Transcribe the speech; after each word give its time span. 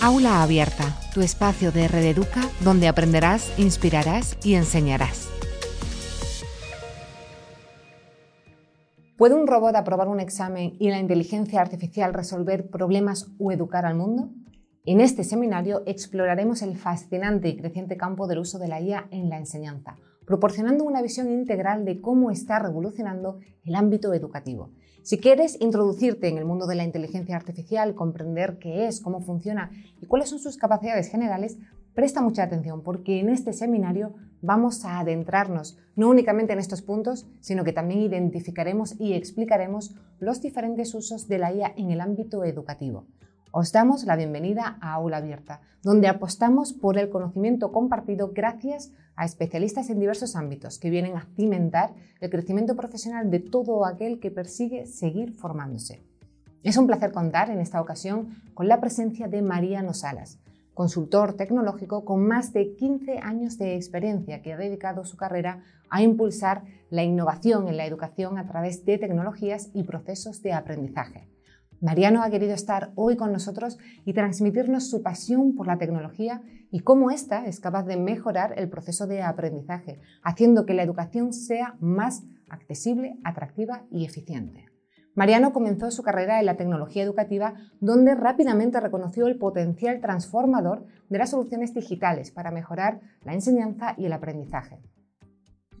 Aula 0.00 0.44
Abierta, 0.44 0.96
tu 1.12 1.22
espacio 1.22 1.72
de 1.72 1.88
Red 1.88 2.04
Educa 2.04 2.42
donde 2.62 2.86
aprenderás, 2.86 3.52
inspirarás 3.58 4.38
y 4.46 4.54
enseñarás. 4.54 5.28
¿Puede 9.16 9.34
un 9.34 9.48
robot 9.48 9.74
aprobar 9.74 10.06
un 10.06 10.20
examen 10.20 10.76
y 10.78 10.90
la 10.90 11.00
inteligencia 11.00 11.60
artificial 11.60 12.14
resolver 12.14 12.70
problemas 12.70 13.26
o 13.40 13.50
educar 13.50 13.86
al 13.86 13.96
mundo? 13.96 14.30
En 14.84 15.00
este 15.00 15.24
seminario 15.24 15.82
exploraremos 15.84 16.62
el 16.62 16.76
fascinante 16.76 17.48
y 17.48 17.56
creciente 17.56 17.96
campo 17.96 18.28
del 18.28 18.38
uso 18.38 18.60
de 18.60 18.68
la 18.68 18.80
IA 18.80 19.08
en 19.10 19.28
la 19.28 19.38
enseñanza, 19.38 19.96
proporcionando 20.24 20.84
una 20.84 21.02
visión 21.02 21.28
integral 21.28 21.84
de 21.84 22.00
cómo 22.00 22.30
está 22.30 22.60
revolucionando 22.60 23.40
el 23.64 23.74
ámbito 23.74 24.14
educativo. 24.14 24.70
Si 25.02 25.18
quieres 25.18 25.56
introducirte 25.60 26.28
en 26.28 26.38
el 26.38 26.44
mundo 26.44 26.66
de 26.66 26.74
la 26.74 26.84
inteligencia 26.84 27.36
artificial, 27.36 27.94
comprender 27.94 28.58
qué 28.58 28.86
es, 28.86 29.00
cómo 29.00 29.20
funciona 29.20 29.70
y 30.00 30.06
cuáles 30.06 30.28
son 30.28 30.38
sus 30.38 30.56
capacidades 30.56 31.08
generales, 31.08 31.56
presta 31.94 32.20
mucha 32.20 32.42
atención 32.42 32.82
porque 32.82 33.20
en 33.20 33.28
este 33.28 33.52
seminario 33.52 34.14
vamos 34.42 34.84
a 34.84 35.00
adentrarnos 35.00 35.78
no 35.96 36.08
únicamente 36.08 36.52
en 36.52 36.58
estos 36.58 36.82
puntos, 36.82 37.26
sino 37.40 37.64
que 37.64 37.72
también 37.72 38.00
identificaremos 38.02 39.00
y 39.00 39.14
explicaremos 39.14 39.94
los 40.20 40.42
diferentes 40.42 40.94
usos 40.94 41.26
de 41.26 41.38
la 41.38 41.52
IA 41.52 41.72
en 41.76 41.90
el 41.90 42.00
ámbito 42.00 42.44
educativo. 42.44 43.06
Os 43.50 43.72
damos 43.72 44.04
la 44.04 44.14
bienvenida 44.14 44.76
a 44.80 44.92
Aula 44.92 45.16
Abierta, 45.16 45.62
donde 45.82 46.06
apostamos 46.06 46.74
por 46.74 46.98
el 46.98 47.08
conocimiento 47.08 47.72
compartido 47.72 48.32
gracias 48.34 48.92
a 49.07 49.07
especialistas 49.24 49.90
en 49.90 50.00
diversos 50.00 50.36
ámbitos 50.36 50.78
que 50.78 50.90
vienen 50.90 51.16
a 51.16 51.26
cimentar 51.36 51.94
el 52.20 52.30
crecimiento 52.30 52.76
profesional 52.76 53.30
de 53.30 53.40
todo 53.40 53.84
aquel 53.84 54.20
que 54.20 54.30
persigue 54.30 54.86
seguir 54.86 55.32
formándose. 55.32 56.02
Es 56.62 56.76
un 56.76 56.86
placer 56.86 57.12
contar 57.12 57.50
en 57.50 57.60
esta 57.60 57.80
ocasión 57.80 58.36
con 58.54 58.68
la 58.68 58.80
presencia 58.80 59.28
de 59.28 59.42
Mariano 59.42 59.94
Salas, 59.94 60.38
consultor 60.74 61.34
tecnológico 61.34 62.04
con 62.04 62.26
más 62.26 62.52
de 62.52 62.74
15 62.74 63.18
años 63.18 63.58
de 63.58 63.74
experiencia 63.74 64.42
que 64.42 64.52
ha 64.52 64.56
dedicado 64.56 65.04
su 65.04 65.16
carrera 65.16 65.62
a 65.90 66.02
impulsar 66.02 66.62
la 66.90 67.02
innovación 67.02 67.68
en 67.68 67.76
la 67.76 67.86
educación 67.86 68.38
a 68.38 68.46
través 68.46 68.84
de 68.84 68.98
tecnologías 68.98 69.70
y 69.74 69.84
procesos 69.84 70.42
de 70.42 70.52
aprendizaje. 70.52 71.28
Mariano 71.80 72.24
ha 72.24 72.30
querido 72.30 72.54
estar 72.54 72.90
hoy 72.96 73.16
con 73.16 73.32
nosotros 73.32 73.78
y 74.04 74.12
transmitirnos 74.12 74.90
su 74.90 75.02
pasión 75.02 75.54
por 75.54 75.68
la 75.68 75.78
tecnología 75.78 76.42
y 76.72 76.80
cómo 76.80 77.10
ésta 77.10 77.46
es 77.46 77.60
capaz 77.60 77.84
de 77.84 77.96
mejorar 77.96 78.54
el 78.56 78.68
proceso 78.68 79.06
de 79.06 79.22
aprendizaje, 79.22 80.00
haciendo 80.22 80.66
que 80.66 80.74
la 80.74 80.82
educación 80.82 81.32
sea 81.32 81.76
más 81.78 82.24
accesible, 82.48 83.18
atractiva 83.22 83.84
y 83.90 84.04
eficiente. 84.04 84.66
Mariano 85.14 85.52
comenzó 85.52 85.90
su 85.90 86.02
carrera 86.02 86.40
en 86.40 86.46
la 86.46 86.56
tecnología 86.56 87.02
educativa, 87.02 87.54
donde 87.80 88.14
rápidamente 88.14 88.80
reconoció 88.80 89.26
el 89.26 89.38
potencial 89.38 90.00
transformador 90.00 90.86
de 91.08 91.18
las 91.18 91.30
soluciones 91.30 91.74
digitales 91.74 92.30
para 92.30 92.50
mejorar 92.50 93.00
la 93.24 93.34
enseñanza 93.34 93.94
y 93.96 94.06
el 94.06 94.12
aprendizaje. 94.12 94.80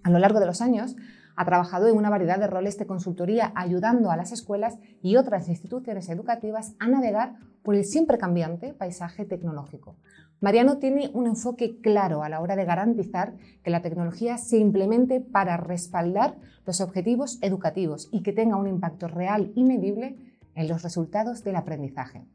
A 0.04 0.10
lo 0.10 0.18
largo 0.18 0.40
de 0.40 0.46
los 0.46 0.60
años, 0.60 0.96
ha 1.38 1.44
trabajado 1.44 1.86
en 1.86 1.96
una 1.96 2.10
variedad 2.10 2.40
de 2.40 2.48
roles 2.48 2.78
de 2.78 2.86
consultoría 2.86 3.52
ayudando 3.54 4.10
a 4.10 4.16
las 4.16 4.32
escuelas 4.32 4.76
y 5.02 5.14
otras 5.14 5.48
instituciones 5.48 6.08
educativas 6.08 6.74
a 6.80 6.88
navegar 6.88 7.36
por 7.62 7.76
el 7.76 7.84
siempre 7.84 8.18
cambiante 8.18 8.74
paisaje 8.74 9.24
tecnológico. 9.24 9.94
Mariano 10.40 10.78
tiene 10.78 11.12
un 11.14 11.28
enfoque 11.28 11.80
claro 11.80 12.24
a 12.24 12.28
la 12.28 12.40
hora 12.40 12.56
de 12.56 12.64
garantizar 12.64 13.36
que 13.62 13.70
la 13.70 13.82
tecnología 13.82 14.36
se 14.36 14.58
implemente 14.58 15.20
para 15.20 15.56
respaldar 15.56 16.34
los 16.66 16.80
objetivos 16.80 17.38
educativos 17.40 18.08
y 18.10 18.24
que 18.24 18.32
tenga 18.32 18.56
un 18.56 18.66
impacto 18.66 19.06
real 19.06 19.52
y 19.54 19.62
medible 19.62 20.16
en 20.56 20.66
los 20.66 20.82
resultados 20.82 21.44
del 21.44 21.54
aprendizaje. 21.54 22.26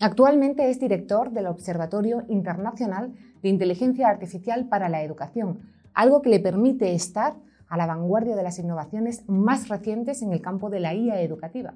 Actualmente 0.00 0.70
es 0.70 0.80
director 0.80 1.30
del 1.30 1.48
Observatorio 1.48 2.24
Internacional 2.28 3.12
de 3.42 3.50
Inteligencia 3.50 4.08
Artificial 4.08 4.66
para 4.66 4.88
la 4.88 5.02
Educación, 5.02 5.60
algo 5.92 6.22
que 6.22 6.30
le 6.30 6.40
permite 6.40 6.94
estar 6.94 7.34
a 7.68 7.76
la 7.76 7.86
vanguardia 7.86 8.36
de 8.36 8.42
las 8.42 8.58
innovaciones 8.58 9.28
más 9.28 9.68
recientes 9.68 10.22
en 10.22 10.32
el 10.32 10.40
campo 10.40 10.70
de 10.70 10.80
la 10.80 10.94
IA 10.94 11.20
educativa. 11.20 11.74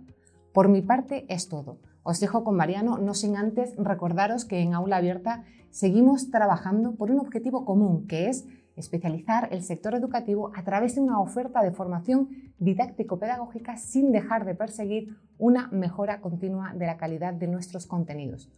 Por 0.52 0.68
mi 0.68 0.82
parte 0.82 1.26
es 1.28 1.48
todo. 1.48 1.78
Os 2.02 2.20
dejo 2.20 2.44
con 2.44 2.56
Mariano, 2.56 2.98
no 2.98 3.14
sin 3.14 3.36
antes 3.36 3.74
recordaros 3.76 4.44
que 4.44 4.60
en 4.60 4.74
Aula 4.74 4.96
Abierta 4.96 5.44
seguimos 5.70 6.30
trabajando 6.30 6.96
por 6.96 7.10
un 7.10 7.20
objetivo 7.20 7.64
común, 7.64 8.06
que 8.06 8.28
es 8.28 8.46
especializar 8.76 9.48
el 9.52 9.62
sector 9.62 9.94
educativo 9.94 10.50
a 10.56 10.64
través 10.64 10.94
de 10.94 11.02
una 11.02 11.20
oferta 11.20 11.62
de 11.62 11.70
formación 11.70 12.30
didáctico-pedagógica 12.58 13.76
sin 13.76 14.10
dejar 14.12 14.44
de 14.44 14.54
perseguir 14.54 15.16
una 15.38 15.68
mejora 15.68 16.20
continua 16.20 16.72
de 16.74 16.86
la 16.86 16.96
calidad 16.96 17.34
de 17.34 17.46
nuestros 17.46 17.86
contenidos. 17.86 18.48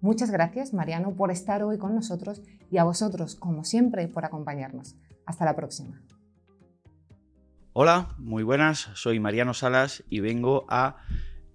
Muchas 0.00 0.30
gracias, 0.30 0.72
Mariano, 0.72 1.12
por 1.12 1.30
estar 1.30 1.62
hoy 1.62 1.78
con 1.78 1.94
nosotros 1.94 2.42
y 2.70 2.78
a 2.78 2.84
vosotros, 2.84 3.36
como 3.36 3.64
siempre, 3.64 4.08
por 4.08 4.24
acompañarnos. 4.24 4.96
Hasta 5.26 5.44
la 5.44 5.54
próxima. 5.54 6.00
Hola, 7.74 8.10
muy 8.18 8.42
buenas, 8.42 8.90
soy 8.92 9.18
Mariano 9.18 9.54
Salas 9.54 10.04
y 10.10 10.20
vengo 10.20 10.66
a 10.68 10.98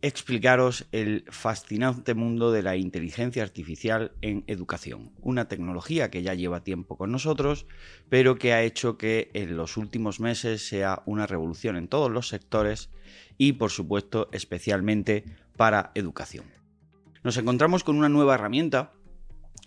explicaros 0.02 0.88
el 0.92 1.26
fascinante 1.30 2.16
mundo 2.16 2.52
de 2.52 2.64
la 2.64 2.76
inteligencia 2.76 3.44
artificial 3.44 4.14
en 4.22 4.44
educación, 4.48 5.12
una 5.22 5.48
tecnología 5.48 6.10
que 6.10 6.24
ya 6.24 6.34
lleva 6.34 6.64
tiempo 6.64 6.98
con 6.98 7.12
nosotros, 7.12 7.68
pero 8.10 8.40
que 8.40 8.52
ha 8.54 8.64
hecho 8.64 8.98
que 8.98 9.30
en 9.36 9.58
los 9.58 9.78
últimos 9.78 10.20
meses 10.20 10.68
sea 10.68 11.04
una 11.06 11.28
revolución 11.28 11.78
en 11.78 11.88
todos 11.88 12.10
los 12.10 12.30
sectores 12.30 12.90
y, 13.38 13.54
por 13.54 13.70
supuesto, 13.70 14.28
especialmente 14.32 15.24
para 15.56 15.92
educación. 15.94 16.46
Nos 17.24 17.38
encontramos 17.38 17.84
con 17.84 17.96
una 17.96 18.10
nueva 18.10 18.34
herramienta 18.34 18.92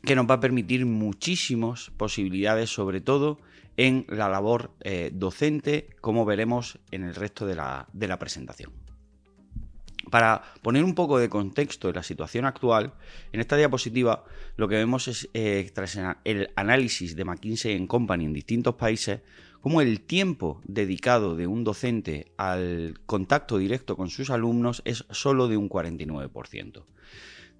que 0.03 0.17
nos 0.17 0.29
va 0.29 0.35
a 0.35 0.41
permitir 0.41 0.85
muchísimas 0.85 1.91
posibilidades, 1.91 2.71
sobre 2.71 3.01
todo 3.01 3.39
en 3.77 4.07
la 4.09 4.29
labor 4.29 4.73
eh, 4.81 5.11
docente, 5.13 5.89
como 6.01 6.25
veremos 6.25 6.79
en 6.91 7.05
el 7.05 7.15
resto 7.15 7.47
de 7.47 7.55
la, 7.55 8.19
presentación. 8.19 8.73
Para 10.11 10.43
poner 10.63 10.83
un 10.83 10.95
poco 10.95 11.19
de 11.19 11.29
contexto 11.29 11.89
en 11.89 11.95
la 11.95 12.03
situación 12.03 12.45
actual, 12.45 12.95
en 13.33 13.41
esta 13.41 13.57
diapositiva 13.57 14.25
lo 14.57 14.69
que 14.69 14.77
vemos 14.77 15.09
es, 15.09 15.29
eh, 15.35 15.71
tras 15.73 15.99
el 16.25 16.51
análisis 16.57 17.15
de 17.15 17.25
McKinsey 17.25 17.87
Company 17.87 18.25
en 18.25 18.33
distintos 18.33 18.75
países, 18.75 19.21
cómo 19.61 19.81
el 19.81 20.01
tiempo 20.01 20.61
dedicado 20.65 21.37
de 21.37 21.47
un 21.47 21.65
docente 21.65 22.33
al 22.37 22.99
contacto 23.07 23.59
directo 23.59 23.97
con 23.97 24.11
sus 24.11 24.31
alumnos 24.31 24.83
es 24.85 25.05
solo 25.11 25.49
de 25.49 25.57
un 25.57 25.69
49%. 25.69 26.85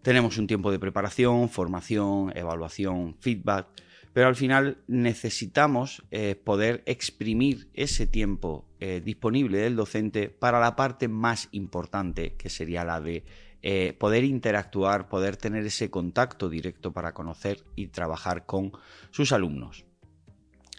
Tenemos 0.03 0.39
un 0.39 0.47
tiempo 0.47 0.73
de 0.73 0.79
preparación, 0.79 1.51
formación, 1.51 2.33
evaluación, 2.35 3.17
feedback, 3.21 3.67
pero 4.13 4.29
al 4.29 4.37
final 4.37 4.79
necesitamos 4.87 6.03
eh, 6.11 6.35
poder 6.35 6.83
exprimir 6.87 7.69
ese 7.75 8.07
tiempo 8.07 8.67
eh, 8.81 9.01
disponible 9.05 9.59
del 9.59 9.77
docente 9.77 10.29
para 10.29 10.59
la 10.59 10.75
parte 10.75 11.09
más 11.09 11.49
importante, 11.53 12.35
que 12.37 12.49
sería 12.49 12.85
la 12.85 13.01
de 13.01 13.25
eh, 13.63 13.95
poder 13.99 14.25
interactuar, 14.25 15.09
poder 15.09 15.37
tener 15.37 15.65
ese 15.67 15.91
contacto 15.91 16.49
directo 16.49 16.93
para 16.93 17.13
conocer 17.13 17.63
y 17.77 17.89
trabajar 17.89 18.47
con 18.47 18.73
sus 19.11 19.33
alumnos. 19.33 19.85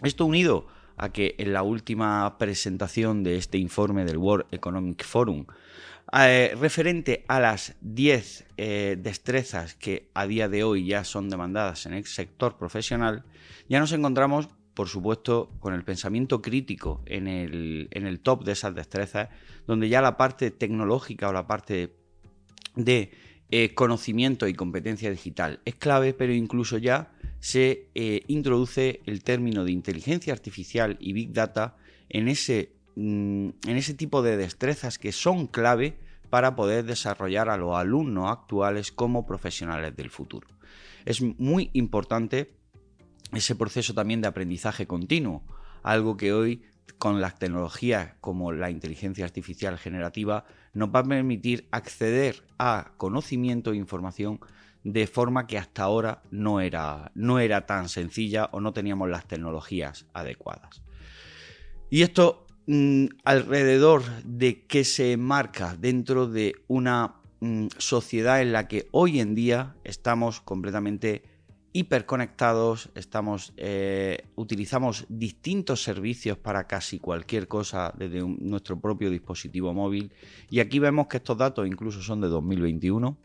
Esto 0.02 0.26
unido 0.26 0.66
a 0.96 1.10
que 1.10 1.36
en 1.38 1.52
la 1.52 1.62
última 1.62 2.36
presentación 2.38 3.22
de 3.22 3.36
este 3.36 3.58
informe 3.58 4.04
del 4.04 4.18
World 4.18 4.46
Economic 4.50 5.04
Forum 5.04 5.46
eh, 6.14 6.54
referente 6.60 7.24
a 7.26 7.40
las 7.40 7.74
10 7.80 8.46
eh, 8.58 8.96
destrezas 9.00 9.74
que 9.74 10.10
a 10.12 10.26
día 10.26 10.46
de 10.48 10.62
hoy 10.62 10.84
ya 10.84 11.04
son 11.04 11.30
demandadas 11.30 11.86
en 11.86 11.94
el 11.94 12.04
sector 12.04 12.58
profesional, 12.58 13.24
ya 13.66 13.80
nos 13.80 13.92
encontramos, 13.92 14.48
por 14.74 14.88
supuesto, 14.88 15.50
con 15.58 15.72
el 15.72 15.84
pensamiento 15.84 16.42
crítico 16.42 17.02
en 17.06 17.28
el, 17.28 18.20
top 18.22 18.44
de 18.44 18.52
esas 18.52 18.74
destrezas, 18.74 19.30
donde 19.66 19.88
ya 19.88 20.02
la 20.02 20.18
parte 20.18 20.50
tecnológica 20.50 21.30
o 21.30 21.32
la 21.32 21.46
parte 21.46 21.94
de 22.76 23.10
eh, 23.50 23.72
conocimiento 23.74 24.46
y 24.46 24.52
competencia 24.52 25.10
digital 25.10 25.60
es 25.64 25.76
clave, 25.76 26.12
pero 26.12 26.34
incluso 26.34 26.76
ya 26.76 27.10
se 27.40 27.88
introduce 28.28 29.00
el 29.06 29.24
término 29.24 29.64
de 29.64 29.72
inteligencia 29.72 30.32
artificial 30.32 30.96
y 31.00 31.12
big 31.14 31.32
data 31.32 31.76
en 32.08 32.28
ese 32.28 32.81
en 32.96 33.54
ese 33.64 33.94
tipo 33.94 34.22
de 34.22 34.36
destrezas 34.36 34.98
que 34.98 35.12
son 35.12 35.46
clave 35.46 35.98
para 36.30 36.56
poder 36.56 36.84
desarrollar 36.84 37.48
a 37.48 37.56
los 37.56 37.76
alumnos 37.76 38.30
actuales 38.30 38.92
como 38.92 39.26
profesionales 39.26 39.94
del 39.96 40.10
futuro. 40.10 40.48
Es 41.04 41.20
muy 41.20 41.70
importante 41.72 42.54
ese 43.32 43.54
proceso 43.54 43.94
también 43.94 44.20
de 44.20 44.28
aprendizaje 44.28 44.86
continuo, 44.86 45.42
algo 45.82 46.16
que 46.16 46.32
hoy 46.32 46.62
con 46.98 47.20
las 47.20 47.38
tecnologías 47.38 48.14
como 48.20 48.52
la 48.52 48.70
inteligencia 48.70 49.24
artificial 49.24 49.78
generativa 49.78 50.44
nos 50.72 50.90
va 50.90 51.00
a 51.00 51.04
permitir 51.04 51.68
acceder 51.70 52.44
a 52.58 52.92
conocimiento 52.96 53.72
e 53.72 53.76
información 53.76 54.40
de 54.84 55.06
forma 55.06 55.46
que 55.46 55.58
hasta 55.58 55.82
ahora 55.82 56.22
no 56.30 56.60
era, 56.60 57.12
no 57.14 57.38
era 57.38 57.66
tan 57.66 57.88
sencilla 57.88 58.48
o 58.52 58.60
no 58.60 58.72
teníamos 58.72 59.08
las 59.08 59.26
tecnologías 59.26 60.06
adecuadas. 60.12 60.82
Y 61.90 62.02
esto 62.02 62.46
Mm, 62.66 63.06
alrededor 63.24 64.04
de 64.22 64.62
que 64.66 64.84
se 64.84 65.12
enmarca 65.12 65.76
dentro 65.76 66.28
de 66.28 66.54
una 66.68 67.16
mm, 67.40 67.66
sociedad 67.76 68.40
en 68.40 68.52
la 68.52 68.68
que 68.68 68.88
hoy 68.92 69.18
en 69.18 69.34
día 69.34 69.74
estamos 69.82 70.40
completamente 70.40 71.24
hiperconectados, 71.72 72.90
estamos, 72.94 73.52
eh, 73.56 74.26
utilizamos 74.36 75.06
distintos 75.08 75.82
servicios 75.82 76.38
para 76.38 76.68
casi 76.68 77.00
cualquier 77.00 77.48
cosa 77.48 77.92
desde 77.98 78.22
nuestro 78.22 78.78
propio 78.78 79.10
dispositivo 79.10 79.74
móvil. 79.74 80.12
Y 80.48 80.60
aquí 80.60 80.78
vemos 80.78 81.08
que 81.08 81.16
estos 81.16 81.38
datos 81.38 81.66
incluso 81.66 82.00
son 82.00 82.20
de 82.20 82.28
2021. 82.28 83.16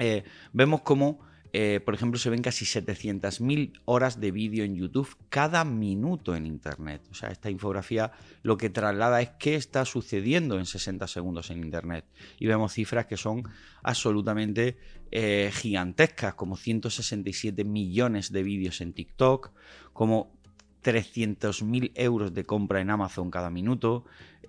Eh, 0.00 0.24
vemos 0.52 0.80
cómo 0.80 1.20
eh, 1.52 1.80
por 1.84 1.94
ejemplo, 1.94 2.18
se 2.18 2.30
ven 2.30 2.42
casi 2.42 2.64
700.000 2.64 3.80
horas 3.84 4.20
de 4.20 4.30
vídeo 4.30 4.64
en 4.64 4.76
YouTube 4.76 5.16
cada 5.28 5.64
minuto 5.64 6.36
en 6.36 6.46
Internet. 6.46 7.02
O 7.10 7.14
sea, 7.14 7.30
esta 7.30 7.50
infografía 7.50 8.12
lo 8.42 8.56
que 8.58 8.70
traslada 8.70 9.20
es 9.22 9.30
qué 9.38 9.54
está 9.54 9.84
sucediendo 9.84 10.58
en 10.58 10.66
60 10.66 11.06
segundos 11.06 11.50
en 11.50 11.62
Internet. 11.64 12.04
Y 12.38 12.46
vemos 12.46 12.72
cifras 12.74 13.06
que 13.06 13.16
son 13.16 13.44
absolutamente 13.82 14.76
eh, 15.10 15.50
gigantescas, 15.52 16.34
como 16.34 16.56
167 16.56 17.64
millones 17.64 18.30
de 18.30 18.42
vídeos 18.42 18.80
en 18.80 18.92
TikTok, 18.92 19.52
como 19.92 20.38
300.000 20.84 21.92
euros 21.94 22.34
de 22.34 22.44
compra 22.44 22.80
en 22.80 22.90
Amazon 22.90 23.30
cada 23.30 23.50
minuto, 23.50 24.04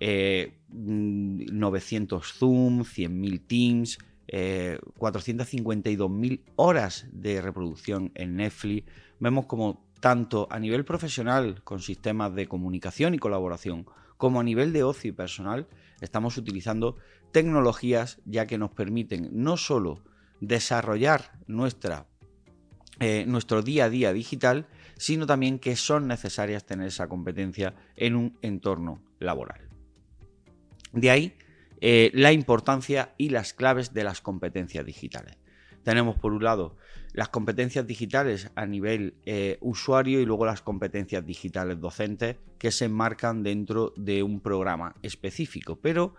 eh, 2.22 2.32
Zoom, 2.38 2.80
100.000 2.80 3.40
Teams, 3.46 3.98
452.000 4.30 6.32
eh, 6.32 6.40
horas 6.56 7.06
de 7.12 7.40
reproducción 7.40 8.12
en 8.14 8.36
Netflix. 8.36 8.90
Vemos 9.18 9.46
como 9.46 9.84
tanto 10.00 10.48
a 10.50 10.58
nivel 10.58 10.84
profesional 10.84 11.62
con 11.62 11.80
sistemas 11.80 12.34
de 12.34 12.48
comunicación 12.48 13.14
y 13.14 13.18
colaboración, 13.18 13.86
como 14.16 14.40
a 14.40 14.44
nivel 14.44 14.72
de 14.72 14.82
ocio 14.82 15.10
y 15.10 15.12
personal, 15.12 15.68
estamos 16.00 16.36
utilizando 16.36 16.96
tecnologías 17.32 18.20
ya 18.24 18.46
que 18.46 18.58
nos 18.58 18.70
permiten 18.70 19.28
no 19.32 19.56
solo 19.56 20.02
desarrollar 20.40 21.38
nuestra, 21.46 22.06
eh, 22.98 23.24
nuestro 23.26 23.62
día 23.62 23.86
a 23.86 23.90
día 23.90 24.12
digital, 24.12 24.66
sino 24.96 25.26
también 25.26 25.58
que 25.58 25.76
son 25.76 26.06
necesarias 26.06 26.66
tener 26.66 26.88
esa 26.88 27.08
competencia 27.08 27.74
en 27.96 28.16
un 28.16 28.38
entorno 28.42 29.02
laboral. 29.18 29.68
De 30.92 31.10
ahí 31.10 31.36
eh, 31.80 32.10
la 32.12 32.32
importancia 32.32 33.14
y 33.16 33.30
las 33.30 33.54
claves 33.54 33.94
de 33.94 34.04
las 34.04 34.20
competencias 34.20 34.84
digitales. 34.84 35.38
Tenemos 35.82 36.16
por 36.16 36.32
un 36.34 36.44
lado 36.44 36.76
las 37.14 37.30
competencias 37.30 37.86
digitales 37.86 38.50
a 38.54 38.66
nivel 38.66 39.14
eh, 39.24 39.56
usuario 39.62 40.20
y 40.20 40.26
luego 40.26 40.44
las 40.44 40.60
competencias 40.60 41.24
digitales 41.24 41.80
docentes 41.80 42.36
que 42.58 42.70
se 42.70 42.84
enmarcan 42.84 43.42
dentro 43.42 43.94
de 43.96 44.22
un 44.22 44.40
programa 44.40 44.94
específico. 45.02 45.76
Pero 45.80 46.14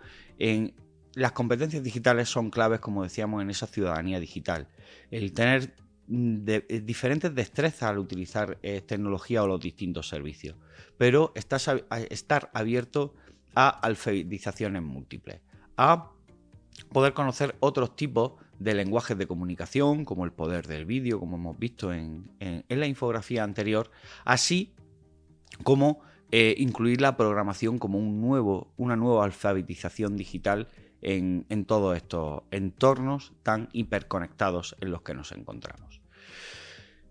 las 1.14 1.32
competencias 1.32 1.84
digitales 1.84 2.28
son 2.28 2.50
claves, 2.50 2.80
como 2.80 3.04
decíamos, 3.04 3.40
en 3.40 3.50
esa 3.50 3.68
ciudadanía 3.68 4.18
digital. 4.18 4.66
El 5.12 5.32
tener 5.32 5.76
mm, 6.08 6.38
eh, 6.48 6.82
diferentes 6.84 7.32
destrezas 7.32 7.84
al 7.84 7.98
utilizar 7.98 8.58
tecnología 8.58 9.44
o 9.44 9.46
los 9.46 9.60
distintos 9.60 10.08
servicios. 10.08 10.56
Pero 10.98 11.32
estar 11.36 12.50
abierto 12.52 13.14
a 13.54 13.68
alfabetizaciones 13.68 14.82
múltiples 14.82 15.40
a 15.76 16.10
poder 16.92 17.14
conocer 17.14 17.56
otros 17.60 17.96
tipos 17.96 18.32
de 18.58 18.74
lenguajes 18.74 19.18
de 19.18 19.26
comunicación, 19.26 20.04
como 20.04 20.24
el 20.24 20.32
poder 20.32 20.66
del 20.66 20.84
vídeo, 20.84 21.18
como 21.18 21.36
hemos 21.36 21.58
visto 21.58 21.92
en, 21.92 22.30
la 22.68 22.86
infografía 22.86 23.44
anterior, 23.44 23.90
así 24.24 24.72
como 25.64 26.00
eh, 26.30 26.54
incluir 26.58 27.00
la 27.00 27.16
programación 27.16 27.78
como 27.78 27.98
un 27.98 28.20
nuevo, 28.20 28.72
una 28.76 28.96
nueva 28.96 29.24
alfabetización 29.24 30.16
digital 30.16 30.68
en, 31.02 31.64
todos 31.64 31.96
estos 31.96 32.42
entornos 32.50 33.32
tan 33.42 33.68
hiperconectados 33.72 34.76
en 34.80 34.92
los 34.92 35.02
que 35.02 35.14
nos 35.14 35.32
encontramos. 35.32 36.00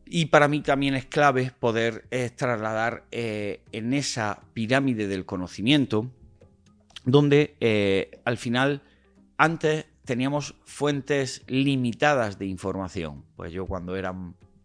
Y 0.05 0.25
para 0.25 0.47
mí 0.47 0.61
también 0.61 0.95
es 0.95 1.05
clave 1.05 1.51
poder 1.57 2.05
eh, 2.11 2.29
trasladar 2.29 3.05
eh, 3.11 3.63
en 3.71 3.93
esa 3.93 4.41
pirámide 4.53 5.07
del 5.07 5.25
conocimiento 5.25 6.11
donde 7.05 7.55
eh, 7.59 8.21
al 8.25 8.37
final 8.37 8.83
antes 9.37 9.85
teníamos 10.05 10.55
fuentes 10.65 11.43
limitadas 11.47 12.37
de 12.37 12.45
información. 12.45 13.25
Pues 13.35 13.51
yo 13.51 13.65
cuando 13.65 13.95
era 13.95 14.15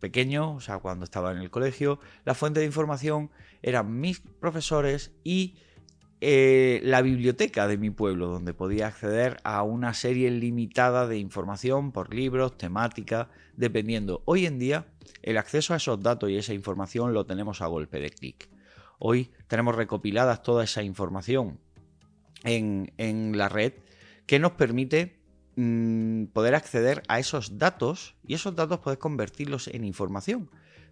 pequeño, 0.01 0.55
o 0.55 0.61
sea, 0.61 0.79
cuando 0.79 1.05
estaba 1.05 1.33
en 1.33 1.39
el 1.39 1.51
colegio, 1.51 1.99
la 2.25 2.35
fuente 2.35 2.61
de 2.61 2.67
información 2.67 3.31
eran 3.63 4.01
mis 4.01 4.21
profesores 4.21 5.13
y 5.25 5.57
eh, 6.21 6.81
la 6.83 7.03
biblioteca 7.03 7.69
de 7.69 7.77
mi 7.77 7.91
pueblo, 7.91 8.29
donde 8.29 8.55
podía 8.55 8.87
acceder 8.87 9.39
a 9.45 9.63
una 9.63 9.93
serie 9.95 10.31
limitada 10.31 11.07
de 11.07 11.19
información 11.19 11.93
por 11.93 12.15
libros, 12.15 12.57
temática, 12.57 13.29
dependiendo. 13.57 14.23
Hoy 14.25 14.47
en 14.47 14.59
día, 14.59 14.87
el 15.23 15.37
acceso 15.37 15.75
a 15.75 15.77
esos 15.77 16.03
datos 16.03 16.31
y 16.31 16.37
esa 16.37 16.55
información 16.55 17.13
lo 17.13 17.27
tenemos 17.27 17.61
a 17.61 17.67
golpe 17.67 18.01
de 18.01 18.11
clic. 18.11 18.49
Hoy 18.99 19.31
tenemos 19.47 19.75
recopiladas 19.75 20.43
toda 20.43 20.65
esa 20.65 20.83
información 20.83 21.59
en, 22.45 23.37
la 23.37 23.49
red 23.49 23.75
que 24.27 24.39
nos 24.39 24.53
permite 24.53 25.19
mm, 25.57 26.27
poder 26.27 26.55
acceder 26.55 27.03
a 27.09 27.19
esos 27.19 27.59
datos 27.59 28.17
y 28.27 28.35
esos 28.35 28.55
datos 28.55 28.81
poder 28.81 28.99
convertirlos 28.99 29.69
en 29.69 29.85
información. 29.85 30.51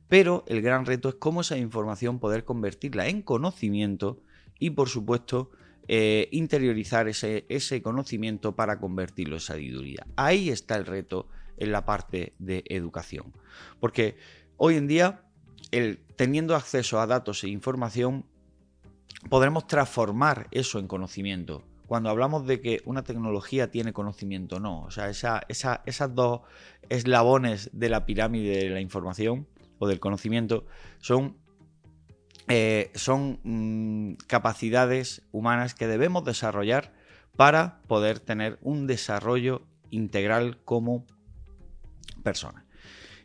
Pero 0.09 0.45
el 0.47 0.61
gran 0.63 0.87
reto 0.87 1.09
es 1.09 1.15
cómo 1.17 1.41
esa 1.41 1.57
información 1.57 2.19
poder 2.19 2.45
convertirla 2.45 3.09
en 3.09 3.23
conocimiento 3.23 4.21
y 4.59 4.71
por 4.71 4.89
supuesto 4.89 5.51
eh, 5.89 6.29
interiorizar 6.33 7.09
ese, 7.09 7.45
ese, 7.49 7.83
conocimiento 7.83 8.55
para 8.55 8.79
convertirlo 8.79 9.37
en 9.37 9.41
sabiduría. 9.41 10.07
Ahí 10.17 10.51
está 10.51 10.77
el 10.77 10.87
reto 10.87 11.29
en 11.57 11.73
la 11.73 11.85
parte 11.85 12.35
de 12.39 12.65
educación. 12.69 13.33
Porque 13.81 14.17
hoy 14.57 14.77
en 14.77 14.87
día, 14.87 15.23
el, 15.73 15.99
teniendo 16.17 16.57
acceso 16.57 17.01
a 17.01 17.07
datos 17.07 17.45
e 17.45 17.49
información, 17.49 18.25
podremos 19.29 19.67
transformar 19.67 20.49
eso 20.51 20.79
en 20.79 20.87
conocimiento. 20.87 21.65
Cuando 21.87 22.09
hablamos 22.09 22.47
de 22.47 22.61
que 22.61 22.81
una 22.87 23.03
tecnología 23.03 23.71
tiene 23.71 23.93
conocimiento, 23.93 24.59
no. 24.59 24.83
O 24.83 24.91
sea, 24.91 25.11
esa, 25.11 25.43
esas 25.49 26.15
dos 26.15 26.41
eslabones 26.89 27.71
de 27.73 27.89
la 27.89 28.07
pirámide 28.07 28.65
de 28.65 28.71
la 28.71 28.81
información 28.81 29.47
o 29.79 29.87
del 29.87 30.01
conocimiento 30.01 30.65
son, 30.99 31.37
eh, 32.49 32.91
son 32.95 33.41
mm, 33.43 34.15
capacidades 34.27 35.23
humanas 35.31 35.75
que 35.75 35.87
debemos 35.87 36.25
desarrollar 36.25 36.93
para 37.37 37.83
poder 37.87 38.21
tener 38.21 38.59
un 38.63 38.87
desarrollo 38.87 39.63
integral 39.91 40.59
como 40.65 41.05
persona. 42.23 42.64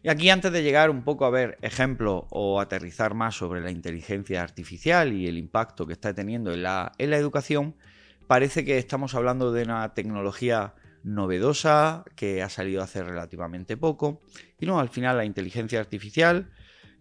Y 0.01 0.07
aquí 0.09 0.29
antes 0.29 0.51
de 0.53 0.63
llegar 0.63 0.89
un 0.89 1.03
poco 1.03 1.25
a 1.25 1.29
ver 1.29 1.57
ejemplos 1.61 2.23
o 2.29 2.61
aterrizar 2.61 3.13
más 3.13 3.35
sobre 3.35 3.59
la 3.59 3.69
inteligencia 3.69 4.41
artificial 4.41 5.11
y 5.11 5.27
el 5.27 5.37
impacto 5.37 5.85
que 5.85 5.93
está 5.93 6.13
teniendo 6.13 6.53
en 6.53 6.63
la, 6.63 6.93
en 6.97 7.09
la 7.09 7.17
educación, 7.17 7.75
parece 8.25 8.63
que 8.63 8.77
estamos 8.77 9.13
hablando 9.13 9.51
de 9.51 9.63
una 9.63 9.93
tecnología 9.93 10.73
novedosa 11.03 12.05
que 12.15 12.41
ha 12.41 12.49
salido 12.49 12.81
hace 12.81 13.03
relativamente 13.03 13.75
poco. 13.75 14.21
Y 14.59 14.65
no, 14.65 14.79
al 14.79 14.89
final 14.89 15.17
la 15.17 15.25
inteligencia 15.25 15.81
artificial, 15.81 16.49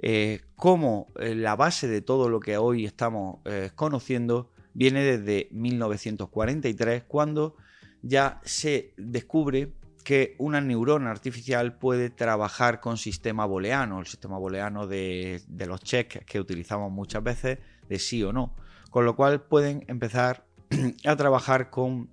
eh, 0.00 0.40
como 0.56 1.12
eh, 1.20 1.36
la 1.36 1.54
base 1.54 1.86
de 1.86 2.02
todo 2.02 2.28
lo 2.28 2.40
que 2.40 2.56
hoy 2.56 2.84
estamos 2.84 3.40
eh, 3.44 3.70
conociendo, 3.76 4.50
viene 4.74 5.02
desde 5.02 5.48
1943, 5.52 7.04
cuando 7.06 7.56
ya 8.02 8.40
se 8.44 8.92
descubre 8.96 9.72
que 10.08 10.36
una 10.38 10.62
neurona 10.62 11.10
artificial 11.10 11.76
puede 11.76 12.08
trabajar 12.08 12.80
con 12.80 12.96
sistema 12.96 13.44
booleano, 13.44 14.00
el 14.00 14.06
sistema 14.06 14.38
booleano 14.38 14.86
de, 14.86 15.42
los 15.66 15.82
checks 15.82 16.24
que 16.24 16.40
utilizamos 16.40 16.90
muchas 16.90 17.22
veces, 17.22 17.58
de 17.90 17.98
sí 17.98 18.22
o 18.22 18.32
no. 18.32 18.56
Con 18.88 19.04
lo 19.04 19.16
cual 19.16 19.42
pueden 19.42 19.84
empezar 19.86 20.46
a 21.04 21.14
trabajar 21.14 21.68
con 21.68 22.08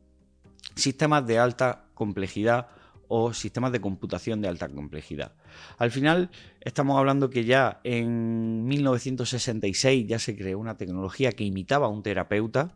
sistemas 0.76 1.26
de 1.26 1.40
alta 1.40 1.86
complejidad 1.94 2.68
o 3.08 3.32
sistemas 3.32 3.72
de 3.72 3.80
computación 3.80 4.42
de 4.42 4.50
alta 4.50 4.68
complejidad. 4.68 5.32
Al 5.78 5.90
final 5.90 6.32
estamos 6.60 7.00
hablando 7.00 7.30
que 7.30 7.46
ya 7.46 7.80
en 7.86 8.66
1966 8.66 10.06
ya 10.06 10.20
se 10.20 10.36
creó 10.36 10.60
una 10.60 10.76
tecnología 10.76 11.32
que 11.32 11.46
imitaba 11.46 11.86
a 11.86 11.90
un 11.92 12.04
terapeuta, 12.04 12.76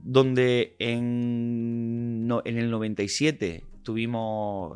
donde 0.00 0.74
en, 0.78 2.26
en 2.46 2.56
el 2.56 2.70
97 2.70 3.66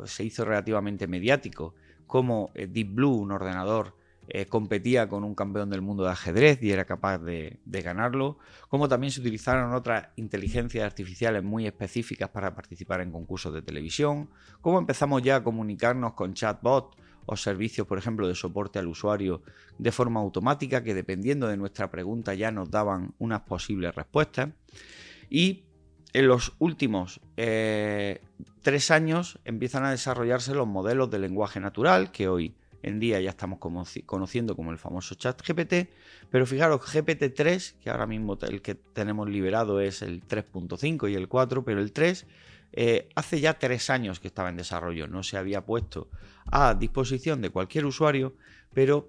se 0.05 0.23
hizo 0.23 0.45
relativamente 0.45 1.07
mediático, 1.07 1.75
como 2.07 2.51
eh, 2.53 2.67
Deep 2.67 2.93
Blue, 2.93 3.15
un 3.15 3.31
ordenador, 3.31 3.95
eh, 4.29 4.45
competía 4.45 5.09
con 5.09 5.25
un 5.25 5.35
campeón 5.35 5.69
del 5.69 5.81
mundo 5.81 6.05
de 6.05 6.11
ajedrez 6.11 6.63
y 6.63 6.71
era 6.71 6.85
capaz 6.85 7.17
de, 7.17 7.59
ganarlo, 7.65 8.37
como 8.69 8.87
también 8.87 9.11
se 9.11 9.19
utilizaron 9.19 9.73
otras 9.73 10.07
inteligencias 10.15 10.85
artificiales 10.85 11.43
muy 11.43 11.67
específicas 11.67 12.29
para 12.29 12.55
participar 12.55 13.01
en 13.01 13.11
concursos 13.11 13.53
de 13.53 13.61
televisión, 13.61 14.29
como 14.61 14.79
empezamos 14.79 15.21
ya 15.23 15.37
a 15.37 15.43
comunicarnos 15.43 16.13
con 16.13 16.33
chatbots 16.33 16.95
o 17.25 17.35
servicios, 17.35 17.85
por 17.85 17.97
ejemplo, 17.97 18.27
de 18.27 18.35
soporte 18.35 18.79
al 18.79 18.87
usuario 18.87 19.41
de 19.77 19.91
forma 19.91 20.21
automática 20.21 20.83
que 20.83 20.93
dependiendo 20.93 21.47
de 21.47 21.57
nuestra 21.57 21.91
pregunta 21.91 22.33
ya 22.33 22.51
nos 22.51 22.71
daban 22.71 23.13
unas 23.19 23.41
posibles 23.41 23.93
respuestas. 23.93 24.49
Y 25.29 25.65
en 26.13 26.27
los 26.27 26.53
últimos 26.59 27.19
eh, 27.37 28.21
tres 28.61 28.91
años 28.91 29.39
empiezan 29.45 29.83
a 29.83 29.91
desarrollarse 29.91 30.53
los 30.53 30.67
modelos 30.67 31.09
de 31.09 31.19
lenguaje 31.19 31.59
natural 31.59 32.11
que 32.11 32.27
hoy 32.27 32.55
en 32.83 32.99
día 32.99 33.19
ya 33.21 33.29
estamos 33.29 33.59
conociendo 34.05 34.55
como 34.55 34.71
el 34.71 34.77
famoso 34.77 35.15
chat 35.15 35.41
GPT, 35.41 35.89
pero 36.29 36.45
fijaros, 36.45 36.81
GPT-3, 36.81 37.75
que 37.81 37.89
ahora 37.89 38.05
mismo 38.05 38.37
el 38.41 38.61
que 38.61 38.75
tenemos 38.75 39.29
liberado 39.29 39.79
es 39.79 40.01
el 40.01 40.21
3.5 40.27 41.09
y 41.09 41.15
el 41.15 41.29
4, 41.29 41.63
pero 41.63 41.79
el 41.79 41.93
3 41.93 42.27
eh, 42.73 43.07
hace 43.15 43.39
ya 43.39 43.57
tres 43.57 43.89
años 43.89 44.19
que 44.19 44.27
estaba 44.27 44.49
en 44.49 44.57
desarrollo, 44.57 45.07
no 45.07 45.23
se 45.23 45.37
había 45.37 45.61
puesto 45.61 46.09
a 46.51 46.73
disposición 46.73 47.41
de 47.41 47.51
cualquier 47.51 47.85
usuario, 47.85 48.33
pero 48.73 49.07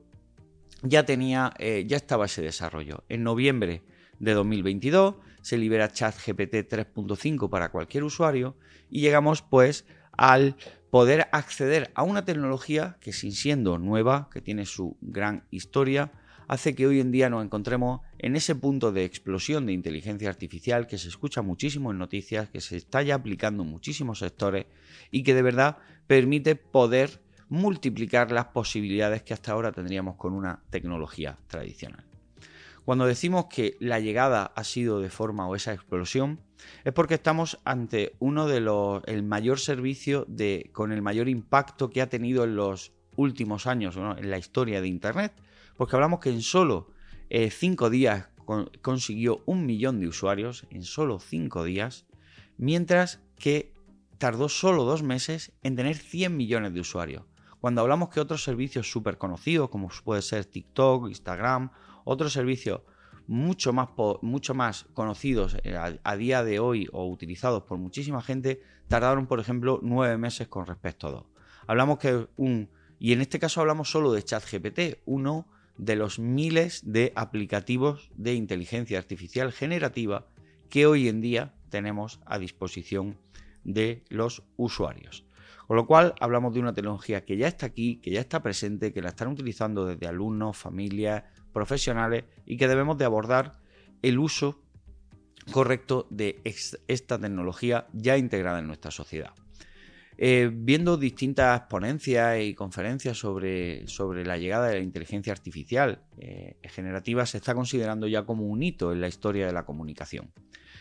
ya 0.82 1.04
tenía, 1.04 1.52
eh, 1.58 1.84
ya 1.86 1.96
estaba 1.96 2.26
ese 2.26 2.42
desarrollo. 2.42 3.02
En 3.08 3.24
noviembre 3.24 3.82
de 4.20 4.34
2022 4.34 5.16
se 5.44 5.58
libera 5.58 5.92
ChatGPT 5.92 6.54
3.5 6.70 7.50
para 7.50 7.70
cualquier 7.70 8.02
usuario 8.02 8.56
y 8.88 9.02
llegamos 9.02 9.42
pues 9.42 9.84
al 10.12 10.56
poder 10.88 11.28
acceder 11.32 11.90
a 11.94 12.02
una 12.02 12.24
tecnología 12.24 12.96
que 13.02 13.12
sin 13.12 13.32
siendo 13.32 13.78
nueva, 13.78 14.30
que 14.32 14.40
tiene 14.40 14.64
su 14.64 14.96
gran 15.02 15.44
historia, 15.50 16.12
hace 16.48 16.74
que 16.74 16.86
hoy 16.86 16.98
en 16.98 17.12
día 17.12 17.28
nos 17.28 17.44
encontremos 17.44 18.00
en 18.18 18.36
ese 18.36 18.54
punto 18.54 18.90
de 18.90 19.04
explosión 19.04 19.66
de 19.66 19.74
inteligencia 19.74 20.30
artificial 20.30 20.86
que 20.86 20.96
se 20.96 21.08
escucha 21.08 21.42
muchísimo 21.42 21.90
en 21.90 21.98
noticias, 21.98 22.48
que 22.48 22.62
se 22.62 22.78
está 22.78 23.02
ya 23.02 23.16
aplicando 23.16 23.64
en 23.64 23.68
muchísimos 23.68 24.20
sectores 24.20 24.64
y 25.10 25.24
que 25.24 25.34
de 25.34 25.42
verdad 25.42 25.76
permite 26.06 26.56
poder 26.56 27.20
multiplicar 27.50 28.32
las 28.32 28.46
posibilidades 28.46 29.22
que 29.22 29.34
hasta 29.34 29.52
ahora 29.52 29.72
tendríamos 29.72 30.16
con 30.16 30.32
una 30.32 30.62
tecnología 30.70 31.36
tradicional. 31.48 32.13
Cuando 32.84 33.06
decimos 33.06 33.46
que 33.46 33.76
la 33.80 33.98
llegada 33.98 34.52
ha 34.54 34.64
sido 34.64 35.00
de 35.00 35.08
forma 35.08 35.48
o 35.48 35.56
esa 35.56 35.72
explosión, 35.72 36.40
es 36.84 36.92
porque 36.92 37.14
estamos 37.14 37.58
ante 37.64 38.14
uno 38.18 38.46
de 38.46 38.60
los 38.60 39.02
el 39.06 39.22
mayor 39.22 39.58
servicio 39.58 40.26
de 40.28 40.70
con 40.72 40.92
el 40.92 41.00
mayor 41.00 41.28
impacto 41.28 41.90
que 41.90 42.02
ha 42.02 42.08
tenido 42.08 42.44
en 42.44 42.56
los 42.56 42.92
últimos 43.16 43.66
años 43.66 43.96
en 43.96 44.30
la 44.30 44.38
historia 44.38 44.80
de 44.80 44.88
Internet, 44.88 45.32
porque 45.76 45.96
hablamos 45.96 46.20
que 46.20 46.30
en 46.30 46.42
solo 46.42 46.90
eh, 47.30 47.50
cinco 47.50 47.88
días 47.88 48.28
consiguió 48.82 49.42
un 49.46 49.64
millón 49.64 50.00
de 50.00 50.08
usuarios 50.08 50.66
en 50.70 50.82
solo 50.82 51.18
cinco 51.20 51.64
días, 51.64 52.04
mientras 52.58 53.20
que 53.38 53.72
tardó 54.18 54.50
solo 54.50 54.84
dos 54.84 55.02
meses 55.02 55.52
en 55.62 55.76
tener 55.76 55.96
100 55.96 56.36
millones 56.36 56.74
de 56.74 56.80
usuarios. 56.80 57.24
Cuando 57.60 57.80
hablamos 57.80 58.10
que 58.10 58.20
otros 58.20 58.44
servicios 58.44 58.90
súper 58.90 59.16
conocidos, 59.16 59.70
como 59.70 59.88
puede 60.04 60.20
ser 60.20 60.44
TikTok, 60.44 61.08
Instagram 61.08 61.70
otros 62.04 62.32
servicios 62.32 62.82
mucho 63.26 63.72
más, 63.72 63.88
mucho 64.22 64.54
más 64.54 64.86
conocidos 64.94 65.56
eh, 65.64 65.76
a, 65.76 66.16
día 66.16 66.44
de 66.44 66.58
hoy 66.58 66.88
o 66.92 67.08
utilizados 67.08 67.62
por 67.62 67.78
muchísima 67.78 68.22
gente 68.22 68.60
tardaron, 68.88 69.26
por 69.26 69.40
ejemplo, 69.40 69.80
nueve 69.82 70.18
meses 70.18 70.48
con 70.48 70.66
respecto 70.66 71.08
a 71.08 71.10
dos. 71.10 71.24
Hablamos 71.66 71.98
que 71.98 72.26
un... 72.36 72.68
Y 72.98 73.12
en 73.12 73.20
este 73.20 73.38
caso 73.38 73.60
hablamos 73.60 73.90
solo 73.90 74.12
de 74.12 74.22
ChatGPT, 74.22 75.00
uno 75.06 75.48
de 75.76 75.96
los 75.96 76.18
miles 76.18 76.82
de 76.84 77.12
aplicativos 77.16 78.10
de 78.14 78.34
inteligencia 78.34 78.98
artificial 78.98 79.52
generativa 79.52 80.28
que 80.68 80.86
hoy 80.86 81.08
en 81.08 81.20
día 81.20 81.54
tenemos 81.70 82.20
a 82.24 82.38
disposición 82.38 83.18
de 83.64 84.04
los 84.08 84.44
usuarios. 84.56 85.26
Con 85.66 85.76
lo 85.76 85.86
cual 85.86 86.14
hablamos 86.20 86.52
de 86.54 86.60
una 86.60 86.74
tecnología 86.74 87.24
que 87.24 87.36
ya 87.36 87.48
está 87.48 87.66
aquí, 87.66 87.96
que 87.96 88.10
ya 88.10 88.20
está 88.20 88.42
presente, 88.42 88.92
que 88.92 89.00
la 89.00 89.08
están 89.08 89.28
utilizando 89.28 89.86
desde 89.86 90.06
alumnos, 90.06 90.56
familias, 90.56 91.24
profesionales 91.54 92.24
y 92.44 92.58
que 92.58 92.68
debemos 92.68 92.98
de 92.98 93.06
abordar 93.06 93.54
el 94.02 94.18
uso 94.18 94.60
correcto 95.50 96.06
de 96.10 96.42
esta 96.88 97.18
tecnología 97.18 97.86
ya 97.94 98.18
integrada 98.18 98.58
en 98.58 98.66
nuestra 98.66 98.90
sociedad. 98.90 99.32
Eh, 100.16 100.48
viendo 100.52 100.96
distintas 100.96 101.62
ponencias 101.62 102.40
y 102.40 102.54
conferencias 102.54 103.18
sobre, 103.18 103.86
sobre, 103.88 104.24
la 104.24 104.38
llegada 104.38 104.68
de 104.68 104.76
la 104.76 104.80
inteligencia 104.80 105.32
artificial 105.32 106.02
eh, 106.18 106.56
generativa, 106.62 107.26
se 107.26 107.38
está 107.38 107.52
considerando 107.54 108.06
ya 108.06 108.24
como 108.24 108.46
un 108.46 108.62
hito 108.62 108.92
en 108.92 109.00
la 109.00 109.08
historia 109.08 109.46
de 109.46 109.52
la 109.52 109.64
comunicación. 109.64 110.30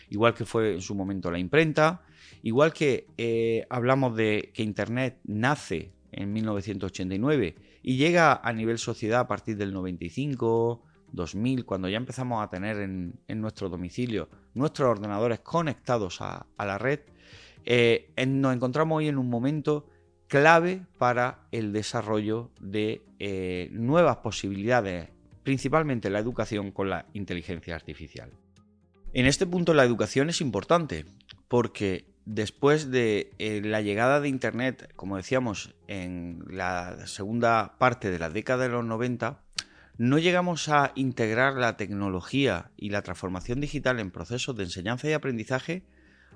Igual 0.08 0.34
que 0.34 0.44
fue 0.44 0.74
en 0.74 0.82
su 0.82 0.94
momento 0.94 1.32
la 1.32 1.40
imprenta, 1.40 2.02
igual 2.42 2.72
que 2.72 3.08
eh, 3.18 3.66
hablamos 3.70 4.14
de 4.16 4.52
que 4.54 4.62
Internet 4.62 5.18
nace 5.24 5.92
en 6.12 6.32
1989 6.32 7.56
y 7.86 7.98
llega 7.98 8.40
a 8.42 8.52
nivel 8.54 8.78
sociedad 8.78 9.20
a 9.20 9.28
partir 9.28 9.58
del 9.58 9.74
95, 9.74 10.82
2000, 11.12 11.66
cuando 11.66 11.86
ya 11.90 11.98
empezamos 11.98 12.42
a 12.42 12.48
tener 12.48 12.78
en, 12.78 13.20
nuestro 13.28 13.68
domicilio 13.68 14.30
nuestros 14.54 14.88
ordenadores 14.88 15.40
conectados 15.40 16.22
a, 16.22 16.46
la 16.58 16.78
red, 16.78 17.00
eh, 17.66 18.10
nos 18.26 18.54
encontramos 18.54 18.96
hoy 18.96 19.08
en 19.08 19.18
un 19.18 19.28
momento 19.28 19.86
clave 20.28 20.86
para 20.96 21.46
el 21.52 21.74
desarrollo 21.74 22.50
de 22.58 23.04
eh, 23.18 23.68
nuevas 23.70 24.16
posibilidades, 24.16 25.10
principalmente 25.42 26.08
la 26.08 26.20
educación 26.20 26.70
con 26.72 26.88
la 26.88 27.04
inteligencia 27.12 27.74
artificial. 27.74 28.32
En 29.12 29.26
este 29.26 29.46
punto 29.46 29.74
la 29.74 29.84
educación 29.84 30.30
es 30.30 30.40
importante 30.40 31.04
porque 31.48 32.13
después 32.26 32.90
de 32.90 33.32
eh, 33.38 33.60
la 33.64 33.80
llegada 33.80 34.20
de 34.20 34.28
Internet, 34.28 34.92
como 34.96 35.16
decíamos, 35.16 35.74
en 35.88 36.44
la 36.48 37.06
segunda 37.06 37.76
parte 37.78 38.10
de 38.10 38.18
la 38.18 38.30
década 38.30 38.64
de 38.64 38.70
los 38.70 38.84
90, 38.84 39.40
no 39.96 40.18
llegamos 40.18 40.68
a 40.68 40.92
integrar 40.96 41.54
la 41.54 41.76
tecnología 41.76 42.70
y 42.76 42.90
la 42.90 43.02
transformación 43.02 43.60
digital 43.60 44.00
en 44.00 44.10
procesos 44.10 44.56
de 44.56 44.64
enseñanza 44.64 45.08
y 45.08 45.12
aprendizaje 45.12 45.84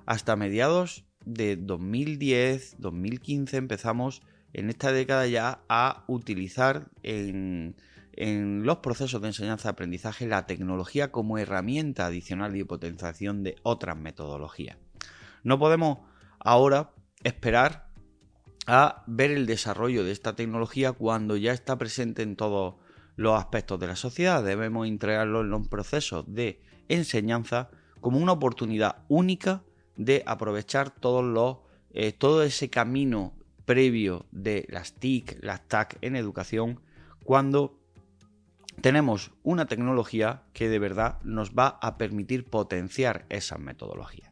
hasta 0.05 0.35
mediados 0.35 1.05
de 1.25 1.57
2010, 1.57 2.77
2015 2.79 3.57
empezamos 3.57 4.21
en 4.53 4.69
esta 4.69 4.91
década 4.91 5.27
ya 5.27 5.61
a 5.67 6.05
utilizar 6.07 6.89
en, 7.03 7.75
en 8.13 8.63
los 8.63 8.77
procesos 8.77 9.21
de 9.21 9.27
enseñanza 9.27 9.67
y 9.67 9.71
aprendizaje 9.71 10.25
la 10.25 10.45
tecnología 10.45 11.11
como 11.11 11.37
herramienta 11.37 12.05
adicional 12.05 12.55
y 12.55 12.63
potenciación 12.63 13.43
de 13.43 13.57
otras 13.63 13.97
metodologías. 13.97 14.77
No 15.43 15.59
podemos 15.59 15.99
ahora 16.39 16.91
esperar 17.23 17.89
a 18.67 19.03
ver 19.07 19.31
el 19.31 19.45
desarrollo 19.45 20.03
de 20.03 20.11
esta 20.11 20.35
tecnología 20.35 20.91
cuando 20.91 21.35
ya 21.37 21.53
está 21.53 21.77
presente 21.77 22.21
en 22.21 22.35
todos 22.35 22.75
los 23.15 23.37
aspectos 23.37 23.79
de 23.79 23.87
la 23.87 23.95
sociedad. 23.95 24.43
Debemos 24.43 24.87
integrarlo 24.87 25.41
en 25.41 25.49
los 25.49 25.67
procesos 25.67 26.25
de 26.27 26.61
enseñanza 26.87 27.69
como 27.99 28.19
una 28.19 28.33
oportunidad 28.33 29.03
única 29.07 29.63
de 29.95 30.23
aprovechar 30.25 30.93
eh, 31.91 32.11
todo 32.13 32.43
ese 32.43 32.69
camino 32.69 33.33
previo 33.65 34.25
de 34.31 34.65
las 34.69 34.93
TIC, 34.93 35.43
las 35.43 35.67
TAC 35.67 35.97
en 36.01 36.15
educación, 36.15 36.79
cuando 37.23 37.79
tenemos 38.81 39.31
una 39.43 39.65
tecnología 39.65 40.43
que 40.53 40.69
de 40.69 40.79
verdad 40.79 41.19
nos 41.23 41.51
va 41.51 41.77
a 41.81 41.97
permitir 41.97 42.49
potenciar 42.49 43.25
esas 43.29 43.59
metodologías. 43.59 44.28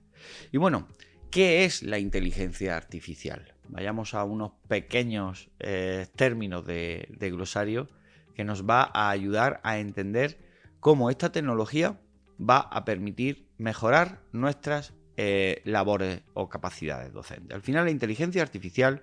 Y 0.51 0.57
bueno, 0.57 0.87
¿qué 1.31 1.65
es 1.65 1.83
la 1.83 1.99
inteligencia 1.99 2.75
artificial? 2.75 3.53
Vayamos 3.69 4.13
a 4.13 4.23
unos 4.23 4.51
pequeños 4.67 5.49
eh, 5.59 6.07
términos 6.15 6.65
de, 6.65 7.07
glosario 7.19 7.89
que 8.35 8.43
nos 8.43 8.63
va 8.63 8.89
a 8.93 9.09
ayudar 9.09 9.59
a 9.63 9.79
entender 9.79 10.37
cómo 10.79 11.09
esta 11.09 11.31
tecnología 11.31 11.99
va 12.39 12.59
a 12.59 12.85
permitir 12.85 13.47
mejorar 13.57 14.21
nuestras 14.31 14.93
eh, 15.17 15.61
labores 15.65 16.21
o 16.33 16.47
capacidades 16.47 17.11
docentes. 17.11 17.55
Al 17.55 17.61
final, 17.61 17.85
la 17.85 17.91
inteligencia 17.91 18.41
artificial 18.41 19.01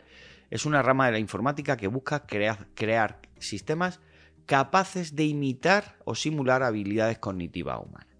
es 0.51 0.67
una 0.67 0.83
rama 0.83 1.07
de 1.07 1.13
la 1.13 1.19
informática 1.19 1.77
que 1.77 1.89
busca 1.89 2.27
crear 2.27 3.21
sistemas 3.39 4.01
capaces 4.47 5.17
de 5.17 5.25
imitar 5.25 5.97
o 6.05 6.15
simular 6.15 6.63
habilidades 6.63 7.19
cognitivas 7.19 7.81
humanas. 7.85 8.14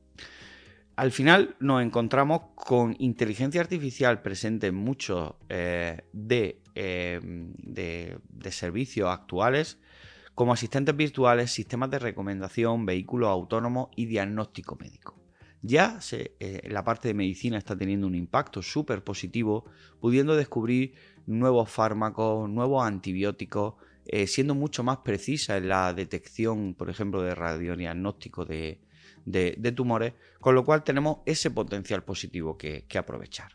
Al 0.97 1.11
final 1.11 1.57
nos 1.59 1.83
encontramos 1.83 2.43
con 2.55 2.95
inteligencia 3.01 3.61
artificial 3.61 4.23
presente 4.23 4.69
en 4.69 4.77
muchos 4.77 5.35
eh, 5.49 6.03
eh, 6.77 7.21
de, 7.23 8.51
servicios 8.53 9.09
actuales, 9.09 9.81
como 10.37 10.53
asistentes 10.53 10.97
virtuales, 10.97 11.51
sistemas 11.51 11.91
de 11.91 11.99
recomendación, 11.99 12.87
vehículos 12.87 13.29
autónomos 13.29 13.89
y 13.97 14.07
diagnóstico 14.07 14.77
médico. 14.77 15.19
Ya 15.63 15.99
eh, 16.13 16.63
la 16.71 16.85
parte 16.85 17.09
de 17.09 17.15
medicina 17.15 17.59
está 17.59 17.77
teniendo 17.77 18.07
un 18.07 18.15
impacto 18.15 18.63
súper 18.63 19.03
positivo, 19.03 19.65
pudiendo 20.01 20.37
descubrir 20.37 20.95
nuevos 21.27 21.71
fármacos, 21.71 22.49
nuevos 22.49 22.87
antibióticos, 22.87 23.75
siendo 24.27 24.55
mucho 24.55 24.85
más 24.85 24.99
precisa 24.99 25.57
en 25.57 25.71
la 25.71 25.93
detección, 25.95 26.75
por 26.75 26.91
ejemplo, 26.91 27.23
de 27.23 27.35
radiodiagnóstico 27.35 28.45
de, 28.45 28.84
de, 29.25 29.73
tumores, 29.73 30.15
con 30.41 30.55
lo 30.55 30.65
cual 30.65 30.85
tenemos 30.85 31.19
ese 31.27 31.51
potencial 31.51 32.05
positivo 32.05 32.57
que, 32.59 32.87
aprovechar. 32.97 33.53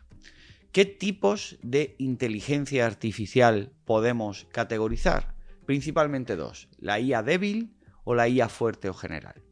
¿Qué 0.72 0.84
tipos 0.84 1.58
de 1.62 1.96
inteligencia 1.98 2.86
artificial 2.86 3.72
podemos 3.84 4.46
categorizar? 4.52 5.34
Principalmente 5.66 6.36
dos, 6.36 6.68
la 6.78 7.00
IA 7.00 7.22
débil 7.22 7.74
o 8.04 8.14
la 8.14 8.28
IA 8.28 8.48
fuerte 8.48 8.88
o 8.88 8.94
general. 8.94 9.42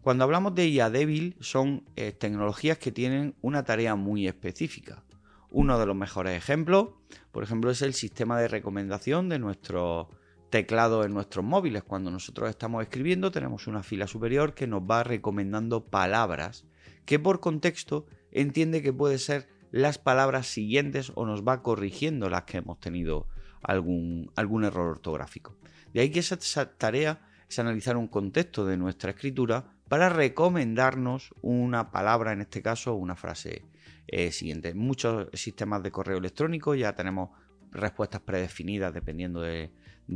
Cuando 0.00 0.24
hablamos 0.24 0.54
de 0.54 0.68
IA 0.68 0.90
débil, 0.90 1.36
son 1.40 1.84
eh, 1.96 2.12
tecnologías 2.12 2.78
que 2.78 2.92
tienen 2.92 3.34
una 3.42 3.64
tarea 3.64 3.96
muy 3.96 4.26
específica. 4.26 5.04
Uno 5.50 5.78
de 5.78 5.86
los 5.86 5.96
mejores 5.96 6.36
ejemplos, 6.36 6.90
por 7.32 7.42
ejemplo, 7.42 7.70
es 7.70 7.82
el 7.82 7.94
sistema 7.94 8.40
de 8.40 8.48
recomendación 8.48 9.28
de 9.28 9.38
nuestro 9.38 10.10
teclado 10.50 11.04
en 11.04 11.14
nuestros 11.14 11.44
móviles. 11.44 11.82
Cuando 11.84 12.10
nosotros 12.10 12.50
estamos 12.50 12.82
escribiendo, 12.82 13.30
tenemos 13.30 13.66
una 13.66 13.82
fila 13.82 14.06
superior 14.06 14.54
que 14.54 14.66
nos 14.66 14.82
va 14.82 15.04
recomendando 15.04 15.86
palabras 15.86 16.66
que 17.04 17.18
por 17.18 17.40
contexto 17.40 18.06
entiende 18.30 18.82
que 18.82 18.92
puede 18.92 19.18
ser 19.18 19.48
las 19.70 19.98
palabras 19.98 20.46
siguientes 20.46 21.12
o 21.14 21.26
nos 21.26 21.42
va 21.42 21.62
corrigiendo 21.62 22.28
las 22.28 22.42
que 22.42 22.58
hemos 22.58 22.80
tenido 22.80 23.26
algún, 23.62 24.30
algún 24.36 24.64
error 24.64 24.88
ortográfico. 24.88 25.56
De 25.94 26.00
ahí 26.00 26.10
que 26.10 26.20
esa 26.20 26.38
tarea 26.76 27.26
es 27.48 27.58
analizar 27.58 27.96
un 27.96 28.08
contexto 28.08 28.64
de 28.66 28.76
nuestra 28.76 29.10
escritura 29.10 29.72
para 29.88 30.08
recomendarnos 30.08 31.34
una 31.42 31.90
palabra, 31.90 32.32
en 32.32 32.42
este 32.42 32.62
caso 32.62 32.94
una 32.94 33.16
frase 33.16 33.64
eh, 34.06 34.30
siguiente. 34.32 34.74
muchos 34.74 35.28
sistemas 35.34 35.82
de 35.82 35.90
correo 35.90 36.18
electrónico 36.18 36.74
ya 36.74 36.94
tenemos 36.94 37.30
respuestas 37.72 38.20
predefinidas 38.20 38.92
dependiendo 38.92 39.40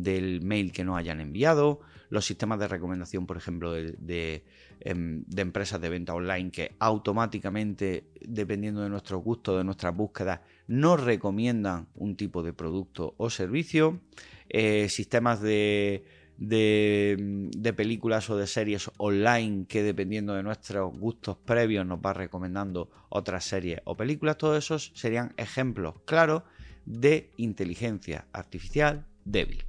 del 0.02 0.42
mail 0.42 0.72
que 0.72 0.84
nos 0.84 0.98
hayan 0.98 1.20
enviado. 1.20 1.80
Los 2.10 2.26
sistemas 2.26 2.58
de 2.58 2.68
recomendación, 2.68 3.26
por 3.26 3.36
ejemplo, 3.36 3.72
de, 3.72 4.44
em, 4.80 5.24
de, 5.26 5.42
empresas 5.42 5.80
de 5.80 5.88
venta 5.88 6.14
online 6.14 6.50
que 6.50 6.74
automáticamente, 6.78 8.04
dependiendo 8.20 8.82
de 8.82 8.90
nuestro 8.90 9.18
gusto, 9.18 9.56
de 9.56 9.64
nuestras 9.64 9.96
búsquedas, 9.96 10.40
nos 10.66 11.02
recomiendan 11.02 11.88
un 11.94 12.16
tipo 12.16 12.42
de 12.42 12.52
producto 12.52 13.14
o 13.16 13.30
servicio. 13.30 14.00
Eh, 14.48 14.88
sistemas 14.88 15.40
de 15.40 16.04
de, 16.38 17.74
películas 17.76 18.28
o 18.30 18.36
de 18.36 18.46
series 18.46 18.90
online 18.98 19.66
que 19.66 19.82
dependiendo 19.82 20.34
de 20.34 20.42
nuestros 20.42 20.96
gustos 20.96 21.36
previos 21.36 21.86
nos 21.86 21.98
va 21.98 22.12
recomendando 22.12 22.90
otras 23.08 23.44
series 23.44 23.80
o 23.84 23.96
películas, 23.96 24.38
todos 24.38 24.58
esos 24.58 24.92
serían 24.94 25.32
ejemplos 25.36 25.94
claros 26.04 26.42
de 26.86 27.30
inteligencia 27.36 28.26
artificial 28.32 29.06
débil. 29.24 29.64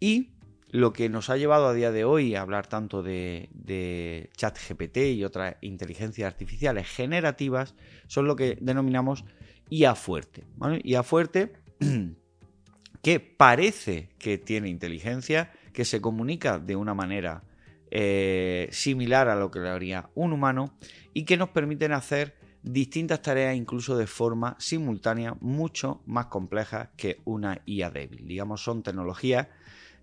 Y 0.00 0.30
lo 0.70 0.92
que 0.92 1.08
nos 1.08 1.30
ha 1.30 1.36
llevado 1.36 1.68
a 1.68 1.74
día 1.74 1.92
de 1.92 2.04
hoy 2.04 2.34
a 2.34 2.42
hablar 2.42 2.66
tanto 2.66 3.02
de, 3.02 3.48
de 3.52 4.30
chat 4.36 4.58
GPT 4.58 5.12
y 5.12 5.24
otras 5.24 5.56
inteligencias 5.60 6.26
artificiales 6.26 6.88
generativas 6.88 7.74
son 8.06 8.26
lo 8.26 8.36
que 8.36 8.58
denominamos 8.60 9.24
IA 9.70 9.94
fuerte. 9.94 10.44
IA 10.84 11.02
fuerte 11.02 11.52
que 13.02 13.20
parece 13.20 14.10
que 14.18 14.38
tiene 14.38 14.68
inteligencia, 14.68 15.52
que 15.72 15.84
se 15.84 16.00
comunica 16.00 16.58
de 16.58 16.76
una 16.76 16.94
manera 16.94 17.44
eh, 17.90 18.68
similar 18.72 19.28
a 19.28 19.36
lo 19.36 19.50
que 19.50 19.60
le 19.60 19.68
haría 19.68 20.10
un 20.14 20.32
humano 20.32 20.76
y 21.14 21.24
que 21.24 21.36
nos 21.36 21.50
permiten 21.50 21.92
hacer 21.92 22.36
distintas 22.62 23.22
tareas 23.22 23.54
incluso 23.54 23.96
de 23.96 24.08
forma 24.08 24.56
simultánea 24.58 25.36
mucho 25.40 26.02
más 26.04 26.26
complejas 26.26 26.88
que 26.96 27.20
una 27.24 27.62
IA 27.64 27.90
débil. 27.90 28.26
Digamos, 28.26 28.62
son 28.62 28.82
tecnologías 28.82 29.46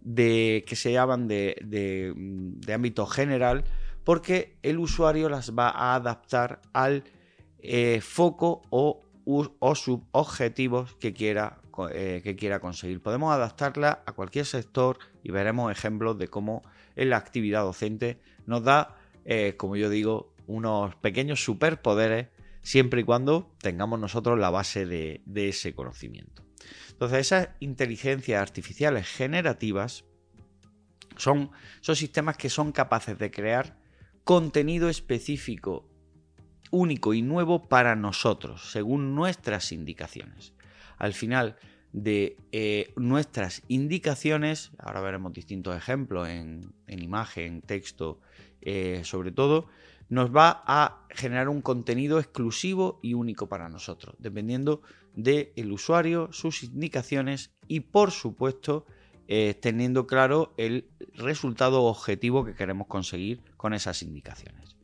de, 0.04 0.64
que 0.68 0.76
se 0.76 0.92
llaman 0.92 1.28
de, 1.28 2.14
ámbito 2.74 3.06
general 3.06 3.64
porque 4.04 4.58
el 4.64 4.80
usuario 4.80 5.30
las 5.30 5.58
va 5.58 5.70
a 5.70 5.96
adaptar 5.96 6.62
al 6.74 7.04
eh, 7.60 8.02
foco 8.02 8.62
o, 8.70 9.02
o 9.26 9.76
subobjetivos 9.76 10.96
que 10.96 11.14
quiera 11.14 11.64
eh, 11.92 12.22
que 12.24 12.36
quiera 12.36 12.60
conseguir. 12.60 13.02
Podemos 13.02 13.34
adaptarla 13.34 14.04
a 14.06 14.12
cualquier 14.12 14.46
sector 14.46 15.00
y 15.24 15.32
veremos 15.32 15.72
ejemplos 15.72 16.20
de 16.20 16.28
cómo 16.28 16.62
en 16.96 17.10
la 17.10 17.18
actividad 17.18 17.64
docente 17.64 18.20
nos 18.46 18.64
da, 18.64 18.96
eh, 19.26 19.56
como 19.58 19.76
yo 19.76 19.90
digo, 19.90 20.34
unos 20.46 20.96
pequeños 20.98 21.44
superpoderes 21.44 22.28
siempre 22.62 23.02
y 23.02 23.04
cuando 23.04 23.50
tengamos 23.60 24.00
nosotros 24.00 24.38
la 24.38 24.52
base 24.52 24.86
de, 24.86 25.24
ese 25.34 25.74
conocimiento. 25.74 26.43
Entonces, 27.04 27.28
esas 27.28 27.50
inteligencias 27.60 28.42
artificiales 28.42 29.06
generativas 29.10 30.06
son, 31.18 31.52
sistemas 31.82 32.38
que 32.38 32.50
son 32.50 32.72
capaces 32.72 33.20
de 33.20 33.30
crear 33.30 33.78
contenido 34.24 34.88
específico, 34.88 35.86
único 36.72 37.14
y 37.14 37.22
nuevo 37.22 37.68
para 37.68 37.98
nosotros, 37.98 38.72
según 38.72 39.16
nuestras 39.16 39.74
indicaciones. 39.74 40.54
Al 40.98 41.14
final 41.14 41.58
de 41.92 42.38
eh, 42.54 42.94
nuestras 42.96 43.64
indicaciones, 43.68 44.72
ahora 44.78 45.02
veremos 45.02 45.34
distintos 45.34 45.76
ejemplos 45.76 46.30
en, 46.30 46.74
imagen, 46.88 47.62
texto, 47.64 48.22
eh, 48.62 49.02
sobre 49.04 49.34
todo, 49.34 49.68
nos 50.14 50.36
va 50.36 50.64
a 50.66 51.06
generar 51.10 51.50
un 51.50 51.62
contenido 51.62 52.20
exclusivo 52.20 53.00
y 53.02 53.14
único 53.14 53.48
para 53.48 53.70
nosotros, 53.70 54.16
dependiendo 54.20 54.82
del 55.16 55.72
usuario, 55.72 56.30
sus 56.32 56.64
indicaciones 56.64 57.52
y 57.68 57.82
por 57.82 58.12
supuesto 58.12 58.86
eh, 59.28 59.54
teniendo 59.62 60.08
claro 60.08 60.54
el 60.58 60.90
resultado 61.14 61.84
objetivo 61.84 62.46
que 62.46 62.56
queremos 62.56 62.88
conseguir 62.88 63.42
con 63.58 63.74
esas 63.74 64.02
indicaciones. 64.02 64.76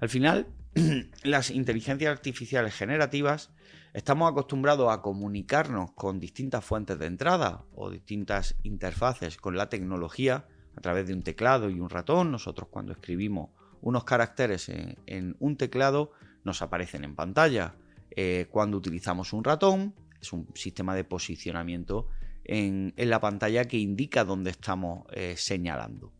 Al 0.00 0.08
final, 0.08 0.46
las 1.22 1.50
inteligencias 1.50 2.10
artificiales 2.10 2.74
generativas 2.74 3.50
Estamos 3.94 4.30
acostumbrados 4.30 4.90
a 4.90 5.02
comunicarnos 5.02 5.92
con 5.92 6.18
distintas 6.18 6.64
fuentes 6.64 6.98
de 6.98 7.04
entrada 7.04 7.66
o 7.74 7.90
distintas 7.90 8.56
interfaces 8.62 9.36
con 9.36 9.54
la 9.54 9.68
tecnología 9.68 10.46
a 10.74 10.80
través 10.80 11.06
de 11.06 11.12
un 11.12 11.22
teclado 11.22 11.68
y 11.68 11.78
un 11.78 11.90
ratón. 11.90 12.30
Nosotros 12.30 12.68
cuando 12.70 12.92
escribimos 12.92 13.50
unos 13.82 14.04
caracteres 14.04 14.70
en, 14.70 15.36
un 15.38 15.56
teclado 15.56 16.12
nos 16.44 16.62
aparecen 16.62 17.04
en 17.04 17.14
pantalla. 17.14 17.74
Eh, 18.10 18.46
cuando 18.50 18.76
utilizamos 18.76 19.32
un 19.32 19.44
ratón 19.44 19.94
es 20.20 20.32
un 20.32 20.48
sistema 20.54 20.94
de 20.94 21.04
posicionamiento 21.04 22.08
en, 22.44 22.94
la 22.96 23.20
pantalla 23.20 23.66
que 23.66 23.78
indica 23.78 24.24
dónde 24.24 24.50
estamos 24.50 25.04
eh, 25.12 25.34
señalando. 25.36 26.12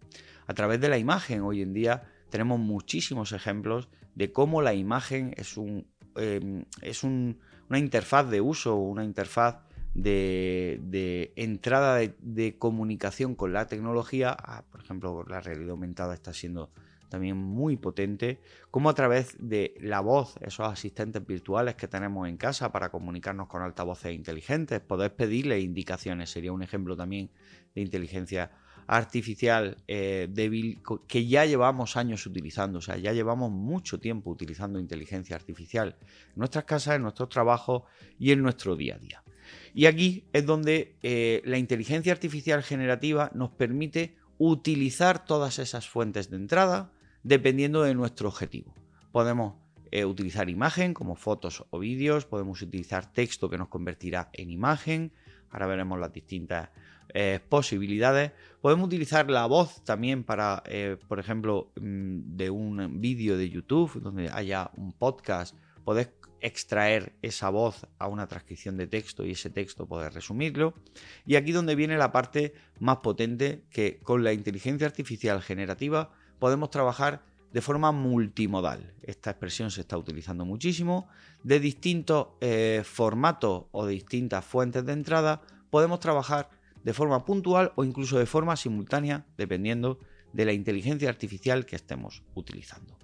A 0.47 0.55
través 0.55 0.81
de 0.81 0.89
la 0.89 0.99
imagen 0.99 1.43
hoy 1.43 1.63
en 1.63 1.73
día 1.73 2.03
tenemos 2.31 2.59
muchísimos 2.59 3.33
ejemplos 3.33 3.89
de 4.15 4.33
cómo 4.33 4.61
la 4.61 4.75
imagen 4.75 5.33
es 5.37 5.57
un, 5.57 5.87
eh, 6.17 6.65
es 6.83 7.03
un 7.05 7.39
una 7.73 7.79
interfaz 7.79 8.29
de 8.29 8.43
uso, 8.43 8.77
una 8.77 9.03
interfaz 9.03 9.57
de, 9.95 11.33
entrada 11.37 12.01
de, 12.19 12.57
comunicación 12.59 13.35
con 13.35 13.55
la 13.55 13.67
tecnología, 13.67 14.37
ah, 14.39 14.65
por 14.71 14.83
ejemplo, 14.83 15.25
la 15.27 15.41
realidad 15.41 15.71
aumentada 15.71 16.13
está 16.13 16.35
siendo 16.35 16.71
también 17.13 17.37
muy 17.37 17.77
potente, 17.77 18.41
como 18.71 18.89
a 18.89 18.95
través 18.95 19.37
de 19.39 19.75
la 19.81 20.01
voz, 20.01 20.37
esos 20.41 20.67
asistentes 20.67 21.25
virtuales 21.27 21.75
que 21.75 21.87
tenemos 21.87 22.27
en 22.27 22.39
casa 22.39 22.73
para 22.73 22.91
comunicarnos 22.91 23.49
con 23.49 23.61
altavoces 23.61 24.15
inteligentes, 24.15 24.81
poder 24.81 25.15
pedirle 25.15 25.61
indicaciones, 25.61 26.31
sería 26.31 26.53
un 26.53 26.63
ejemplo 26.63 26.97
también 26.97 27.31
de 27.75 27.83
inteligencia 27.83 28.51
artificial 28.87 29.77
eh, 29.87 30.27
débil 30.31 30.81
que 31.07 31.27
ya 31.27 31.45
llevamos 31.45 31.99
años 31.99 32.25
utilizando, 32.27 32.79
o 32.79 32.83
sea, 32.83 32.97
ya 32.97 33.13
llevamos 33.13 33.51
mucho 33.51 34.01
tiempo 34.01 34.31
utilizando 34.31 34.81
inteligencia 34.81 35.37
artificial 35.37 35.97
en 36.01 36.35
nuestras 36.37 36.65
casas, 36.65 36.97
en 36.97 37.03
nuestros 37.03 37.29
trabajos 37.29 37.83
y 38.19 38.33
en 38.33 38.43
nuestro 38.43 38.75
día 38.75 38.97
a 38.97 38.99
día. 38.99 39.23
Y 39.75 39.85
aquí 39.85 40.25
es 40.33 40.47
donde 40.47 40.97
eh, 41.03 41.43
la 41.45 41.59
inteligencia 41.59 42.13
artificial 42.13 42.63
generativa 42.63 43.31
nos 43.35 43.51
permite 43.51 44.17
utilizar 44.39 45.27
todas 45.27 45.59
esas 45.59 45.89
fuentes 45.89 46.31
de 46.31 46.37
entrada 46.37 46.91
dependiendo 47.23 47.83
de 47.83 47.95
nuestro 47.95 48.29
objetivo. 48.29 48.75
Podemos 49.11 49.55
eh, 49.91 50.05
utilizar 50.05 50.49
imagen 50.49 50.95
como 50.95 51.17
fotos 51.17 51.65
o 51.71 51.79
vídeos, 51.79 52.25
podemos 52.25 52.63
utilizar 52.63 53.13
texto 53.13 53.51
que 53.51 53.59
nos 53.59 53.69
convertirá 53.69 54.31
en 54.33 54.51
imagen, 54.51 55.13
ahora 55.51 55.67
veremos 55.67 56.01
las 56.01 56.13
distintas 56.13 56.71
eh, 57.15 57.41
posibilidades. 57.47 58.33
Podemos 58.63 58.87
utilizar 58.87 59.31
la 59.31 59.45
voz 59.45 59.85
también 59.85 60.25
para, 60.25 60.63
eh, 60.67 60.97
por 61.09 61.19
ejemplo, 61.19 61.71
mm, 61.77 62.37
de 62.37 62.49
un 62.49 63.01
vídeo 63.03 63.37
de 63.37 63.51
YouTube 63.51 64.01
donde 64.01 64.31
haya 64.31 64.71
un 64.77 64.93
podcast, 64.93 65.55
poder 65.85 66.15
extraer 66.41 67.13
esa 67.21 67.51
voz 67.51 67.87
a 67.99 68.09
una 68.09 68.27
transcripción 68.27 68.77
de 68.77 68.87
texto 68.87 69.27
y 69.27 69.33
ese 69.33 69.51
texto 69.51 69.87
poder 69.87 70.15
resumirlo. 70.15 70.75
Y 71.27 71.37
aquí 71.37 71.53
donde 71.53 71.75
viene 71.75 71.99
la 71.99 72.13
parte 72.13 72.55
más 72.81 72.99
potente 72.99 73.65
que 73.71 73.99
con 74.03 74.25
la 74.25 74.33
inteligencia 74.33 74.87
artificial 74.87 75.43
generativa 75.43 76.13
podemos 76.43 76.71
trabajar 76.71 77.23
de 77.53 77.61
forma 77.61 77.93
multimodal. 77.93 78.95
Esta 79.01 79.31
expresión 79.31 79.71
se 79.71 79.83
está 79.83 79.97
utilizando 79.97 80.45
muchísimo. 80.45 81.07
De 81.45 81.61
distintos 81.61 82.31
eh, 82.41 82.83
formatos 82.85 83.67
o 83.71 83.87
distintas 83.87 84.45
fuentes 84.45 84.85
de 84.85 84.93
entrada 84.93 85.41
podemos 85.71 86.01
trabajar 86.01 86.51
de 86.83 86.93
forma 86.93 87.25
puntual 87.25 87.71
o 87.77 87.85
incluso 87.85 88.19
de 88.19 88.27
forma 88.27 88.57
simultánea, 88.57 89.25
dependiendo 89.37 90.01
de 90.33 90.45
la 90.45 90.53
inteligencia 90.53 91.09
artificial 91.09 91.65
que 91.65 91.77
estemos 91.77 92.25
utilizando. 92.35 92.99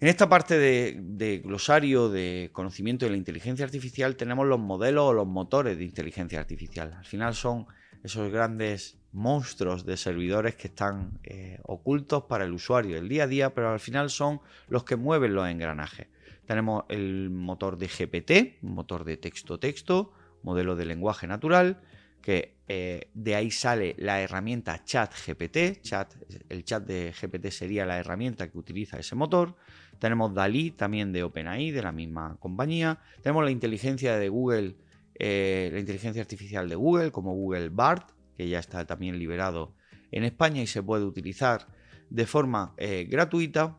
En 0.00 0.08
esta 0.08 0.28
parte 0.28 0.58
de, 0.58 1.38
glosario 1.38 2.08
de 2.08 2.50
conocimiento 2.52 3.06
de 3.06 3.12
la 3.12 3.16
inteligencia 3.16 3.64
artificial 3.64 4.16
tenemos 4.16 4.44
los 4.48 4.58
modelos 4.58 5.04
o 5.04 5.12
los 5.12 5.28
motores 5.28 5.78
de 5.78 5.84
inteligencia 5.84 6.40
artificial. 6.40 6.94
Al 6.94 7.04
final 7.04 7.36
son 7.36 7.66
esos 8.02 8.32
grandes 8.32 8.98
monstruos 9.14 9.86
de 9.86 9.96
servidores 9.96 10.56
que 10.56 10.68
están 10.68 11.18
eh, 11.22 11.58
ocultos 11.62 12.24
para 12.24 12.44
el 12.44 12.52
usuario 12.52 12.96
del 12.96 13.08
día 13.08 13.24
a 13.24 13.26
día, 13.28 13.54
pero 13.54 13.70
al 13.70 13.80
final 13.80 14.10
son 14.10 14.40
los 14.68 14.84
que 14.84 14.96
mueven 14.96 15.34
los 15.34 15.48
engranajes. 15.48 16.08
Tenemos 16.46 16.84
el 16.88 17.30
motor 17.30 17.78
de 17.78 17.86
GPT, 17.86 18.62
motor 18.62 19.04
de 19.04 19.16
texto-texto, 19.16 20.12
modelo 20.42 20.76
de 20.76 20.84
lenguaje 20.84 21.26
natural, 21.26 21.80
que 22.20 22.56
eh, 22.68 23.08
de 23.14 23.34
ahí 23.34 23.50
sale 23.50 23.94
la 23.98 24.20
herramienta 24.20 24.82
ChatGPT. 24.84 25.80
Chat, 25.82 26.14
el 26.48 26.64
chat 26.64 26.84
de 26.84 27.12
GPT 27.12 27.50
sería 27.50 27.86
la 27.86 27.98
herramienta 27.98 28.50
que 28.50 28.58
utiliza 28.58 28.98
ese 28.98 29.14
motor. 29.14 29.54
Tenemos 29.98 30.34
DALI, 30.34 30.72
también 30.72 31.12
de 31.12 31.22
OpenAI, 31.22 31.70
de 31.70 31.82
la 31.82 31.92
misma 31.92 32.36
compañía. 32.40 32.98
Tenemos 33.22 33.44
la 33.44 33.50
inteligencia 33.50 34.18
de 34.18 34.28
Google, 34.28 34.76
eh, 35.14 35.70
la 35.72 35.78
inteligencia 35.78 36.20
artificial 36.20 36.68
de 36.68 36.74
Google, 36.74 37.12
como 37.12 37.34
Google 37.34 37.68
BART, 37.68 38.10
que 38.36 38.48
ya 38.48 38.58
está 38.58 38.86
también 38.86 39.18
liberado 39.18 39.74
en 40.10 40.24
España 40.24 40.62
y 40.62 40.66
se 40.66 40.82
puede 40.82 41.04
utilizar 41.04 41.66
de 42.10 42.26
forma 42.26 42.74
eh, 42.76 43.06
gratuita. 43.08 43.78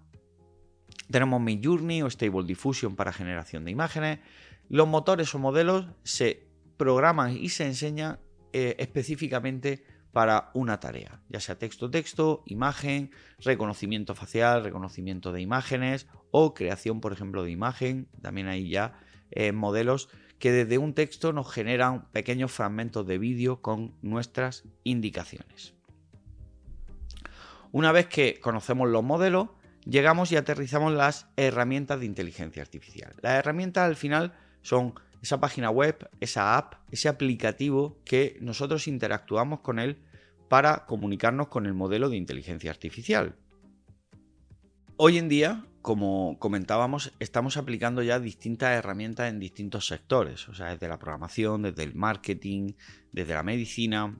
Tenemos 1.09 1.41
Midjourney 1.41 2.01
o 2.01 2.09
Stable 2.09 2.45
Diffusion 2.45 2.95
para 2.95 3.13
generación 3.13 3.65
de 3.65 3.71
imágenes. 3.71 4.19
Los 4.69 4.87
motores 4.87 5.33
o 5.35 5.39
modelos 5.39 5.87
se 6.03 6.47
programan 6.77 7.37
y 7.37 7.49
se 7.49 7.65
enseñan 7.65 8.19
eh, 8.53 8.75
específicamente 8.79 9.85
para 10.11 10.49
una 10.53 10.79
tarea, 10.79 11.21
ya 11.27 11.41
sea 11.41 11.59
texto-texto, 11.59 12.43
imagen, 12.45 13.11
reconocimiento 13.39 14.15
facial, 14.15 14.63
reconocimiento 14.63 15.33
de 15.33 15.41
imágenes 15.41 16.07
o 16.31 16.53
creación, 16.53 17.01
por 17.01 17.11
ejemplo, 17.11 17.43
de 17.43 17.51
imagen. 17.51 18.07
También 18.21 18.47
hay 18.47 18.69
ya 18.69 18.97
eh, 19.31 19.51
modelos 19.51 20.07
que 20.39 20.51
desde 20.51 20.77
un 20.77 20.93
texto 20.93 21.33
nos 21.33 21.51
generan 21.51 22.09
pequeños 22.11 22.51
fragmentos 22.51 23.07
de 23.07 23.17
vídeo 23.17 23.61
con 23.61 23.95
nuestras 24.01 24.63
indicaciones. 24.83 25.73
Una 27.71 27.91
vez 27.91 28.07
que 28.07 28.39
conocemos 28.39 28.89
los 28.89 29.03
modelos, 29.03 29.49
llegamos 29.85 30.31
y 30.31 30.37
aterrizamos 30.37 30.93
las 30.93 31.27
herramientas 31.35 31.99
de 31.99 32.05
inteligencia 32.05 32.61
artificial. 32.61 33.13
Las 33.21 33.33
herramientas 33.33 33.85
al 33.85 33.95
final 33.95 34.33
son 34.61 34.95
esa 35.21 35.39
página 35.39 35.69
web, 35.69 36.09
esa 36.19 36.57
app, 36.57 36.75
ese 36.91 37.09
aplicativo 37.09 37.99
que 38.05 38.37
nosotros 38.41 38.87
interactuamos 38.87 39.61
con 39.61 39.79
él 39.79 39.97
para 40.49 40.85
comunicarnos 40.85 41.47
con 41.47 41.65
el 41.65 41.73
modelo 41.73 42.09
de 42.09 42.17
inteligencia 42.17 42.71
artificial. 42.71 43.35
Hoy 44.97 45.17
en 45.17 45.27
día, 45.27 45.65
como 45.85 46.39
comentábamos, 46.39 47.13
estamos 47.19 47.57
aplicando 47.57 48.01
ya 48.01 48.19
distintas 48.19 48.71
herramientas 48.71 49.29
en 49.29 49.39
distintos 49.39 49.85
sectores, 49.85 50.49
o 50.49 50.55
sea, 50.55 50.71
desde 50.71 50.87
la 50.87 50.97
programación, 50.97 51.61
desde 51.61 51.83
el 51.83 51.93
marketing, 51.93 52.73
desde 53.11 53.35
la 53.35 53.43
medicina. 53.43 54.17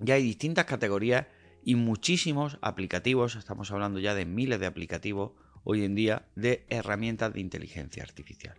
Ya 0.00 0.14
hay 0.14 0.24
distintas 0.24 0.64
categorías 0.64 1.28
y 1.62 1.76
muchísimos 1.76 2.58
aplicativos, 2.60 3.36
estamos 3.36 3.70
hablando 3.70 4.00
ya 4.00 4.16
de 4.16 4.26
miles 4.26 4.58
de 4.58 4.66
aplicativos 4.66 5.30
hoy 5.62 5.84
en 5.84 5.94
día 5.94 6.26
de 6.34 6.66
herramientas 6.70 7.32
de 7.32 7.40
inteligencia 7.40 8.02
artificial. 8.02 8.56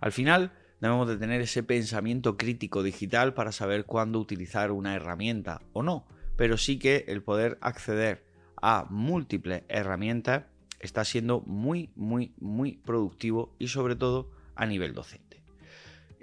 Al 0.00 0.12
final, 0.12 0.52
debemos 0.80 1.08
de 1.08 1.16
tener 1.16 1.40
ese 1.40 1.64
pensamiento 1.64 2.36
crítico 2.36 2.84
digital 2.84 3.34
para 3.34 3.50
saber 3.50 3.86
cuándo 3.86 4.20
utilizar 4.20 4.70
una 4.70 4.94
herramienta 4.94 5.62
o 5.72 5.82
no, 5.82 6.06
pero 6.36 6.58
sí 6.58 6.78
que 6.78 7.06
el 7.08 7.24
poder 7.24 7.58
acceder 7.60 8.24
a 8.62 8.86
múltiples 8.88 9.64
herramientas 9.68 10.44
está 10.82 11.04
siendo 11.04 11.40
muy, 11.40 11.90
muy, 11.96 12.32
muy 12.38 12.76
productivo 12.76 13.54
y 13.58 13.68
sobre 13.68 13.96
todo 13.96 14.30
a 14.54 14.66
nivel 14.66 14.92
docente. 14.92 15.42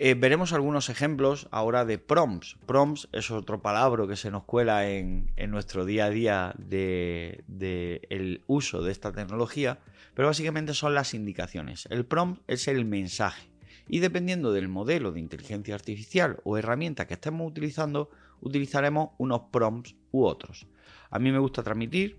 Eh, 0.02 0.14
veremos 0.14 0.54
algunos 0.54 0.88
ejemplos 0.88 1.50
ahora 1.52 1.84
de 1.84 1.98
prompts. 1.98 2.56
Prompts 2.66 3.10
es 3.12 3.32
otro 3.32 3.62
palabra 3.62 4.08
que 4.08 4.16
se 4.16 4.32
nos 4.32 4.46
cuela 4.46 4.90
en, 4.90 5.30
nuestro 5.50 5.84
día 5.84 6.06
a 6.06 6.10
día 6.10 6.54
del 6.58 7.44
de, 7.48 8.42
uso 8.48 8.82
de 8.82 8.94
esta 8.94 9.12
tecnología, 9.12 9.80
pero 10.14 10.30
básicamente 10.30 10.74
son 10.74 10.96
las 10.96 11.14
indicaciones. 11.14 11.86
El 11.90 12.06
prompt 12.06 12.42
es 12.48 12.70
el 12.70 12.86
mensaje 12.86 13.50
y 13.90 14.00
dependiendo 14.00 14.54
del 14.54 14.70
modelo 14.70 15.12
de 15.12 15.20
inteligencia 15.20 15.76
artificial 15.76 16.40
o 16.46 16.58
herramienta 16.58 17.06
que 17.06 17.16
estemos 17.16 17.46
utilizando, 17.50 18.10
utilizaremos 18.40 19.10
unos 19.18 19.42
prompts 19.52 19.96
u 20.12 20.24
otros. 20.24 20.66
A 21.10 21.20
mí 21.20 21.30
me 21.30 21.40
gusta 21.40 21.62
transmitir 21.62 22.18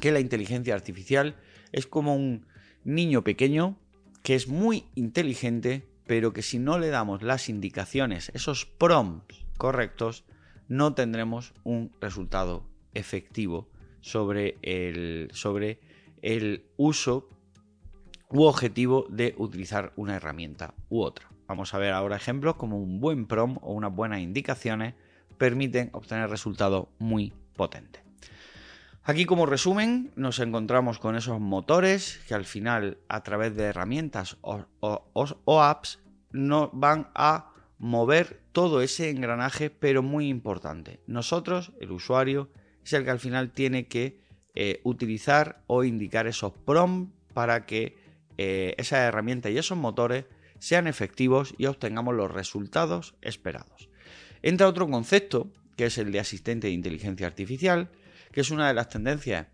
que 0.00 0.12
la 0.12 0.20
inteligencia 0.20 0.74
artificial 0.74 1.36
es 1.72 1.86
como 1.86 2.14
un 2.14 2.46
niño 2.84 3.22
pequeño 3.22 3.76
que 4.22 4.34
es 4.34 4.48
muy 4.48 4.84
inteligente, 4.94 5.88
pero 6.06 6.32
que 6.32 6.42
si 6.42 6.58
no 6.58 6.78
le 6.78 6.88
damos 6.88 7.22
las 7.22 7.48
indicaciones, 7.48 8.30
esos 8.34 8.66
prompts 8.66 9.44
correctos, 9.56 10.24
no 10.68 10.94
tendremos 10.94 11.54
un 11.64 11.92
resultado 12.00 12.64
efectivo 12.94 13.68
sobre 14.00 14.58
el, 14.62 15.30
sobre 15.32 15.80
el 16.22 16.64
uso 16.76 17.28
u 18.30 18.42
objetivo 18.42 19.06
de 19.08 19.34
utilizar 19.38 19.92
una 19.96 20.16
herramienta 20.16 20.74
u 20.88 21.00
otra. 21.00 21.30
Vamos 21.46 21.72
a 21.72 21.78
ver 21.78 21.92
ahora 21.92 22.16
ejemplos 22.16 22.56
como 22.56 22.78
un 22.78 23.00
buen 23.00 23.26
prompt 23.26 23.58
o 23.62 23.72
unas 23.72 23.94
buenas 23.94 24.20
indicaciones 24.20 24.94
permiten 25.38 25.88
obtener 25.92 26.28
resultados 26.28 26.88
muy 26.98 27.32
potentes. 27.56 28.07
Aquí 29.08 29.24
como 29.24 29.46
resumen 29.46 30.12
nos 30.16 30.38
encontramos 30.38 30.98
con 30.98 31.16
esos 31.16 31.40
motores 31.40 32.20
que 32.28 32.34
al 32.34 32.44
final 32.44 32.98
a 33.08 33.22
través 33.22 33.56
de 33.56 33.64
herramientas 33.64 34.36
o, 34.42 35.62
apps 35.62 35.98
nos 36.30 36.68
van 36.74 37.08
a 37.14 37.54
mover 37.78 38.42
todo 38.52 38.82
ese 38.82 39.08
engranaje 39.08 39.70
pero 39.70 40.02
muy 40.02 40.28
importante. 40.28 41.00
Nosotros, 41.06 41.72
el 41.80 41.92
usuario, 41.92 42.50
es 42.84 42.92
el 42.92 43.04
que 43.04 43.10
al 43.10 43.18
final 43.18 43.50
tiene 43.50 43.86
que 43.86 44.20
eh, 44.54 44.82
utilizar 44.84 45.62
o 45.68 45.84
indicar 45.84 46.26
esos 46.26 46.52
prompts 46.52 47.10
para 47.32 47.64
que 47.64 47.96
eh, 48.36 48.74
esas 48.76 48.98
herramientas 48.98 49.52
y 49.52 49.56
esos 49.56 49.78
motores 49.78 50.26
sean 50.58 50.86
efectivos 50.86 51.54
y 51.56 51.64
obtengamos 51.64 52.14
los 52.14 52.30
resultados 52.30 53.14
esperados. 53.22 53.88
Entra 54.42 54.68
otro 54.68 54.86
concepto 54.86 55.50
que 55.76 55.86
es 55.86 55.96
el 55.96 56.12
de 56.12 56.20
asistente 56.20 56.66
de 56.66 56.74
inteligencia 56.74 57.26
artificial, 57.26 57.88
que 58.32 58.40
es 58.40 58.50
una 58.50 58.68
de 58.68 58.74
las 58.74 58.88
tendencias 58.88 59.46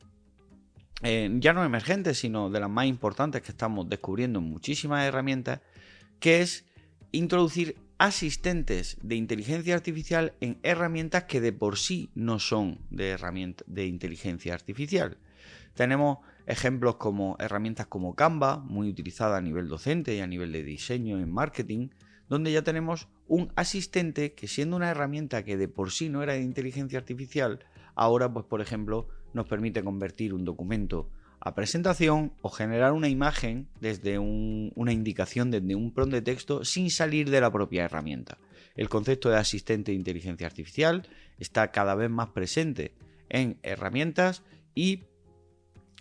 eh, 1.02 1.30
ya 1.40 1.52
no 1.52 1.64
emergentes, 1.64 2.18
sino 2.18 2.50
de 2.50 2.60
las 2.60 2.70
más 2.70 2.86
importantes 2.86 3.42
que 3.42 3.50
estamos 3.50 3.88
descubriendo 3.88 4.38
en 4.38 4.46
muchísimas 4.46 5.04
herramientas, 5.04 5.60
que 6.18 6.40
es 6.40 6.64
introducir 7.12 7.76
asistentes 7.98 8.96
de 9.02 9.14
inteligencia 9.16 9.74
artificial 9.74 10.32
en 10.40 10.58
herramientas 10.62 11.24
que 11.24 11.40
de 11.40 11.52
por 11.52 11.78
sí 11.78 12.10
no 12.14 12.38
son 12.38 12.78
de, 12.90 13.16
de 13.66 13.86
inteligencia 13.86 14.54
artificial. 14.54 15.18
Tenemos 15.74 16.18
ejemplos 16.46 16.96
como 16.96 17.36
herramientas 17.38 17.86
como 17.86 18.14
Canva, 18.14 18.58
muy 18.58 18.88
utilizada 18.88 19.36
a 19.36 19.42
nivel 19.42 19.68
docente 19.68 20.14
y 20.14 20.20
a 20.20 20.26
nivel 20.26 20.52
de 20.52 20.62
diseño 20.62 21.18
en 21.18 21.32
marketing, 21.32 21.88
donde 22.28 22.52
ya 22.52 22.62
tenemos 22.62 23.08
un 23.26 23.52
asistente 23.56 24.32
que 24.32 24.48
siendo 24.48 24.76
una 24.76 24.90
herramienta 24.90 25.44
que 25.44 25.56
de 25.56 25.68
por 25.68 25.90
sí 25.90 26.08
no 26.08 26.22
era 26.22 26.34
de 26.34 26.42
inteligencia 26.42 26.98
artificial, 26.98 27.60
ahora 27.94 28.32
pues 28.32 28.46
por 28.46 28.60
ejemplo 28.60 29.08
nos 29.32 29.46
permite 29.46 29.82
convertir 29.82 30.32
un 30.34 30.44
documento 30.44 31.10
a 31.40 31.54
presentación 31.54 32.32
o 32.40 32.48
generar 32.48 32.92
una 32.92 33.08
imagen 33.08 33.68
desde 33.80 34.18
una 34.18 34.92
indicación 34.92 35.50
desde 35.50 35.74
un 35.74 35.92
prompt 35.92 36.14
de 36.14 36.22
texto 36.22 36.64
sin 36.64 36.90
salir 36.90 37.28
de 37.28 37.40
la 37.40 37.52
propia 37.52 37.84
herramienta. 37.84 38.38
El 38.74 38.88
concepto 38.88 39.28
de 39.28 39.36
asistente 39.36 39.92
de 39.92 39.96
inteligencia 39.96 40.46
artificial 40.46 41.06
está 41.38 41.70
cada 41.70 41.94
vez 41.94 42.08
más 42.08 42.28
presente 42.28 42.94
en 43.28 43.58
herramientas 43.62 44.42
y 44.74 45.04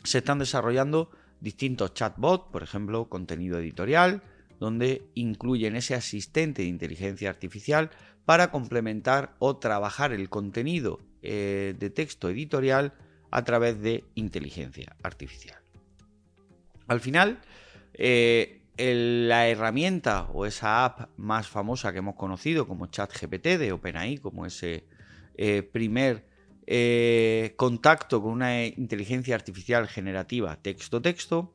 se 0.03 0.19
están 0.19 0.39
desarrollando 0.39 1.11
distintos 1.41 1.93
chatbots, 1.93 2.49
por 2.51 2.63
ejemplo, 2.63 3.09
contenido 3.09 3.59
editorial, 3.59 4.23
donde 4.59 5.05
incluyen 5.13 5.75
ese 5.75 5.93
asistente 5.93 6.61
de 6.61 6.69
inteligencia 6.69 7.29
artificial 7.29 7.89
para 8.25 8.49
complementar 8.49 9.35
o 9.39 9.57
trabajar 9.57 10.13
el 10.13 10.29
contenido 10.29 10.99
eh, 11.25 11.73
de 11.79 11.89
texto 11.89 12.29
editorial 12.29 12.93
a 13.31 13.45
través 13.45 13.81
de 13.81 14.03
inteligencia 14.13 14.95
artificial. 15.01 15.57
Al 16.87 16.99
final, 16.99 17.39
eh, 17.93 18.61
la 18.77 19.47
herramienta 19.47 20.23
o 20.33 20.45
esa 20.45 20.83
app 20.83 21.09
más 21.15 21.47
famosa 21.47 21.93
que 21.93 21.99
hemos 21.99 22.15
conocido 22.15 22.67
como 22.67 22.87
ChatGPT 22.87 23.57
de 23.57 23.71
OpenAI, 23.71 24.17
como 24.17 24.45
ese 24.45 24.83
eh, 25.37 25.63
primer 25.63 26.31
contacto 27.55 28.21
con 28.21 28.31
una 28.31 28.65
inteligencia 28.65 29.35
artificial 29.35 29.87
generativa 29.87 30.57
texto-texto, 30.61 31.53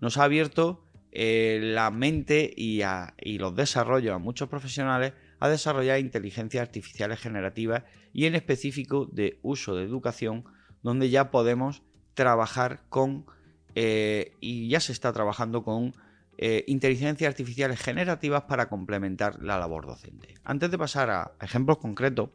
nos 0.00 0.16
ha 0.16 0.24
abierto 0.24 0.84
la 1.12 1.90
mente 1.90 2.52
y, 2.56 2.82
y 3.20 3.38
los 3.38 3.54
desarrollos 3.54 4.14
a 4.14 4.18
muchos 4.18 4.48
profesionales 4.48 5.12
a 5.40 5.48
desarrollar 5.48 6.00
inteligencias 6.00 6.62
artificiales 6.62 7.20
generativas 7.20 7.84
y 8.12 8.26
en 8.26 8.34
específico 8.34 9.06
de 9.06 9.38
uso 9.42 9.74
de 9.74 9.84
educación, 9.84 10.44
donde 10.82 11.10
ya 11.10 11.30
podemos 11.30 11.82
trabajar 12.14 12.82
con, 12.88 13.26
eh, 13.74 14.32
y 14.40 14.68
ya 14.68 14.80
se 14.80 14.92
está 14.92 15.12
trabajando 15.12 15.62
con 15.62 15.92
eh, 16.40 16.62
inteligencias 16.68 17.28
artificiales 17.28 17.80
generativas 17.80 18.44
para 18.44 18.68
complementar 18.68 19.42
la 19.42 19.58
labor 19.58 19.86
docente. 19.86 20.36
Antes 20.44 20.70
de 20.70 20.78
pasar 20.78 21.10
a 21.10 21.32
ejemplos 21.40 21.78
concretos, 21.78 22.30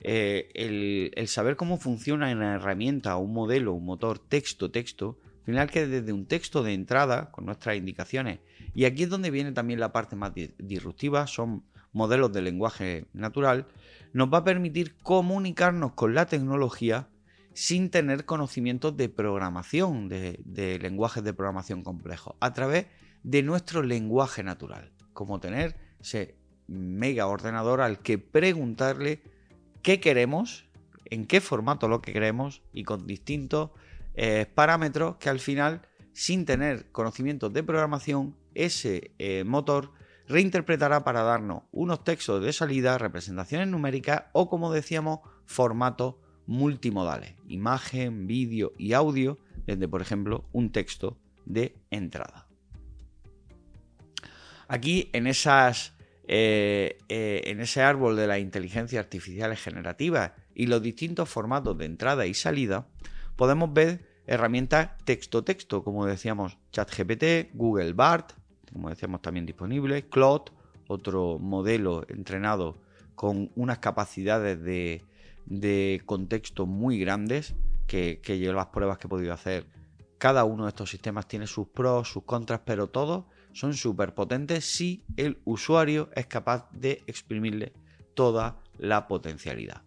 eh, 0.00 0.50
el, 0.54 1.28
saber 1.28 1.56
cómo 1.56 1.76
funciona 1.76 2.32
una 2.32 2.54
herramienta, 2.54 3.16
un 3.16 3.34
modelo, 3.34 3.74
un 3.74 3.84
motor 3.84 4.18
texto-texto, 4.18 5.18
al 5.40 5.44
final 5.44 5.70
que 5.70 5.86
desde 5.86 6.14
un 6.14 6.24
texto 6.24 6.62
de 6.62 6.72
entrada, 6.72 7.30
con 7.32 7.44
nuestras 7.44 7.76
indicaciones, 7.76 8.40
y 8.74 8.86
aquí 8.86 9.02
es 9.02 9.10
donde 9.10 9.30
viene 9.30 9.52
también 9.52 9.78
la 9.78 9.92
parte 9.92 10.16
más 10.16 10.32
disruptiva, 10.56 11.26
son 11.26 11.64
modelos 11.92 12.32
de 12.32 12.40
lenguaje 12.40 13.04
natural, 13.12 13.66
nos 14.14 14.32
va 14.32 14.38
a 14.38 14.44
permitir 14.44 14.96
comunicarnos 15.02 15.92
con 15.92 16.14
la 16.14 16.26
tecnología 16.26 17.08
sin 17.52 17.90
tener 17.90 18.24
conocimientos 18.24 18.96
de 18.96 19.08
programación, 19.08 20.08
de, 20.08 20.78
lenguajes 20.80 21.22
de 21.22 21.34
programación 21.34 21.82
complejos, 21.82 22.36
a 22.40 22.52
través 22.52 22.86
de 23.24 23.42
nuestro 23.42 23.82
lenguaje 23.82 24.42
natural, 24.44 24.92
como 25.12 25.40
tener 25.40 25.76
ese 26.00 26.36
mega 26.68 27.26
ordenador 27.26 27.80
al 27.80 28.00
que 28.00 28.18
preguntarle 28.18 29.20
qué 29.82 30.00
queremos, 30.00 30.68
en 31.06 31.26
qué 31.26 31.40
formato 31.40 31.88
lo 31.88 32.00
que 32.00 32.12
queremos 32.12 32.62
y 32.72 32.84
con 32.84 33.06
distintos 33.06 33.70
eh, 34.14 34.46
parámetros 34.54 35.16
que 35.16 35.28
al 35.28 35.40
final, 35.40 35.82
sin 36.12 36.44
tener 36.44 36.90
conocimientos 36.92 37.52
de 37.52 37.64
programación, 37.64 38.36
ese 38.54 39.10
eh, 39.18 39.42
motor 39.44 39.92
reinterpretará 40.28 41.04
para 41.04 41.22
darnos 41.22 41.62
unos 41.72 42.04
textos 42.04 42.42
de 42.42 42.52
salida, 42.52 42.98
representaciones 42.98 43.68
numéricas 43.68 44.24
o, 44.32 44.48
como 44.48 44.72
decíamos, 44.72 45.20
formatos 45.44 46.16
multimodales, 46.46 47.34
imagen, 47.48 48.26
vídeo 48.26 48.72
y 48.78 48.92
audio, 48.92 49.38
desde, 49.66 49.88
por 49.88 50.02
ejemplo, 50.02 50.48
un 50.52 50.72
texto 50.72 51.18
de 51.44 51.76
entrada. 51.90 52.48
Aquí 54.68 55.10
en 55.12 55.26
esas 55.26 55.94
eh, 56.26 56.98
eh, 57.10 57.42
en 57.44 57.60
ese 57.60 57.82
árbol 57.82 58.16
de 58.16 58.26
las 58.26 58.38
inteligencias 58.38 59.04
artificiales 59.04 59.60
generativas 59.60 60.32
y 60.54 60.66
los 60.66 60.80
distintos 60.80 61.28
formatos 61.28 61.76
de 61.76 61.84
entrada 61.84 62.26
y 62.26 62.32
salida, 62.32 62.88
podemos 63.36 63.74
ver 63.74 64.06
herramientas 64.26 64.96
texto-texto, 65.04 65.84
como 65.84 66.06
decíamos, 66.06 66.56
ChatGPT, 66.72 67.52
Google 67.52 67.92
BART, 67.92 68.32
como 68.74 68.90
decíamos 68.90 69.22
también 69.22 69.46
disponible, 69.46 70.08
Claude, 70.08 70.52
otro 70.88 71.38
modelo 71.38 72.04
entrenado 72.08 72.76
con 73.14 73.52
unas 73.54 73.78
capacidades 73.78 74.60
de, 74.60 76.02
contexto 76.04 76.66
muy 76.66 76.98
grandes, 76.98 77.54
que, 77.86 78.20
que 78.20 78.40
yo 78.40 78.52
las 78.52 78.66
pruebas 78.66 78.98
que 78.98 79.06
he 79.06 79.10
podido 79.10 79.32
hacer, 79.32 79.66
cada 80.18 80.44
uno 80.44 80.64
de 80.64 80.70
estos 80.70 80.90
sistemas 80.90 81.28
tiene 81.28 81.46
sus 81.46 81.68
pros, 81.68 82.10
sus 82.10 82.24
contras, 82.24 82.62
pero 82.64 82.88
todos 82.88 83.26
son 83.52 83.74
súper 83.74 84.12
potentes 84.12 84.64
si 84.64 85.04
el 85.16 85.38
usuario 85.44 86.10
es 86.16 86.26
capaz 86.26 86.68
de 86.72 87.04
exprimirle 87.06 87.72
toda 88.14 88.60
la 88.76 89.06
potencialidad. 89.06 89.82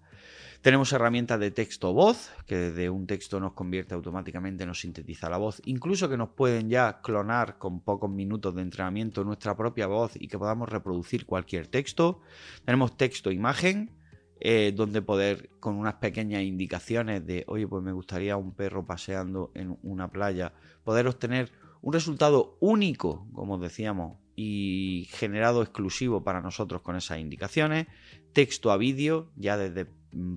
Tenemos 0.61 0.91
herramientas 0.91 1.39
de 1.39 1.51
texto-voz, 1.51 2.31
que 2.45 2.55
desde 2.57 2.89
un 2.89 3.05
texto 3.05 3.39
nos 3.39 3.53
convierte 3.53 3.93
automáticamente, 3.93 4.65
nos 4.65 4.79
sintetiza 4.79 5.29
la 5.29 5.37
voz, 5.37 5.61
incluso 5.65 6.09
que 6.09 6.17
nos 6.17 6.29
pueden 6.29 6.69
ya 6.69 7.01
clonar 7.01 7.57
con 7.57 7.81
pocos 7.81 8.09
minutos 8.09 8.55
de 8.55 8.63
entrenamiento 8.63 9.23
nuestra 9.23 9.55
propia 9.55 9.87
voz 9.87 10.13
y 10.15 10.27
que 10.27 10.37
podamos 10.37 10.69
reproducir 10.69 11.25
cualquier 11.25 11.67
texto. 11.67 12.21
Tenemos 12.65 12.97
texto-imagen, 12.97 13.91
eh, 14.39 14.73
donde 14.75 15.01
poder, 15.01 15.49
con 15.59 15.75
unas 15.75 15.95
pequeñas 15.95 16.43
indicaciones 16.43 17.25
de, 17.25 17.43
oye, 17.47 17.67
pues 17.67 17.83
me 17.83 17.91
gustaría 17.91 18.37
un 18.37 18.53
perro 18.53 18.85
paseando 18.85 19.51
en 19.55 19.77
una 19.83 20.09
playa, 20.09 20.53
poder 20.83 21.07
obtener 21.07 21.51
un 21.81 21.93
resultado 21.93 22.57
único, 22.59 23.27
como 23.33 23.57
decíamos, 23.57 24.17
y 24.35 25.07
generado 25.11 25.63
exclusivo 25.63 26.23
para 26.23 26.41
nosotros 26.41 26.81
con 26.81 26.95
esas 26.95 27.19
indicaciones, 27.19 27.87
texto 28.33 28.71
a 28.71 28.77
vídeo, 28.77 29.31
ya 29.35 29.57
desde 29.57 29.87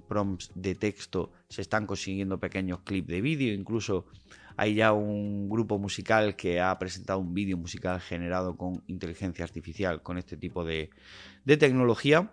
prompts 0.06 0.50
de 0.54 0.74
texto 0.74 1.30
se 1.48 1.62
están 1.62 1.86
consiguiendo 1.86 2.38
pequeños 2.38 2.80
clips 2.80 3.08
de 3.08 3.20
vídeo, 3.20 3.54
incluso 3.54 4.06
hay 4.56 4.74
ya 4.74 4.92
un 4.92 5.48
grupo 5.48 5.78
musical 5.78 6.36
que 6.36 6.60
ha 6.60 6.78
presentado 6.78 7.18
un 7.18 7.32
vídeo 7.32 7.56
musical 7.56 8.00
generado 8.00 8.56
con 8.56 8.82
inteligencia 8.88 9.44
artificial 9.44 10.02
con 10.02 10.18
este 10.18 10.36
tipo 10.36 10.64
de, 10.64 10.90
de 11.44 11.56
tecnología. 11.56 12.32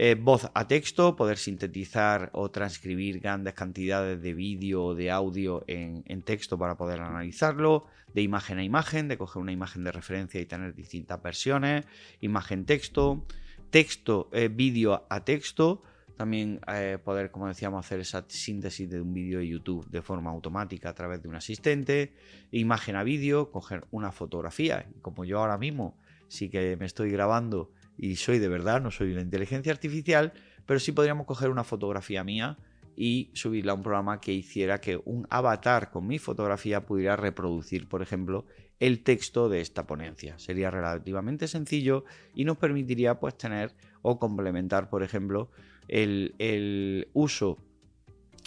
Eh, 0.00 0.14
voz 0.14 0.48
a 0.54 0.68
texto, 0.68 1.16
poder 1.16 1.38
sintetizar 1.38 2.30
o 2.32 2.52
transcribir 2.52 3.18
grandes 3.18 3.54
cantidades 3.54 4.22
de 4.22 4.32
vídeo 4.32 4.84
o 4.84 4.94
de 4.94 5.10
audio 5.10 5.64
en, 5.66 6.22
texto 6.22 6.56
para 6.56 6.76
poder 6.76 7.00
analizarlo, 7.00 7.84
de 8.14 8.22
imagen 8.22 8.58
a 8.58 8.62
imagen, 8.62 9.08
de 9.08 9.18
coger 9.18 9.42
una 9.42 9.50
imagen 9.50 9.82
de 9.82 9.90
referencia 9.90 10.40
y 10.40 10.46
tener 10.46 10.72
distintas 10.76 11.20
versiones, 11.20 11.84
imagen-texto, 12.20 13.26
texto, 13.70 14.28
eh, 14.32 14.46
vídeo 14.46 15.04
a 15.10 15.24
texto, 15.24 15.82
también 16.18 16.60
eh, 16.66 16.98
poder, 17.02 17.30
como 17.30 17.46
decíamos, 17.46 17.86
hacer 17.86 18.00
esa 18.00 18.24
síntesis 18.28 18.90
de 18.90 19.00
un 19.00 19.14
vídeo 19.14 19.38
de 19.38 19.46
YouTube 19.46 19.88
de 19.88 20.02
forma 20.02 20.30
automática 20.30 20.90
a 20.90 20.94
través 20.94 21.22
de 21.22 21.28
un 21.28 21.36
asistente, 21.36 22.12
imagen 22.50 22.96
a 22.96 23.04
vídeo, 23.04 23.52
coger 23.52 23.86
una 23.92 24.10
fotografía, 24.10 24.86
como 25.00 25.24
yo 25.24 25.38
ahora 25.38 25.56
mismo 25.56 25.96
sí 26.26 26.50
que 26.50 26.76
me 26.76 26.86
estoy 26.86 27.12
grabando 27.12 27.70
y 27.96 28.16
soy 28.16 28.40
de 28.40 28.48
verdad, 28.48 28.82
no 28.82 28.90
soy 28.90 29.12
una 29.12 29.20
inteligencia 29.20 29.72
artificial, 29.72 30.32
pero 30.66 30.80
sí 30.80 30.90
podríamos 30.90 31.24
coger 31.24 31.50
una 31.50 31.62
fotografía 31.62 32.24
mía 32.24 32.58
y 32.96 33.30
subirla 33.32 33.70
a 33.70 33.74
un 33.76 33.82
programa 33.82 34.20
que 34.20 34.32
hiciera 34.32 34.80
que 34.80 35.00
un 35.04 35.24
avatar 35.30 35.90
con 35.92 36.04
mi 36.04 36.18
fotografía 36.18 36.84
pudiera 36.84 37.14
reproducir, 37.14 37.88
por 37.88 38.02
ejemplo, 38.02 38.44
el 38.80 39.04
texto 39.04 39.48
de 39.48 39.60
esta 39.60 39.86
ponencia. 39.86 40.36
Sería 40.40 40.70
relativamente 40.72 41.46
sencillo 41.46 42.04
y 42.34 42.44
nos 42.44 42.56
permitiría 42.56 43.20
pues 43.20 43.38
tener 43.38 43.72
o 44.02 44.18
complementar, 44.18 44.90
por 44.90 45.04
ejemplo, 45.04 45.48
el, 45.88 47.08
uso 47.12 47.58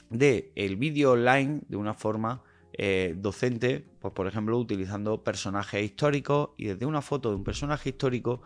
del 0.09 0.51
el 0.55 0.75
vídeo 0.75 1.13
online 1.13 1.61
de 1.67 1.77
una 1.77 1.93
forma 1.93 2.43
eh, 2.73 3.15
docente, 3.17 3.85
pues 3.99 4.13
por 4.13 4.27
ejemplo 4.27 4.57
utilizando 4.57 5.23
personajes 5.23 5.83
históricos 5.83 6.51
y 6.57 6.67
desde 6.67 6.85
una 6.85 7.01
foto 7.01 7.29
de 7.29 7.35
un 7.35 7.43
personaje 7.43 7.89
histórico 7.89 8.41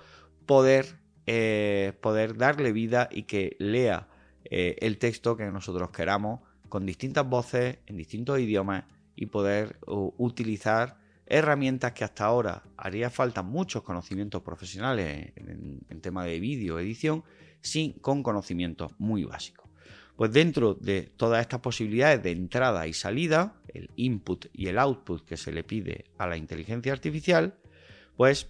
poder, 0.46 1.00
eh, 1.28 1.94
poder 2.02 2.38
darle 2.38 2.72
vida 2.72 3.10
y 3.12 3.24
que 3.24 3.56
lea 3.60 4.08
eh, 4.46 4.76
el 4.80 4.98
texto 4.98 5.36
que 5.38 5.46
nosotros 5.52 5.90
queramos 5.92 6.42
con 6.70 6.86
distintas 6.86 7.28
voces, 7.28 7.80
en 7.86 7.98
distintos 7.98 8.40
idiomas 8.40 8.86
y 9.16 9.28
poder 9.28 9.80
utilizar 9.86 10.98
herramientas 11.26 11.94
que 11.94 12.04
hasta 12.04 12.26
ahora 12.26 12.64
haría 12.78 13.10
falta 13.10 13.42
muchos 13.42 13.84
conocimientos 13.84 14.42
profesionales 14.42 15.32
en, 15.36 15.80
en 15.88 16.02
tema 16.02 16.26
de 16.26 16.40
vídeo, 16.40 16.80
edición, 16.80 17.24
sin, 17.66 17.94
con 17.94 18.24
conocimientos 18.24 18.94
muy 18.98 19.24
básicos. 19.24 19.70
Pues 20.16 20.32
dentro 20.32 20.76
de 20.76 21.12
todas 21.18 21.42
estas 21.42 21.60
posibilidades 21.60 22.24
de 22.24 22.32
entrada 22.32 22.88
y 22.88 22.94
salida, 22.94 23.56
el 23.68 23.90
input 23.98 24.46
y 24.54 24.68
el 24.68 24.80
output 24.80 25.26
que 25.26 25.36
se 25.36 25.52
le 25.52 25.64
pide 25.64 26.06
a 26.18 26.26
la 26.26 26.38
inteligencia 26.38 26.94
artificial, 26.94 27.56
pues 28.16 28.48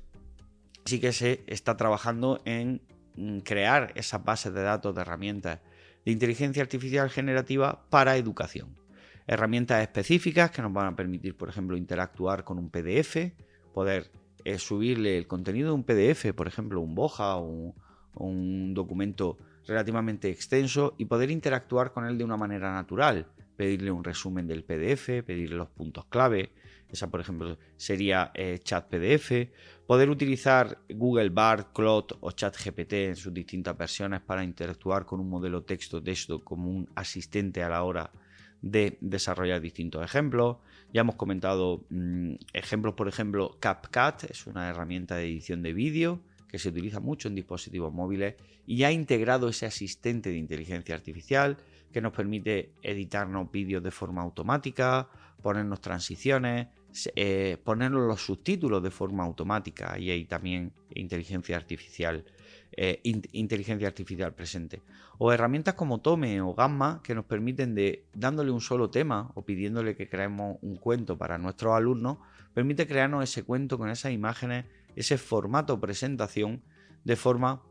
sí 0.86 1.00
que 1.00 1.12
se 1.12 1.44
está 1.48 1.76
trabajando 1.76 2.42
en 2.46 2.82
mm, 3.16 3.40
crear 3.40 3.92
esas 3.96 4.24
bases 4.24 4.54
de 4.54 4.62
datos 4.62 4.94
de 4.94 5.02
herramientas 5.02 5.60
de 6.06 6.12
inteligencia 6.12 6.62
artificial 6.62 7.10
generativa 7.10 7.84
para 7.90 8.16
educación. 8.16 8.78
Herramientas 9.26 9.82
específicas 9.82 10.52
que 10.52 10.62
nos 10.62 10.72
van 10.72 10.86
a 10.86 10.96
permitir, 10.96 11.36
por 11.36 11.50
ejemplo, 11.50 11.76
interactuar 11.76 12.44
con 12.44 12.60
un 12.60 12.70
PDF, 12.70 13.32
poder 13.74 14.12
eh, 14.44 14.60
subirle 14.60 15.18
el 15.18 15.26
contenido 15.26 15.70
de 15.70 15.74
un 15.74 15.84
PDF, 15.84 16.32
por 16.36 16.48
ejemplo, 16.48 16.80
un 16.80 16.94
Boja 16.94 17.38
o 17.38 17.48
un 17.48 17.85
documento 18.74 19.38
relativamente 19.68 20.30
extenso 20.30 20.96
y 20.98 21.06
poder 21.06 21.32
interactuar 21.32 21.92
con 21.92 22.06
él 22.06 22.18
de 22.18 22.24
una 22.24 22.38
manera 22.38 22.74
natural, 22.74 23.28
pedirle 23.56 23.92
un 23.92 24.04
resumen 24.04 24.48
del 24.48 24.64
PDF, 24.64 25.24
pedirle 25.26 25.56
los 25.56 25.70
puntos 25.70 26.06
clave, 26.06 26.52
esa 26.90 27.10
por 27.10 27.20
ejemplo 27.20 27.58
sería 27.78 28.32
eh, 28.34 28.60
chat 28.64 28.88
PDF, 28.88 29.50
poder 29.88 30.10
utilizar 30.10 30.80
Google 30.90 31.30
Bard, 31.30 31.68
Claude 31.74 32.16
o 32.22 32.32
ChatGPT 32.32 32.94
en 32.94 33.16
sus 33.16 33.34
distintas 33.34 33.78
versiones 33.78 34.22
para 34.22 34.44
interactuar 34.44 35.06
con 35.06 35.20
un 35.20 35.30
modelo 35.30 35.64
texto 35.64 36.02
texto 36.02 36.44
como 36.44 36.70
un 36.70 36.90
asistente 36.96 37.64
a 37.64 37.70
la 37.70 37.84
hora 37.84 38.12
de 38.62 38.98
desarrollar 39.02 39.62
distintos 39.62 40.04
ejemplos. 40.04 40.58
Ya 40.94 41.02
hemos 41.02 41.16
comentado 41.16 41.86
mm, 41.90 42.36
ejemplos, 42.54 42.96
por 42.96 43.08
ejemplo, 43.08 43.58
CapCut 43.60 44.30
es 44.30 44.48
una 44.48 44.70
herramienta 44.70 45.16
de 45.16 45.26
edición 45.26 45.62
de 45.62 45.74
vídeo 45.74 46.22
que 46.48 46.60
se 46.60 46.70
utiliza 46.70 47.00
mucho 47.00 47.28
en 47.28 47.36
dispositivos 47.36 47.94
móviles 47.94 48.36
y 48.66 48.84
ha 48.84 48.92
integrado 48.92 49.50
ese 49.50 49.66
asistente 49.66 50.30
de 50.30 50.38
inteligencia 50.38 50.96
artificial 50.96 51.58
que 51.92 52.02
nos 52.02 52.14
permite 52.14 52.72
editarnos 52.82 53.52
vídeos 53.52 53.84
de 53.84 53.92
forma 53.92 54.22
automática, 54.22 55.08
ponernos 55.42 55.82
transiciones, 55.82 56.68
eh, 57.16 57.58
ponernos 57.64 58.08
los 58.08 58.26
subtítulos 58.26 58.82
de 58.82 58.92
forma 58.92 59.24
automática 59.24 59.98
y 60.00 60.12
hay 60.12 60.26
también 60.26 60.72
inteligencia 60.94 61.56
artificial 61.56 62.26
eh, 62.78 63.00
inteligencia 63.04 63.88
artificial 63.88 64.34
presente. 64.34 64.82
O 65.18 65.32
herramientas 65.32 65.76
como 65.76 66.02
Tome 66.02 66.42
o 66.42 66.54
Gamma 66.54 67.00
que 67.04 67.16
nos 67.16 67.24
permiten 67.24 67.74
de, 67.74 68.04
dándole 68.14 68.52
un 68.52 68.60
solo 68.60 68.90
tema 68.90 69.32
o 69.36 69.44
pidiéndole 69.46 69.96
que 69.96 70.10
creemos 70.10 70.58
un 70.62 70.76
cuento 70.76 71.18
para 71.18 71.38
nuestros 71.38 71.74
alumnos, 71.74 72.18
permite 72.54 72.86
crearnos 72.86 73.24
ese 73.24 73.44
cuento 73.44 73.78
con 73.78 73.90
esas 73.90 74.12
imágenes, 74.12 74.66
ese 74.96 75.18
formato 75.18 75.80
presentación 75.80 76.64
de 77.04 77.16
forma 77.16 77.64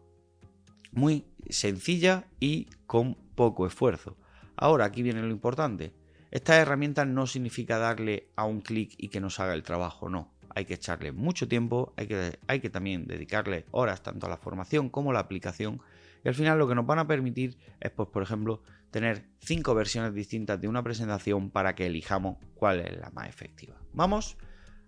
muy 0.93 1.27
sencilla 1.49 2.29
y 2.41 2.67
con 2.87 3.17
poco 3.35 3.67
esfuerzo. 3.67 4.17
Ahora, 4.57 4.85
aquí 4.85 5.03
viene 5.03 5.23
lo 5.23 5.31
importante. 5.31 5.93
Estas 6.31 6.57
herramientas 6.57 7.07
no 7.07 7.27
significa 7.27 7.79
darle 7.79 8.31
a 8.37 8.45
un 8.45 8.61
clic 8.61 8.95
y 8.97 9.09
que 9.09 9.21
nos 9.21 9.41
haga 9.41 9.55
el 9.55 9.63
trabajo, 9.63 10.09
no 10.09 10.35
hay 10.55 10.65
que 10.65 10.75
echarle 10.75 11.13
mucho 11.13 11.49
tiempo, 11.49 11.93
hay 11.97 12.07
que, 12.07 12.39
hay 12.47 12.61
que 12.61 12.71
también 12.71 13.07
dedicarle 13.07 13.67
horas 13.73 14.03
tanto 14.03 14.27
a 14.27 14.31
la 14.31 14.37
formación 14.37 14.89
como 14.89 15.11
a 15.11 15.15
la 15.15 15.21
aplicación. 15.21 15.81
Y 16.25 16.29
al 16.29 16.35
final 16.35 16.59
lo 16.59 16.69
que 16.69 16.75
nos 16.75 16.87
van 16.87 17.01
a 17.01 17.07
permitir 17.07 17.59
es, 17.81 17.91
pues, 17.91 18.09
por 18.09 18.23
ejemplo, 18.23 18.63
tener 18.91 19.27
cinco 19.41 19.75
versiones 19.75 20.15
distintas 20.15 20.61
de 20.61 20.69
una 20.69 20.83
presentación 20.83 21.51
para 21.51 21.75
que 21.75 21.87
elijamos 21.87 22.39
cuál 22.55 22.81
es 22.81 22.99
la 22.99 23.11
más 23.11 23.29
efectiva. 23.29 23.77
Vamos 23.93 24.39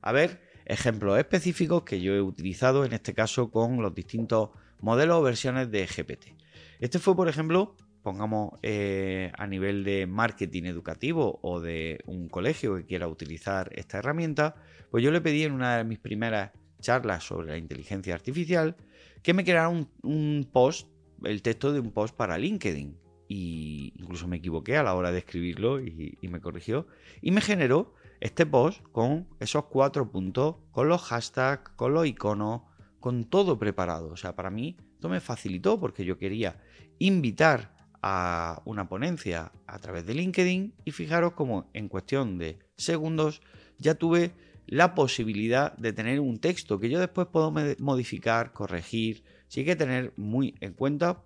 a 0.01 0.13
ver 0.13 0.41
ejemplos 0.67 1.19
específicos 1.19 1.85
que 1.85 2.01
yo 2.01 2.15
he 2.15 2.21
utilizado 2.21 2.85
en 2.85 2.93
este 2.93 3.15
caso 3.15 3.51
con 3.51 3.81
los 3.81 3.95
distintos 3.95 4.51
modelos 4.81 5.19
o 5.19 5.23
versiones 5.23 5.71
de 5.71 5.87
GPT. 5.87 6.37
Este 6.81 6.99
fue, 6.99 7.17
por 7.17 7.29
ejemplo, 7.29 7.75
pongamos 8.03 8.55
eh, 8.63 9.33
a 9.37 9.47
nivel 9.47 9.85
de 9.85 10.07
marketing 10.07 10.65
educativo 10.65 11.39
o 11.43 11.61
de 11.61 12.01
un 12.07 12.29
colegio 12.29 12.77
que 12.77 12.85
quiera 12.85 13.09
utilizar 13.09 13.71
esta 13.75 13.99
herramienta, 13.99 14.57
pues 14.91 15.03
yo 15.03 15.11
le 15.11 15.21
pedí 15.21 15.45
en 15.45 15.53
una 15.53 15.79
de 15.79 15.85
mis 15.85 15.99
primeras 15.99 16.53
charlas 16.81 17.25
sobre 17.25 17.49
la 17.49 17.57
inteligencia 17.57 18.15
artificial 18.15 18.77
que 19.23 19.35
me 19.35 19.45
creara 19.45 19.69
un, 19.69 20.49
post, 20.53 20.89
el 21.25 21.43
texto 21.43 21.73
de 21.73 21.81
un 21.81 21.91
post 21.91 22.15
para 22.15 22.39
LinkedIn. 22.39 22.97
Y 23.29 23.93
incluso 23.97 24.29
me 24.29 24.37
equivoqué 24.37 24.77
a 24.77 24.85
la 24.85 24.95
hora 24.95 25.11
de 25.11 25.19
escribirlo 25.19 25.81
y, 25.81 26.17
y 26.21 26.29
me 26.29 26.41
corrigió. 26.41 26.87
Y 27.21 27.33
me 27.33 27.41
generó 27.41 27.93
este 28.21 28.47
post 28.47 28.83
con 28.93 29.29
esos 29.41 29.67
cuatro 29.67 30.11
puntos, 30.11 30.57
con 30.71 30.89
los 30.89 31.03
hashtags, 31.03 31.71
con 31.77 31.95
los 31.95 32.07
iconos, 32.07 32.63
con 33.01 33.25
todo 33.25 33.59
preparado. 33.59 34.09
O 34.09 34.17
sea, 34.17 34.35
para 34.35 34.51
mí 34.51 34.77
esto 34.95 35.09
me 35.09 35.21
facilitó 35.21 35.79
porque 35.79 36.05
yo 36.05 36.19
quería 36.19 36.61
invitar 36.99 37.75
a 38.03 38.63
una 38.65 38.89
ponencia 38.89 39.53
a 39.67 39.79
través 39.79 40.07
de 40.07 40.15
LinkedIn 40.15 40.75
y 40.85 40.91
fijaros 40.93 41.33
como 41.33 41.71
en 41.73 41.89
cuestión 41.89 42.39
de 42.39 42.59
segundos 42.77 43.43
ya 43.79 43.95
tuve 43.95 44.33
la 44.67 44.95
posibilidad 44.95 45.77
de 45.77 45.93
tener 45.93 46.21
un 46.21 46.39
texto 46.39 46.79
que 46.79 46.89
yo 46.89 46.99
después 46.99 47.29
puedo 47.29 47.53
modificar, 47.79 48.53
corregir. 48.53 49.23
Si 49.49 49.61
hay 49.61 49.67
que 49.67 49.77
tener 49.77 50.13
muy 50.17 50.55
en 50.61 50.73
cuenta 50.73 51.23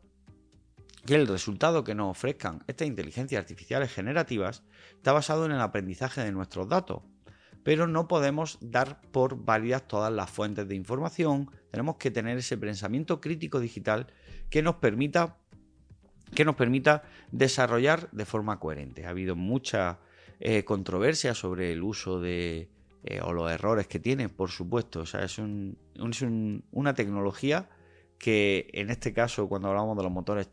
que 1.07 1.15
el 1.15 1.27
resultado 1.27 1.85
que 1.85 1.95
nos 1.95 2.11
ofrezcan 2.11 2.63
estas 2.67 2.89
inteligencias 2.89 3.41
artificiales 3.41 3.93
generativas 3.93 4.63
está 4.97 5.13
basado 5.13 5.47
en 5.47 5.53
el 5.53 5.61
aprendizaje 5.61 6.23
de 6.23 6.33
nuestros 6.33 6.69
datos. 6.69 7.03
Pero 7.63 7.87
no 7.87 8.09
podemos 8.09 8.59
dar 8.61 9.01
por 9.11 9.45
válidas 9.45 9.87
todas 9.87 10.13
las 10.13 10.31
fuentes 10.31 10.67
de 10.67 10.75
información. 10.75 11.51
Tenemos 11.71 11.97
que 11.97 12.11
tener 12.11 12.39
ese 12.39 12.57
pensamiento 12.57 13.21
crítico 13.21 13.61
digital 13.61 14.07
que 14.49 14.63
nos 14.63 14.77
permita 14.77 15.37
que 16.35 16.45
nos 16.45 16.55
permita 16.55 17.03
desarrollar 17.33 18.09
de 18.13 18.25
forma 18.25 18.61
coherente. 18.61 19.05
Ha 19.05 19.11
habido 19.11 19.35
mucha 19.35 19.99
eh, 20.39 20.65
controversia 20.65 21.35
sobre 21.35 21.73
el 21.73 21.83
uso 21.83 22.21
de, 22.21 22.71
eh, 23.03 23.21
o 23.23 23.33
los 23.33 23.51
errores 23.51 23.87
que 23.87 23.99
tiene, 23.99 24.29
por 24.29 24.51
supuesto. 24.51 25.01
O 25.01 25.07
sea, 25.07 25.25
es, 25.25 25.39
una 25.39 26.95
tecnología 26.95 27.69
que 28.19 28.69
en 28.73 28.91
este 28.91 29.13
caso, 29.13 29.49
cuando 29.49 29.69
hablamos 29.69 29.97
de 29.97 30.03
los 30.03 30.13
motores 30.13 30.49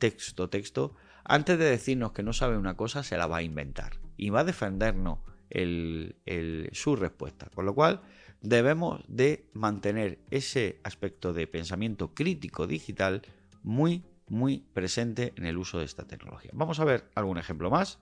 texto-texto, 0.00 0.96
antes 1.24 1.56
de 1.56 1.66
decirnos 1.66 2.10
que 2.10 2.24
no 2.24 2.32
sabe 2.32 2.56
una 2.58 2.76
cosa, 2.76 3.04
se 3.04 3.16
la 3.16 3.28
va 3.28 3.36
a 3.36 3.42
inventar 3.42 3.92
y 4.16 4.30
va 4.30 4.40
a 4.40 4.44
defendernos 4.44 5.20
su 6.72 6.96
respuesta. 6.96 7.48
Con 7.54 7.66
lo 7.66 7.74
cual, 7.76 8.02
debemos 8.40 9.04
de 9.06 9.48
mantener 9.52 10.18
ese 10.32 10.80
aspecto 10.82 11.32
de 11.32 11.46
pensamiento 11.46 12.14
crítico 12.14 12.66
digital 12.66 13.22
muy 13.62 14.02
muy 14.30 14.64
presente 14.72 15.34
en 15.36 15.44
el 15.44 15.58
uso 15.58 15.78
de 15.78 15.84
esta 15.84 16.06
tecnología. 16.06 16.50
Vamos 16.54 16.80
a 16.80 16.84
ver 16.84 17.10
algún 17.14 17.36
ejemplo 17.36 17.68
más. 17.68 17.98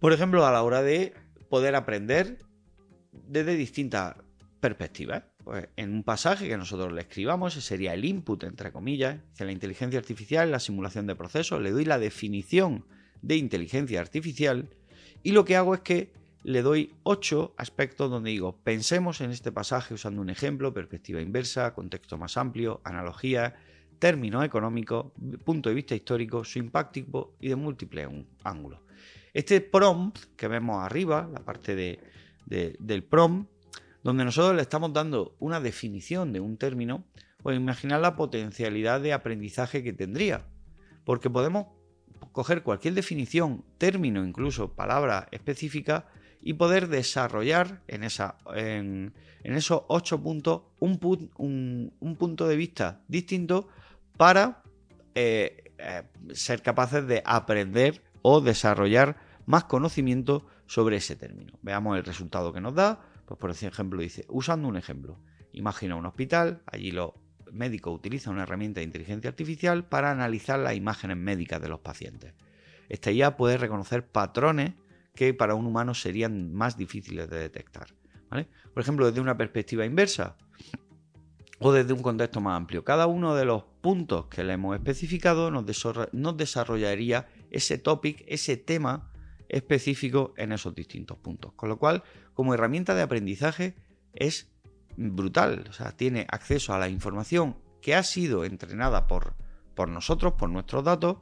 Por 0.00 0.12
ejemplo, 0.12 0.46
a 0.46 0.52
la 0.52 0.62
hora 0.62 0.80
de 0.82 1.12
poder 1.50 1.74
aprender 1.74 2.38
desde 3.12 3.56
distintas 3.56 4.14
perspectivas. 4.60 5.24
Pues 5.48 5.66
en 5.76 5.94
un 5.94 6.02
pasaje 6.02 6.46
que 6.46 6.58
nosotros 6.58 6.92
le 6.92 7.00
escribamos, 7.00 7.56
ese 7.56 7.66
sería 7.66 7.94
el 7.94 8.04
input, 8.04 8.44
entre 8.44 8.70
comillas, 8.70 9.18
que 9.34 9.46
la 9.46 9.52
inteligencia 9.52 9.98
artificial, 9.98 10.50
la 10.50 10.60
simulación 10.60 11.06
de 11.06 11.16
procesos, 11.16 11.62
le 11.62 11.70
doy 11.70 11.86
la 11.86 11.98
definición 11.98 12.84
de 13.22 13.36
inteligencia 13.36 13.98
artificial 13.98 14.68
y 15.22 15.32
lo 15.32 15.46
que 15.46 15.56
hago 15.56 15.72
es 15.72 15.80
que 15.80 16.12
le 16.42 16.60
doy 16.60 16.92
ocho 17.02 17.54
aspectos 17.56 18.10
donde 18.10 18.28
digo, 18.28 18.58
pensemos 18.62 19.22
en 19.22 19.30
este 19.30 19.50
pasaje 19.50 19.94
usando 19.94 20.20
un 20.20 20.28
ejemplo, 20.28 20.74
perspectiva 20.74 21.22
inversa, 21.22 21.72
contexto 21.72 22.18
más 22.18 22.36
amplio, 22.36 22.82
analogía, 22.84 23.54
términos 23.98 24.44
económicos, 24.44 25.12
punto 25.46 25.70
de 25.70 25.74
vista 25.74 25.94
histórico, 25.94 26.44
su 26.44 26.58
impacto 26.58 27.36
y 27.40 27.48
de 27.48 27.56
múltiples 27.56 28.06
ángulos. 28.44 28.80
Este 29.32 29.62
prompt 29.62 30.18
que 30.36 30.46
vemos 30.46 30.84
arriba, 30.84 31.26
la 31.32 31.42
parte 31.42 31.74
del 32.44 33.04
prompt, 33.04 33.50
donde 34.08 34.24
nosotros 34.24 34.56
le 34.56 34.62
estamos 34.62 34.94
dando 34.94 35.36
una 35.38 35.60
definición 35.60 36.32
de 36.32 36.40
un 36.40 36.56
término, 36.56 37.04
pues 37.42 37.58
imaginar 37.58 38.00
la 38.00 38.16
potencialidad 38.16 39.02
de 39.02 39.12
aprendizaje 39.12 39.82
que 39.82 39.92
tendría. 39.92 40.46
Porque 41.04 41.28
podemos 41.28 41.66
coger 42.32 42.62
cualquier 42.62 42.94
definición, 42.94 43.66
término, 43.76 44.24
incluso 44.24 44.72
palabra 44.72 45.28
específica, 45.30 46.06
y 46.40 46.54
poder 46.54 46.88
desarrollar 46.88 47.82
en, 47.86 48.02
esos 49.42 49.82
ocho 49.88 50.22
puntos 50.22 50.62
un, 50.78 51.92
un 52.00 52.16
punto 52.16 52.48
de 52.48 52.56
vista 52.56 53.02
distinto 53.08 53.68
para 54.16 54.62
eh, 55.14 55.74
eh, 55.76 56.04
ser 56.32 56.62
capaces 56.62 57.06
de 57.06 57.22
aprender 57.26 58.02
o 58.22 58.40
desarrollar 58.40 59.18
más 59.44 59.64
conocimiento 59.64 60.46
sobre 60.66 60.96
ese 60.96 61.14
término. 61.14 61.52
Veamos 61.60 61.98
el 61.98 62.04
resultado 62.04 62.54
que 62.54 62.62
nos 62.62 62.74
da. 62.74 63.04
Pues 63.28 63.38
por 63.38 63.50
ejemplo 63.50 64.00
dice, 64.00 64.24
usando 64.28 64.68
un 64.68 64.76
ejemplo, 64.76 65.18
imagina 65.52 65.96
un 65.96 66.06
hospital, 66.06 66.62
allí 66.66 66.90
los 66.90 67.12
médicos 67.52 67.94
utilizan 67.94 68.34
una 68.34 68.44
herramienta 68.44 68.80
de 68.80 68.84
inteligencia 68.84 69.28
artificial 69.28 69.84
para 69.84 70.10
analizar 70.10 70.58
las 70.58 70.74
imágenes 70.74 71.18
médicas 71.18 71.60
de 71.60 71.68
los 71.68 71.80
pacientes. 71.80 72.34
Esta 72.88 73.12
IA 73.12 73.36
puede 73.36 73.58
reconocer 73.58 74.06
patrones 74.06 74.72
que 75.14 75.34
para 75.34 75.54
un 75.54 75.66
humano 75.66 75.94
serían 75.94 76.54
más 76.54 76.76
difíciles 76.76 77.28
de 77.28 77.38
detectar. 77.38 77.88
Por 78.30 78.82
ejemplo, 78.82 79.06
desde 79.06 79.20
una 79.20 79.36
perspectiva 79.36 79.84
inversa, 79.84 80.36
o 81.58 81.72
desde 81.72 81.92
un 81.92 82.02
contexto 82.02 82.40
más 82.40 82.56
amplio. 82.56 82.84
Cada 82.84 83.06
uno 83.06 83.34
de 83.34 83.44
los 83.44 83.64
puntos 83.80 84.26
que 84.26 84.44
le 84.44 84.54
hemos 84.54 84.76
especificado 84.76 85.50
nos, 85.50 85.66
desarrollaría 86.36 87.28
ese 87.50 87.78
topic, 87.78 88.24
ese 88.26 88.56
tema 88.56 89.10
específico 89.48 90.34
en 90.36 90.52
esos 90.52 90.74
distintos 90.74 91.18
puntos. 91.18 91.52
Con 91.54 91.68
lo 91.68 91.78
cual, 91.78 92.02
como 92.34 92.54
herramienta 92.54 92.94
de 92.94 93.02
aprendizaje 93.02 93.74
es 94.12 94.50
brutal. 94.96 95.66
O 95.68 95.72
sea, 95.72 95.92
tiene 95.92 96.26
acceso 96.30 96.74
a 96.74 96.78
la 96.78 96.88
información 96.88 97.56
que 97.80 97.94
ha 97.94 98.02
sido 98.02 98.44
entrenada 98.44 99.06
por, 99.06 99.34
por 99.74 99.88
nosotros, 99.88 100.34
por 100.34 100.50
nuestros 100.50 100.84
datos. 100.84 101.18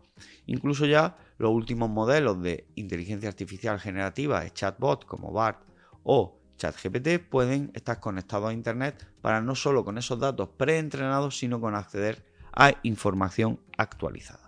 Incluso 0.47 0.87
ya 0.87 1.17
los 1.39 1.51
últimos 1.51 1.91
modelos 1.91 2.43
de 2.43 2.67
inteligencia 2.75 3.29
artificial 3.29 3.79
generativa, 3.79 4.49
chatbot 4.51 5.05
como 5.05 5.33
BART 5.33 5.63
o 6.03 6.41
ChatGPT 6.57 7.19
pueden 7.29 7.71
estar 7.75 8.01
conectados 8.01 8.51
a 8.51 8.53
Internet 8.55 9.07
para 9.21 9.43
no 9.43 9.55
solo 9.55 9.85
con 9.85 9.99
esos 9.99 10.19
datos 10.19 10.49
preentrenados, 10.57 11.39
sino 11.39 11.61
con 11.61 11.75
acceder 11.75 12.25
a 12.53 12.73
información 12.83 13.61
actualizada. 13.77 14.46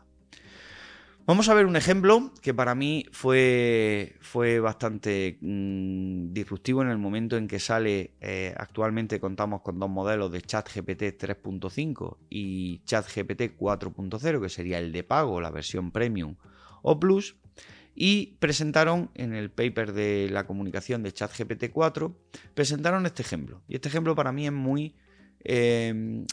Vamos 1.29 1.51
a 1.51 1.55
ver 1.55 1.67
un 1.67 1.77
ejemplo 1.77 2.33
que 2.41 2.55
para 2.55 2.75
mí 2.75 3.05
fue, 3.12 4.17
fue 4.23 4.61
bastante 4.61 5.37
mm, 5.43 6.33
disruptivo 6.33 6.81
en 6.81 6.88
el 6.88 6.97
momento 6.97 7.37
en 7.37 7.49
que 7.49 7.59
sale. 7.59 8.14
Eh, 8.23 8.55
actualmente 8.57 9.21
contamos 9.21 9.61
con 9.61 9.79
dos 9.79 9.91
modelos 9.91 10.33
de 10.33 10.41
ChatGPT 10.41 11.03
3.5 11.21 12.17
y 12.31 12.79
ChatGPT 12.87 13.59
4.0, 13.59 14.41
que 14.41 14.49
sería 14.49 14.79
el 14.79 14.91
de 14.91 15.03
pago, 15.03 15.43
la 15.43 15.51
versión 15.51 15.91
premium 15.91 16.37
o 16.81 16.99
plus 16.99 17.37
y 17.95 18.38
presentaron 18.38 19.11
en 19.12 19.35
el 19.35 19.51
paper 19.51 19.93
de 19.93 20.31
la 20.31 20.47
comunicación 20.47 21.03
de 21.03 21.12
ChatGPT 21.12 21.64
4, 21.71 22.17
presentaron 22.55 23.05
este 23.05 23.21
ejemplo. 23.21 23.61
Y 23.69 23.75
este 23.75 23.91
ejemplo 23.91 24.14
para 24.14 24.33
mí 24.33 24.47
es 24.47 24.53
muy... 24.53 24.97
Eh, 25.45 26.24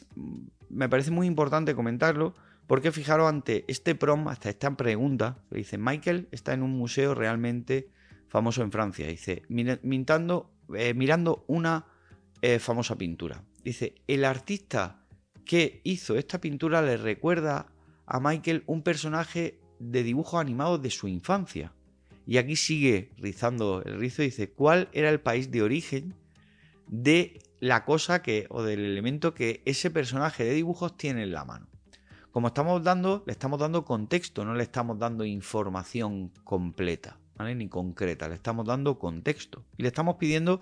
me 0.70 0.88
parece 0.88 1.12
muy 1.12 1.28
importante 1.28 1.76
comentarlo 1.76 2.34
porque 2.68 2.92
fijaros 2.92 3.30
ante 3.30 3.66
este 3.68 3.96
prom, 3.96 4.28
hasta 4.28 4.50
esta 4.50 4.76
pregunta, 4.76 5.44
dice, 5.52 5.78
Michael 5.78 6.28
está 6.32 6.54
en 6.54 6.64
un 6.64 6.72
museo 6.72 7.14
realmente 7.14 7.90
famoso 8.28 8.64
en 8.64 8.72
Francia. 8.72 9.08
Dice, 9.08 9.44
eh, 9.48 10.94
mirando 10.94 11.46
una 11.48 11.86
eh, 12.42 12.60
famosa 12.60 12.98
pintura. 12.98 13.44
Dice, 13.64 13.96
el 14.08 14.26
artista 14.26 15.06
que 15.46 15.82
hizo 15.84 16.16
esta 16.16 16.42
pintura 16.42 16.82
le 16.82 16.98
recuerda 16.98 17.68
a 18.08 18.20
Michael 18.20 18.64
un 18.66 18.82
personaje 18.82 19.60
de 19.80 20.04
dibujos 20.04 20.42
animados 20.42 20.82
de 20.82 20.90
su 20.90 21.08
infancia. 21.08 21.72
Y 22.26 22.38
aquí 22.38 22.56
sigue 22.56 23.12
rizando 23.18 23.84
el 23.84 24.00
rizo 24.00 24.24
y 24.24 24.26
dice, 24.26 24.50
¿cuál 24.50 24.90
era 24.94 25.10
el 25.10 25.20
país 25.20 25.52
de 25.52 25.62
origen 25.62 26.16
de 26.88 27.40
la 27.60 27.86
cosa 27.86 28.24
que 28.24 28.48
o 28.50 28.64
del 28.64 28.80
elemento 28.80 29.36
que 29.36 29.62
ese 29.66 29.92
personaje 29.92 30.44
de 30.44 30.54
dibujos 30.54 30.98
tiene 30.98 31.24
en 31.24 31.32
la 31.32 31.46
mano? 31.46 31.68
Como 32.36 32.50
estamos 32.50 32.84
dando, 32.84 33.24
le 33.26 33.32
estamos 33.32 33.58
dando 33.58 33.86
contexto, 33.86 34.44
no 34.44 34.56
le 34.56 34.64
estamos 34.64 35.00
dando 35.00 35.24
información 35.24 36.34
completa, 36.44 37.18
¿vale? 37.38 37.56
Ni 37.56 37.70
concreta, 37.70 38.28
le 38.28 38.36
estamos 38.36 38.66
dando 38.66 39.00
contexto. 39.00 39.64
Y 39.78 39.84
le 39.84 39.88
estamos 39.88 40.18
pidiendo 40.18 40.60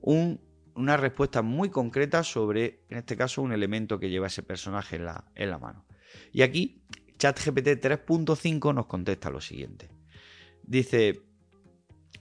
una 0.00 0.96
respuesta 0.96 1.40
muy 1.40 1.70
concreta 1.70 2.24
sobre, 2.24 2.80
en 2.88 2.98
este 2.98 3.16
caso, 3.16 3.42
un 3.42 3.52
elemento 3.52 4.00
que 4.00 4.10
lleva 4.10 4.26
ese 4.26 4.42
personaje 4.42 4.96
en 4.96 5.04
la, 5.50 5.58
mano. 5.60 5.86
Y 6.32 6.42
aquí, 6.42 6.82
ChatGPT 7.16 7.80
3.5 7.80 8.74
nos 8.74 8.86
contesta 8.86 9.30
lo 9.30 9.40
siguiente. 9.40 9.92
Dice, 10.64 11.22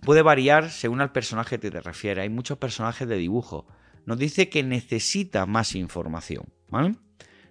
puede 0.03 0.21
variar 0.21 0.69
según 0.69 1.01
al 1.01 1.11
personaje 1.11 1.59
que 1.59 1.71
te 1.71 1.81
refieres. 1.81 2.21
Hay 2.21 2.29
muchos 2.29 2.59
personajes 2.59 3.07
de 3.07 3.17
dibujo. 3.17 3.65
Nos 4.05 4.19
dice 4.19 4.49
que 4.49 4.61
necesita 4.61 5.47
más 5.47 5.73
información, 5.73 6.45
¿vale? 6.69 6.93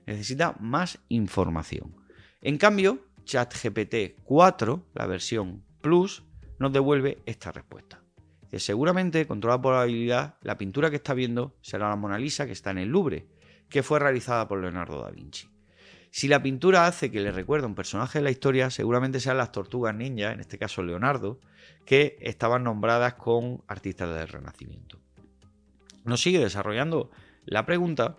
Necesita 0.07 0.57
más 0.61 0.99
información. 1.09 1.95
En 2.41 2.59
cambio, 2.59 3.07
ChatGPT 3.25 4.23
4, 4.25 4.87
la 4.95 5.07
versión 5.07 5.65
Plus, 5.81 6.25
nos 6.59 6.73
devuelve 6.73 7.23
esta 7.27 7.53
respuesta. 7.53 8.03
Que 8.51 8.61
seguramente, 8.61 9.27
con 9.27 9.41
toda 9.41 9.61
probabilidad, 9.61 10.37
la 10.43 10.59
pintura 10.59 10.91
que 10.91 10.97
está 10.97 11.15
viendo 11.15 11.57
será 11.63 11.89
la 11.89 11.97
Mona 11.97 12.19
Lisa 12.19 12.47
que 12.47 12.53
está 12.53 12.71
en 12.71 12.79
el 12.79 12.89
Louvre, 12.89 13.27
que 13.69 13.83
fue 13.83 13.99
realizada 13.99 14.47
por 14.47 14.61
Leonardo 14.61 15.03
da 15.03 15.11
Vinci. 15.11 15.49
Si 16.11 16.29
la 16.29 16.43
pintura 16.43 16.87
hace 16.87 17.11
que 17.11 17.21
le 17.21 17.33
recuerde 17.33 17.65
a 17.65 17.69
un 17.69 17.75
personaje 17.75 18.19
de 18.19 18.25
la 18.25 18.31
historia, 18.31 18.69
seguramente 18.69 19.19
sean 19.19 19.39
las 19.39 19.51
tortugas 19.51 19.95
ninja, 19.95 20.33
en 20.33 20.41
este 20.41 20.59
caso 20.59 20.83
Leonardo, 20.83 21.41
que 21.87 22.19
estaban 22.21 22.65
nombradas 22.65 23.15
con 23.15 23.65
artistas 23.67 24.15
del 24.15 24.29
Renacimiento. 24.29 25.01
Nos 26.05 26.21
sigue 26.21 26.39
desarrollando 26.39 27.11
la 27.47 27.65
pregunta 27.65 28.19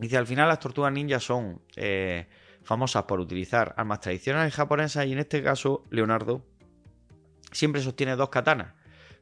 Dice, 0.00 0.16
al 0.16 0.26
final 0.26 0.48
las 0.48 0.60
tortugas 0.60 0.90
ninja 0.94 1.20
son 1.20 1.60
eh, 1.76 2.26
famosas 2.62 3.04
por 3.04 3.20
utilizar 3.20 3.74
armas 3.76 4.00
tradicionales 4.00 4.54
japonesas 4.54 5.04
y 5.04 5.12
en 5.12 5.18
este 5.18 5.42
caso 5.42 5.84
Leonardo 5.90 6.42
siempre 7.52 7.82
sostiene 7.82 8.16
dos 8.16 8.30
katanas, 8.30 8.72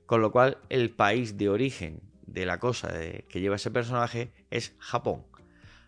con 0.07 0.23
lo 0.23 0.31
cual 0.31 0.59
el 0.69 0.91
país 0.91 1.37
de 1.37 1.49
origen 1.49 2.01
de 2.29 2.47
la 2.47 2.61
cosa 2.61 2.93
que 3.29 3.41
lleva 3.41 3.57
ese 3.57 3.73
personaje 3.73 4.33
es 4.51 4.77
Japón. 4.79 5.25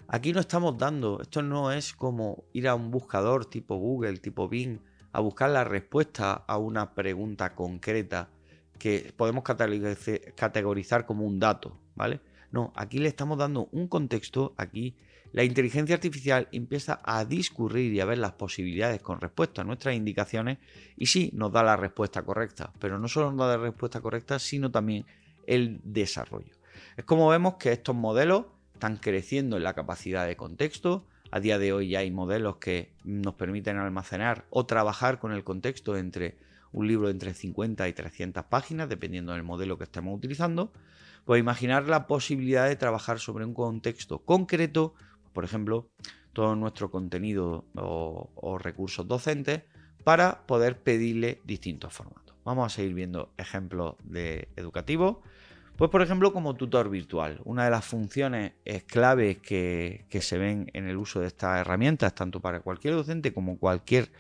Aquí 0.09 0.33
no 0.33 0.41
estamos 0.41 0.77
dando, 0.77 1.21
esto 1.23 1.41
no 1.41 1.71
es 1.71 1.93
como 1.93 2.43
ir 2.53 2.67
a 2.67 2.75
un 2.75 2.91
buscador 2.91 3.47
tipo 3.47 3.77
Google, 3.77 4.19
tipo 4.19 4.49
Bing, 4.49 4.81
a 5.13 5.21
buscar 5.21 5.51
la 5.51 5.63
respuesta 5.63 6.33
a 6.33 6.59
una 6.59 6.95
pregunta 6.97 7.55
concreta 7.55 8.29
que 8.77 9.15
podemos 9.17 9.45
categorizar 9.45 11.07
como 11.07 11.25
un 11.25 11.39
dato, 11.39 11.79
¿vale? 11.95 12.19
No, 12.53 12.73
aquí 12.75 12.99
le 12.99 13.09
estamos 13.09 13.39
dando 13.39 13.69
un 13.73 13.87
contexto, 13.89 14.55
aquí 14.57 14.97
la 15.33 15.45
inteligencia 15.45 15.95
artificial 15.95 16.49
empieza 16.51 17.01
a 17.05 17.25
discurrir 17.25 17.93
y 17.93 18.01
a 18.01 18.05
ver 18.05 18.19
las 18.19 18.33
posibilidades 18.33 19.01
con 19.01 19.21
respecto 19.21 19.61
a 19.61 19.65
nuestras 19.65 19.95
indicaciones 19.95 20.59
y 20.97 21.07
sí 21.07 21.31
nos 21.35 21.53
da 21.53 21.63
la 21.63 21.77
respuesta 21.77 22.23
correcta, 22.23 22.73
pero 22.81 22.99
no 22.99 23.07
solo 23.07 23.31
nos 23.31 23.47
da 23.47 23.57
la 23.57 23.63
respuesta 23.63 24.01
correcta, 24.01 24.41
sino 24.41 24.71
también 24.73 25.07
el 25.47 25.81
desarrollo. 25.85 26.53
Es 26.97 27.05
como 27.05 27.29
vemos 27.29 27.55
que 27.55 27.71
estos 27.71 27.95
modelos 27.95 28.47
están 28.75 28.97
creciendo 28.97 29.57
en 29.57 29.63
la 29.63 29.75
capacidad 29.75 30.27
de 30.27 30.37
contexto. 30.37 31.07
A 31.31 31.39
día 31.39 31.59
de 31.59 31.73
hoy 31.73 31.91
ya 31.91 32.01
hay 32.01 32.11
modelos 32.11 32.57
que 32.57 32.91
nos 33.05 33.35
permiten 33.35 33.77
almacenar 33.77 34.47
o 34.51 34.67
trabajar 34.67 35.21
con 35.21 35.33
el 35.33 35.45
contexto 35.45 35.97
entre 35.97 36.39
un 36.73 36.89
libro 36.89 37.09
entre 37.09 37.35
50 37.35 37.89
y 37.89 37.93
300 37.93 38.45
páginas, 38.47 38.89
dependiendo 38.89 39.33
del 39.33 39.45
modelo 39.45 39.79
que 39.79 39.85
estemos 39.85 40.17
utilizando. 40.17 40.73
Pues 41.31 41.39
imaginar 41.39 41.87
la 41.87 42.09
posibilidad 42.09 42.67
de 42.67 42.75
trabajar 42.75 43.21
sobre 43.21 43.45
un 43.45 43.55
contexto 43.55 44.19
concreto, 44.19 44.95
por 45.33 45.45
ejemplo, 45.45 45.89
todo 46.33 46.57
nuestro 46.57 46.91
contenido 46.91 47.67
o, 47.77 48.59
recursos 48.59 49.07
docentes, 49.07 49.63
para 50.03 50.45
poder 50.49 50.81
pedirle 50.81 51.41
distintos 51.45 51.93
formatos. 51.93 52.35
Vamos 52.45 52.67
a 52.67 52.75
seguir 52.75 52.95
viendo 52.95 53.33
ejemplos 53.39 53.95
de 54.03 54.49
educativos. 54.57 55.19
Pues 55.77 55.89
por 55.89 56.03
ejemplo 56.03 56.33
como 56.33 56.57
tutor 56.57 56.91
virtual, 56.91 57.41
una 57.45 57.65
de 57.65 57.71
las 57.71 57.85
funciones 57.85 58.55
claves 58.89 59.39
que, 59.39 60.05
se 60.11 60.37
ven 60.37 60.69
en 60.75 60.89
el 60.89 60.97
uso 60.97 61.21
de 61.21 61.29
estas 61.29 61.61
herramientas, 61.61 62.13
tanto 62.13 62.41
para 62.41 62.59
cualquier 62.59 62.95
docente 62.95 63.33
como 63.33 63.57
cualquier 63.57 64.11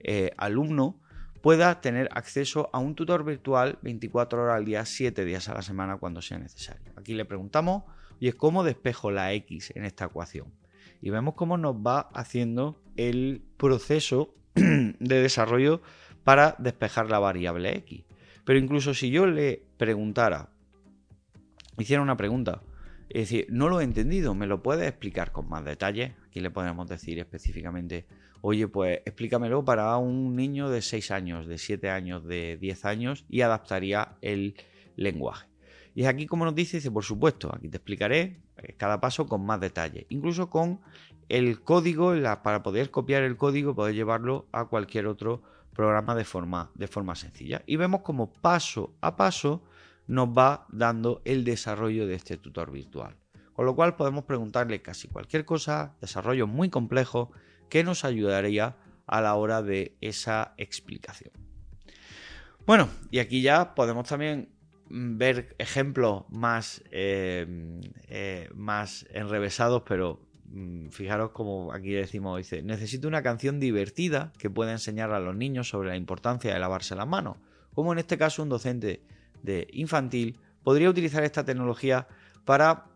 eh, 0.00 0.32
alumno, 0.36 0.98
pueda 1.46 1.80
tener 1.80 2.08
acceso 2.10 2.70
a 2.72 2.80
un 2.80 2.96
tutor 2.96 3.24
virtual 3.24 3.78
24 3.80 4.42
horas 4.42 4.56
al 4.56 4.64
día, 4.64 4.84
7 4.84 5.24
días 5.24 5.48
a 5.48 5.54
la 5.54 5.62
semana 5.62 5.96
cuando 5.96 6.20
sea 6.20 6.40
necesario. 6.40 6.92
Aquí 6.96 7.14
le 7.14 7.24
preguntamos, 7.24 7.84
es 8.20 8.34
¿cómo 8.34 8.64
despejo 8.64 9.12
la 9.12 9.32
X 9.32 9.72
en 9.76 9.84
esta 9.84 10.06
ecuación? 10.06 10.52
Y 11.00 11.10
vemos 11.10 11.34
cómo 11.34 11.56
nos 11.56 11.76
va 11.76 12.00
haciendo 12.14 12.82
el 12.96 13.44
proceso 13.58 14.34
de 14.54 15.22
desarrollo 15.22 15.82
para 16.24 16.56
despejar 16.58 17.10
la 17.10 17.20
variable 17.20 17.76
X. 17.76 18.02
Pero 18.44 18.58
incluso 18.58 18.92
si 18.92 19.10
yo 19.10 19.24
le 19.26 19.62
preguntara, 19.76 20.50
hiciera 21.78 22.02
una 22.02 22.16
pregunta, 22.16 22.60
es 23.08 23.30
decir, 23.30 23.46
no 23.50 23.68
lo 23.68 23.80
he 23.80 23.84
entendido, 23.84 24.34
¿me 24.34 24.48
lo 24.48 24.64
puedes 24.64 24.88
explicar 24.88 25.30
con 25.30 25.48
más 25.48 25.64
detalle? 25.64 26.16
Aquí 26.26 26.40
le 26.40 26.50
podemos 26.50 26.88
decir 26.88 27.20
específicamente, 27.20 28.04
oye, 28.48 28.68
pues 28.68 29.00
explícamelo 29.04 29.64
para 29.64 29.96
un 29.96 30.36
niño 30.36 30.70
de 30.70 30.80
6 30.80 31.10
años, 31.10 31.48
de 31.48 31.58
7 31.58 31.90
años, 31.90 32.24
de 32.24 32.56
10 32.58 32.84
años 32.84 33.24
y 33.28 33.40
adaptaría 33.40 34.18
el 34.22 34.54
lenguaje. 34.94 35.48
Y 35.96 36.04
aquí 36.04 36.26
como 36.26 36.44
nos 36.44 36.54
dice, 36.54 36.76
dice, 36.76 36.92
por 36.92 37.02
supuesto, 37.02 37.52
aquí 37.52 37.68
te 37.68 37.78
explicaré 37.78 38.38
eh, 38.58 38.74
cada 38.76 39.00
paso 39.00 39.26
con 39.26 39.44
más 39.44 39.58
detalle, 39.58 40.06
incluso 40.10 40.48
con 40.48 40.80
el 41.28 41.60
código, 41.62 42.14
para 42.44 42.62
poder 42.62 42.92
copiar 42.92 43.24
el 43.24 43.36
código, 43.36 43.74
poder 43.74 43.96
llevarlo 43.96 44.46
a 44.52 44.66
cualquier 44.66 45.08
otro 45.08 45.42
programa 45.72 46.14
de 46.14 46.24
forma, 46.24 46.70
de 46.76 46.86
forma 46.86 47.16
sencilla. 47.16 47.64
Y 47.66 47.74
vemos 47.74 48.02
como 48.02 48.32
paso 48.32 48.94
a 49.00 49.16
paso 49.16 49.64
nos 50.06 50.28
va 50.28 50.66
dando 50.68 51.20
el 51.24 51.42
desarrollo 51.42 52.06
de 52.06 52.14
este 52.14 52.36
tutor 52.36 52.70
virtual. 52.70 53.16
Con 53.54 53.66
lo 53.66 53.74
cual 53.74 53.96
podemos 53.96 54.22
preguntarle 54.22 54.82
casi 54.82 55.08
cualquier 55.08 55.44
cosa, 55.44 55.96
desarrollo 56.00 56.46
muy 56.46 56.70
complejo, 56.70 57.32
que 57.68 57.84
nos 57.84 58.04
ayudaría 58.04 58.76
a 59.06 59.20
la 59.20 59.34
hora 59.34 59.62
de 59.62 59.96
esa 60.00 60.54
explicación. 60.56 61.32
Bueno, 62.66 62.88
y 63.10 63.20
aquí 63.20 63.42
ya 63.42 63.74
podemos 63.74 64.08
también 64.08 64.48
ver 64.88 65.54
ejemplos 65.58 66.24
más, 66.30 66.82
eh, 66.90 67.80
eh, 68.08 68.48
más 68.54 69.06
enrevesados, 69.10 69.82
pero 69.86 70.20
mm, 70.46 70.88
fijaros 70.88 71.30
como 71.30 71.72
aquí 71.72 71.92
decimos, 71.92 72.38
dice, 72.38 72.62
necesito 72.62 73.06
una 73.06 73.22
canción 73.22 73.60
divertida 73.60 74.32
que 74.38 74.50
pueda 74.50 74.72
enseñar 74.72 75.12
a 75.12 75.20
los 75.20 75.36
niños 75.36 75.68
sobre 75.68 75.90
la 75.90 75.96
importancia 75.96 76.52
de 76.52 76.58
lavarse 76.58 76.96
las 76.96 77.06
manos. 77.06 77.36
Como 77.72 77.92
en 77.92 77.98
este 77.98 78.18
caso 78.18 78.42
un 78.42 78.48
docente 78.48 79.02
de 79.42 79.68
infantil 79.72 80.38
podría 80.62 80.90
utilizar 80.90 81.22
esta 81.22 81.44
tecnología 81.44 82.08
para 82.44 82.86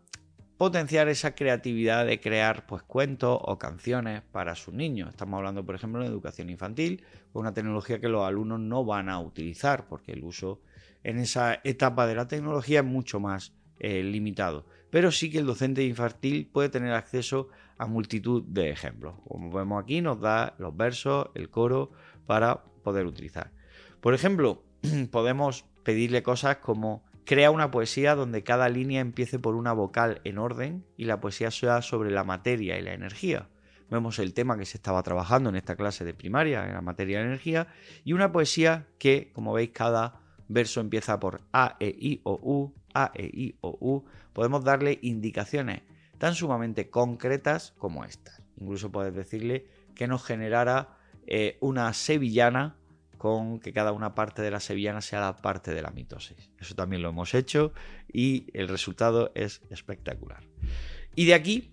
potenciar 0.61 1.09
esa 1.09 1.35
creatividad 1.35 2.05
de 2.05 2.21
crear 2.21 2.67
pues 2.67 2.83
cuentos 2.83 3.39
o 3.41 3.57
canciones 3.57 4.21
para 4.31 4.55
sus 4.55 4.75
niños. 4.75 5.09
Estamos 5.09 5.39
hablando, 5.39 5.65
por 5.65 5.75
ejemplo, 5.75 6.03
de 6.03 6.09
educación 6.09 6.51
infantil, 6.51 7.03
una 7.33 7.55
tecnología 7.55 7.99
que 7.99 8.11
los 8.11 8.27
alumnos 8.27 8.61
no 8.61 8.85
van 8.85 9.09
a 9.09 9.19
utilizar 9.21 9.89
porque 9.89 10.13
el 10.13 10.23
uso 10.23 10.61
en 11.03 11.19
esa 11.19 11.61
etapa 11.65 12.07
de 12.07 12.15
la 12.15 12.29
tecnología 12.29 12.81
es 12.81 12.85
mucho 12.85 13.21
más 13.21 13.55
eh, 13.79 14.03
limitado. 14.03 14.67
Pero 14.91 15.11
sí 15.11 15.31
que 15.31 15.39
el 15.39 15.47
docente 15.47 15.83
infantil 15.83 16.51
puede 16.53 16.69
tener 16.69 16.93
acceso 16.93 17.49
a 17.79 17.87
multitud 17.87 18.43
de 18.43 18.69
ejemplos. 18.69 19.15
Como 19.27 19.51
vemos 19.51 19.83
aquí, 19.83 20.03
nos 20.03 20.21
da 20.21 20.57
los 20.59 20.77
versos, 20.77 21.31
el 21.35 21.49
coro 21.49 21.93
para 22.27 22.65
poder 22.85 23.07
utilizar. 23.07 23.51
Por 24.03 24.13
ejemplo, 24.13 24.63
podemos 25.11 25.65
pedirle 25.85 26.23
cosas 26.23 26.59
como 26.59 27.03
Crea 27.31 27.53
una 27.53 27.71
poesía 27.71 28.17
donde 28.17 28.43
cada 28.43 28.69
línea 28.69 29.01
empiece 29.01 29.39
por 29.39 29.55
una 29.55 29.73
vocal 29.73 30.21
en 30.25 30.37
orden 30.37 30.85
y 30.97 31.05
la 31.05 31.21
poesía 31.21 31.53
sea 31.53 31.81
sobre 31.81 32.11
la 32.11 32.25
materia 32.25 32.77
y 32.77 32.83
la 32.83 32.93
energía. 32.93 33.47
Vemos 33.89 34.19
el 34.19 34.35
tema 34.35 34.59
que 34.59 34.67
se 34.67 34.79
estaba 34.79 35.01
trabajando 35.05 35.49
en 35.49 35.55
esta 35.55 35.77
clase 35.77 36.05
de 36.05 36.13
primaria, 36.13 36.67
en 36.67 36.73
la 36.73 36.81
materia 36.81 37.21
y 37.21 37.23
la 37.23 37.29
energía, 37.29 37.69
y 38.03 38.15
una 38.15 38.33
poesía 38.33 38.89
que, 38.99 39.31
como 39.33 39.53
veis, 39.53 39.71
cada 39.71 40.19
verso 40.49 40.81
empieza 40.81 41.21
por 41.21 41.43
A, 41.53 41.77
E, 41.79 41.95
I, 41.97 42.21
O, 42.25 42.33
U, 42.43 42.75
A, 42.95 43.13
E, 43.15 43.31
I, 43.33 43.55
O, 43.61 43.79
U. 43.81 44.05
Podemos 44.33 44.65
darle 44.65 44.99
indicaciones 45.01 45.83
tan 46.19 46.35
sumamente 46.35 46.91
concretas 46.91 47.75
como 47.79 48.05
estas. 48.05 48.43
Incluso 48.61 48.91
puedes 48.91 49.15
decirle 49.15 49.69
que 49.95 50.09
nos 50.09 50.25
generara 50.25 50.97
eh, 51.29 51.59
una 51.61 51.93
sevillana 51.93 52.80
con 53.21 53.61
que 53.61 53.75
cada 53.75 53.93
una 53.93 54.15
parte 54.15 54.41
de 54.41 54.51
la 54.51 54.61
sevillana 54.61 55.03
sea 55.03 55.21
la 55.21 55.37
parte 55.37 55.75
de 55.75 55.83
la 55.83 55.91
mitosis. 55.91 56.51
Eso 56.59 56.75
también 56.75 57.03
lo 57.03 57.11
hemos 57.11 57.35
hecho 57.35 57.75
y 58.11 58.47
el 58.55 58.67
resultado 58.67 59.31
es 59.35 59.61
espectacular. 59.69 60.43
Y 61.15 61.27
de 61.27 61.35
aquí 61.35 61.71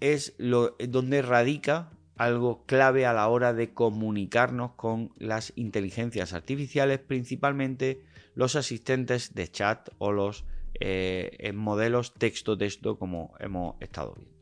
es 0.00 0.34
lo, 0.38 0.74
donde 0.88 1.22
radica 1.22 1.92
algo 2.16 2.64
clave 2.66 3.06
a 3.06 3.12
la 3.12 3.28
hora 3.28 3.52
de 3.52 3.72
comunicarnos 3.72 4.72
con 4.72 5.12
las 5.18 5.52
inteligencias 5.54 6.32
artificiales, 6.32 6.98
principalmente 6.98 8.02
los 8.34 8.56
asistentes 8.56 9.36
de 9.36 9.46
chat 9.46 9.90
o 9.98 10.10
los 10.10 10.46
eh, 10.80 11.52
modelos 11.54 12.12
texto-texto 12.14 12.98
como 12.98 13.34
hemos 13.38 13.76
estado 13.80 14.14
viendo. 14.16 14.36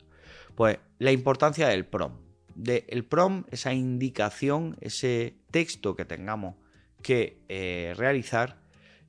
Pues 0.55 0.79
la 1.01 1.13
importancia 1.13 1.69
del 1.69 1.85
prompt. 1.85 2.26
De 2.57 2.87
el 2.89 3.05
prompt, 3.05 3.53
esa 3.53 3.75
indicación, 3.75 4.77
ese 4.81 5.37
texto 5.51 5.95
que 5.95 6.05
tengamos 6.05 6.57
que 7.03 7.39
eh, 7.49 7.93
realizar, 7.97 8.59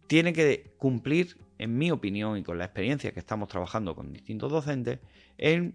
tiene 0.07 0.33
que 0.33 0.73
cumplir, 0.77 1.37
en 1.57 1.77
mi 1.77 1.89
opinión 1.89 2.37
y 2.37 2.43
con 2.43 2.57
la 2.57 2.65
experiencia 2.65 3.11
que 3.11 3.19
estamos 3.19 3.49
trabajando 3.49 3.95
con 3.95 4.13
distintos 4.13 4.51
docentes, 4.51 4.99
en 5.37 5.73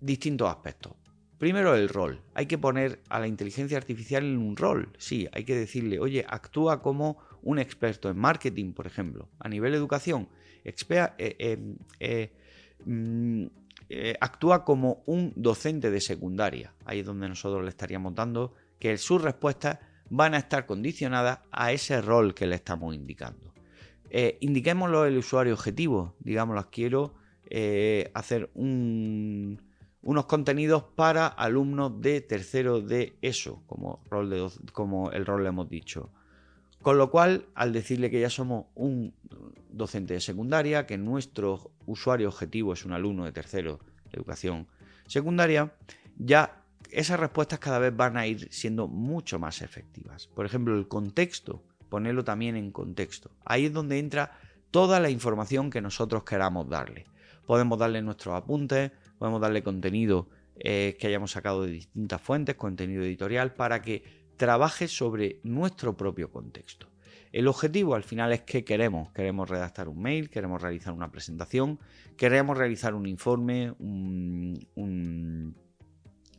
distintos 0.00 0.48
aspectos. 0.48 0.94
Primero 1.38 1.76
el 1.76 1.88
rol. 1.88 2.20
Hay 2.34 2.46
que 2.46 2.58
poner 2.58 3.00
a 3.08 3.20
la 3.20 3.28
inteligencia 3.28 3.76
artificial 3.76 4.24
en 4.24 4.38
un 4.38 4.56
rol. 4.56 4.90
Sí, 4.98 5.28
hay 5.32 5.44
que 5.44 5.54
decirle, 5.54 6.00
oye, 6.00 6.24
actúa 6.28 6.82
como 6.82 7.18
un 7.42 7.60
experto 7.60 8.10
en 8.10 8.18
marketing, 8.18 8.72
por 8.72 8.88
ejemplo. 8.88 9.28
A 9.38 9.48
nivel 9.48 9.70
de 9.70 9.78
educación, 9.78 10.28
eh, 10.64 10.74
eh, 12.00 12.32
mm, 12.84 13.46
eh, 13.88 14.14
actúa 14.20 14.64
como 14.64 15.02
un 15.06 15.32
docente 15.36 15.90
de 15.90 16.00
secundaria. 16.00 16.74
Ahí 16.84 17.00
es 17.00 17.06
donde 17.06 17.28
nosotros 17.28 17.62
le 17.62 17.70
estaríamos 17.70 18.14
dando 18.14 18.54
que 18.78 18.96
sus 18.98 19.22
respuestas 19.22 19.78
van 20.10 20.34
a 20.34 20.38
estar 20.38 20.66
condicionadas 20.66 21.40
a 21.50 21.72
ese 21.72 22.00
rol 22.00 22.34
que 22.34 22.46
le 22.46 22.54
estamos 22.54 22.94
indicando. 22.94 23.52
indiquémoslo 24.40 25.04
el 25.04 25.18
usuario 25.18 25.54
objetivo. 25.54 26.14
Digamos, 26.20 26.64
quiero 26.66 27.14
hacer 28.14 28.50
un 28.54 29.60
unos 30.02 30.26
contenidos 30.26 30.84
para 30.94 31.26
alumnos 31.26 32.00
de 32.00 32.20
tercero 32.20 32.80
de 32.80 33.18
ESO, 33.20 33.62
como, 33.66 34.00
rol 34.08 34.30
de, 34.30 34.48
como 34.72 35.10
el 35.10 35.26
rol 35.26 35.42
le 35.42 35.50
hemos 35.50 35.68
dicho. 35.68 36.10
Con 36.82 36.96
lo 36.96 37.10
cual, 37.10 37.46
al 37.54 37.72
decirle 37.72 38.10
que 38.10 38.20
ya 38.20 38.30
somos 38.30 38.66
un 38.74 39.14
docente 39.70 40.14
de 40.14 40.20
secundaria, 40.20 40.86
que 40.86 40.96
nuestro 40.96 41.72
usuario 41.86 42.28
objetivo 42.28 42.72
es 42.72 42.84
un 42.84 42.92
alumno 42.92 43.24
de 43.24 43.32
tercero 43.32 43.80
de 44.04 44.18
educación 44.18 44.68
secundaria, 45.06 45.72
ya 46.16 46.64
esas 46.90 47.20
respuestas 47.20 47.58
cada 47.58 47.78
vez 47.78 47.94
van 47.94 48.16
a 48.16 48.26
ir 48.26 48.48
siendo 48.52 48.88
mucho 48.88 49.38
más 49.38 49.62
efectivas. 49.62 50.26
Por 50.28 50.46
ejemplo, 50.46 50.76
el 50.78 50.88
contexto, 50.88 51.62
ponerlo 51.88 52.24
también 52.24 52.56
en 52.56 52.70
contexto. 52.70 53.30
Ahí 53.44 53.66
es 53.66 53.72
donde 53.72 53.98
entra 53.98 54.38
toda 54.70 55.00
la 55.00 55.10
información 55.10 55.70
que 55.70 55.80
nosotros 55.80 56.24
queramos 56.24 56.68
darle. 56.68 57.06
Podemos 57.46 57.78
darle 57.78 58.02
nuestros 58.02 58.34
apuntes, 58.34 58.92
podemos 59.18 59.40
darle 59.40 59.62
contenido 59.62 60.28
eh, 60.60 60.96
que 60.98 61.06
hayamos 61.06 61.32
sacado 61.32 61.62
de 61.62 61.72
distintas 61.72 62.20
fuentes, 62.20 62.56
contenido 62.56 63.02
editorial, 63.02 63.54
para 63.54 63.80
que 63.80 64.02
trabaje 64.38 64.88
sobre 64.88 65.40
nuestro 65.42 65.96
propio 65.96 66.30
contexto. 66.30 66.88
El 67.32 67.46
objetivo 67.46 67.94
al 67.94 68.04
final 68.04 68.32
es 68.32 68.42
que 68.42 68.64
queremos. 68.64 69.12
Queremos 69.12 69.50
redactar 69.50 69.88
un 69.88 70.00
mail, 70.00 70.30
queremos 70.30 70.62
realizar 70.62 70.94
una 70.94 71.10
presentación, 71.10 71.78
queremos 72.16 72.56
realizar 72.56 72.94
un 72.94 73.06
informe, 73.06 73.74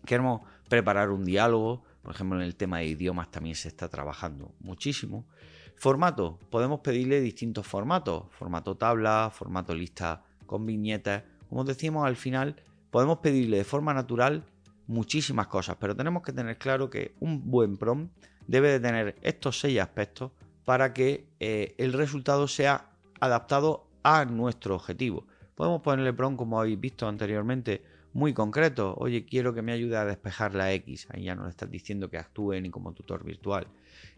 queremos 0.06 0.42
preparar 0.68 1.12
un 1.12 1.26
diálogo. 1.26 1.84
Por 2.02 2.16
ejemplo, 2.16 2.40
en 2.40 2.46
el 2.46 2.56
tema 2.56 2.80
de 2.80 2.88
idiomas 2.88 3.30
también 3.30 3.56
se 3.56 3.68
está 3.68 3.88
trabajando 3.90 4.56
muchísimo. 4.60 5.28
Formato, 5.76 6.40
podemos 6.50 6.80
pedirle 6.80 7.22
distintos 7.22 7.68
formatos. 7.68 8.24
Formato 8.32 8.76
tabla, 8.76 9.32
formato 9.32 9.76
lista 9.76 10.24
con 10.48 10.66
viñetas. 10.66 11.24
Como 11.50 11.64
decíamos 11.66 12.08
al 12.08 12.16
final, 12.16 12.56
podemos 12.90 13.20
pedirle 13.20 13.58
de 13.58 13.64
forma 13.64 13.94
natural 13.94 14.46
muchísimas 14.90 15.48
cosas, 15.48 15.78
pero 15.80 15.96
tenemos 15.96 16.24
que 16.24 16.34
tener 16.34 16.58
claro 16.58 16.90
que 16.90 17.14
un 17.20 17.50
buen 17.52 17.78
prompt 17.78 18.12
debe 18.48 18.72
de 18.72 18.80
tener 18.80 19.16
estos 19.22 19.60
seis 19.60 19.80
aspectos 19.80 20.32
para 20.66 20.94
que 20.94 21.28
eh, 21.40 21.76
el 21.78 21.94
resultado 21.94 22.48
sea 22.48 22.90
adaptado 23.20 23.88
a 24.02 24.26
nuestro 24.26 24.76
objetivo. 24.76 25.28
Podemos 25.54 25.82
ponerle 25.82 26.12
prompt, 26.12 26.40
como 26.40 26.60
habéis 26.60 26.80
visto 26.80 27.08
anteriormente, 27.08 27.84
muy 28.14 28.34
concreto. 28.34 28.96
Oye, 28.98 29.26
quiero 29.26 29.54
que 29.54 29.62
me 29.62 29.74
ayude 29.74 29.96
a 29.96 30.06
despejar 30.06 30.56
la 30.56 30.74
X. 30.74 31.08
Ahí 31.12 31.26
ya 31.26 31.36
no 31.36 31.44
le 31.44 31.52
estás 31.52 31.70
diciendo 31.70 32.10
que 32.10 32.18
actúe 32.18 32.60
ni 32.60 32.72
como 32.72 32.92
tutor 32.94 33.24
virtual. 33.24 33.68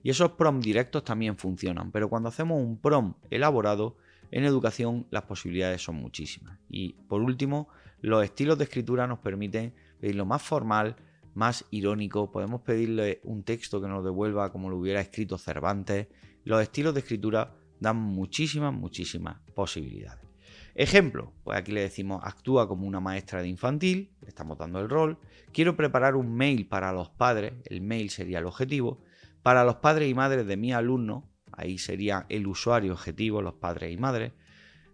Y 0.03 0.09
esos 0.09 0.31
prompts 0.31 0.65
directos 0.65 1.03
también 1.03 1.35
funcionan, 1.35 1.91
pero 1.91 2.09
cuando 2.09 2.29
hacemos 2.29 2.61
un 2.61 2.77
prompt 2.77 3.17
elaborado, 3.29 3.97
en 4.31 4.45
educación 4.45 5.05
las 5.11 5.23
posibilidades 5.23 5.83
son 5.83 5.95
muchísimas. 5.95 6.57
Y 6.69 6.93
por 7.09 7.21
último, 7.21 7.67
los 7.99 8.23
estilos 8.23 8.57
de 8.57 8.63
escritura 8.63 9.05
nos 9.05 9.19
permiten 9.19 9.73
pedirlo 10.01 10.25
más 10.25 10.41
formal, 10.41 10.97
más 11.33 11.65
irónico, 11.71 12.31
podemos 12.31 12.61
pedirle 12.61 13.21
un 13.23 13.43
texto 13.43 13.79
que 13.79 13.87
nos 13.87 14.03
devuelva 14.03 14.51
como 14.51 14.69
lo 14.69 14.77
hubiera 14.77 14.99
escrito 14.99 15.37
Cervantes. 15.37 16.07
Los 16.43 16.61
estilos 16.61 16.93
de 16.93 17.01
escritura 17.01 17.55
dan 17.79 17.97
muchísimas, 17.97 18.73
muchísimas 18.73 19.37
posibilidades. 19.55 20.25
Ejemplo, 20.73 21.33
pues 21.43 21.57
aquí 21.57 21.71
le 21.71 21.81
decimos 21.81 22.21
actúa 22.23 22.67
como 22.67 22.87
una 22.87 22.99
maestra 22.99 23.41
de 23.41 23.47
infantil, 23.47 24.11
le 24.21 24.29
estamos 24.29 24.57
dando 24.57 24.79
el 24.79 24.89
rol. 24.89 25.19
Quiero 25.53 25.77
preparar 25.77 26.15
un 26.15 26.33
mail 26.33 26.67
para 26.67 26.91
los 26.91 27.09
padres, 27.09 27.53
el 27.65 27.81
mail 27.81 28.09
sería 28.09 28.39
el 28.39 28.45
objetivo. 28.45 29.03
Para 29.43 29.63
los 29.63 29.75
padres 29.77 30.09
y 30.09 30.13
madres 30.13 30.47
de 30.47 30.57
mi 30.57 30.73
alumno, 30.73 31.29
ahí 31.51 31.77
sería 31.77 32.25
el 32.29 32.47
usuario 32.47 32.93
objetivo, 32.93 33.41
los 33.41 33.55
padres 33.55 33.91
y 33.91 33.97
madres 33.97 34.33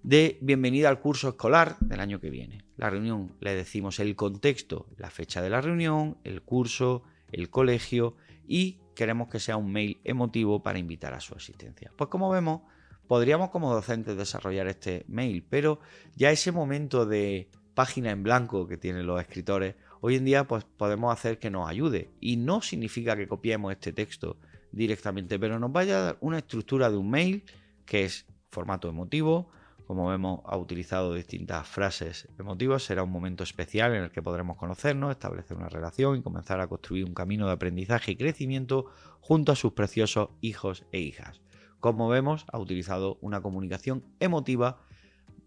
de 0.03 0.37
bienvenida 0.41 0.89
al 0.89 0.99
curso 0.99 1.29
escolar 1.29 1.77
del 1.79 1.99
año 1.99 2.19
que 2.19 2.29
viene. 2.29 2.66
La 2.77 2.89
reunión 2.89 3.33
le 3.39 3.55
decimos 3.55 3.99
el 3.99 4.15
contexto, 4.15 4.87
la 4.97 5.09
fecha 5.09 5.41
de 5.41 5.49
la 5.49 5.61
reunión, 5.61 6.17
el 6.23 6.41
curso, 6.41 7.03
el 7.31 7.49
colegio 7.49 8.15
y 8.47 8.79
queremos 8.95 9.29
que 9.29 9.39
sea 9.39 9.57
un 9.57 9.71
mail 9.71 9.99
emotivo 10.03 10.63
para 10.63 10.79
invitar 10.79 11.13
a 11.13 11.19
su 11.19 11.35
asistencia. 11.35 11.91
Pues 11.95 12.09
como 12.09 12.29
vemos, 12.29 12.61
podríamos 13.07 13.49
como 13.49 13.73
docentes 13.73 14.15
desarrollar 14.15 14.67
este 14.67 15.05
mail, 15.07 15.43
pero 15.47 15.79
ya 16.15 16.31
ese 16.31 16.51
momento 16.51 17.05
de 17.05 17.49
página 17.73 18.11
en 18.11 18.23
blanco 18.23 18.67
que 18.67 18.77
tienen 18.77 19.05
los 19.05 19.21
escritores, 19.21 19.75
hoy 20.01 20.15
en 20.15 20.25
día 20.25 20.47
pues 20.47 20.63
podemos 20.63 21.13
hacer 21.13 21.39
que 21.39 21.49
nos 21.49 21.69
ayude 21.69 22.11
y 22.19 22.37
no 22.37 22.61
significa 22.61 23.15
que 23.15 23.27
copiemos 23.27 23.71
este 23.71 23.93
texto 23.93 24.37
directamente, 24.71 25.39
pero 25.39 25.59
nos 25.59 25.71
vaya 25.71 25.97
a 25.97 26.01
dar 26.01 26.17
una 26.21 26.39
estructura 26.39 26.89
de 26.89 26.97
un 26.97 27.09
mail 27.09 27.43
que 27.85 28.05
es 28.05 28.25
formato 28.49 28.89
emotivo, 28.89 29.49
como 29.87 30.09
vemos, 30.09 30.41
ha 30.43 30.57
utilizado 30.57 31.13
distintas 31.13 31.65
frases 31.65 32.27
emotivas. 32.37 32.83
Será 32.83 33.03
un 33.03 33.09
momento 33.09 33.45
especial 33.45 33.95
en 33.95 34.03
el 34.03 34.11
que 34.11 34.21
podremos 34.21 34.57
conocernos, 34.57 35.11
establecer 35.11 35.55
una 35.55 35.69
relación 35.69 36.17
y 36.17 36.21
comenzar 36.21 36.59
a 36.59 36.67
construir 36.67 37.05
un 37.05 37.13
camino 37.13 37.47
de 37.47 37.53
aprendizaje 37.53 38.11
y 38.11 38.17
crecimiento 38.17 38.87
junto 39.21 39.53
a 39.53 39.55
sus 39.55 39.71
preciosos 39.71 40.29
hijos 40.41 40.85
e 40.91 40.99
hijas. 40.99 41.39
Como 41.79 42.09
vemos, 42.09 42.45
ha 42.51 42.59
utilizado 42.59 43.17
una 43.21 43.41
comunicación 43.41 44.03
emotiva 44.19 44.81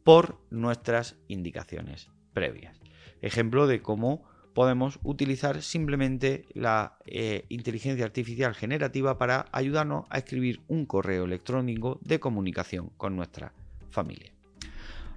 por 0.05 0.41
nuestras 0.49 1.17
indicaciones 1.29 2.09
previas. 2.33 2.81
Ejemplo 3.21 3.67
de 3.67 3.83
cómo 3.83 4.25
podemos 4.55 4.99
utilizar 5.03 5.61
simplemente 5.61 6.47
la 6.55 6.97
eh, 7.05 7.45
inteligencia 7.51 8.07
artificial 8.07 8.55
generativa 8.55 9.19
para 9.19 9.47
ayudarnos 9.53 10.07
a 10.09 10.17
escribir 10.17 10.63
un 10.67 10.87
correo 10.87 11.25
electrónico 11.25 12.01
de 12.03 12.21
comunicación 12.21 12.91
con 12.97 13.17
nuestra 13.17 13.53
familia. 13.91 14.33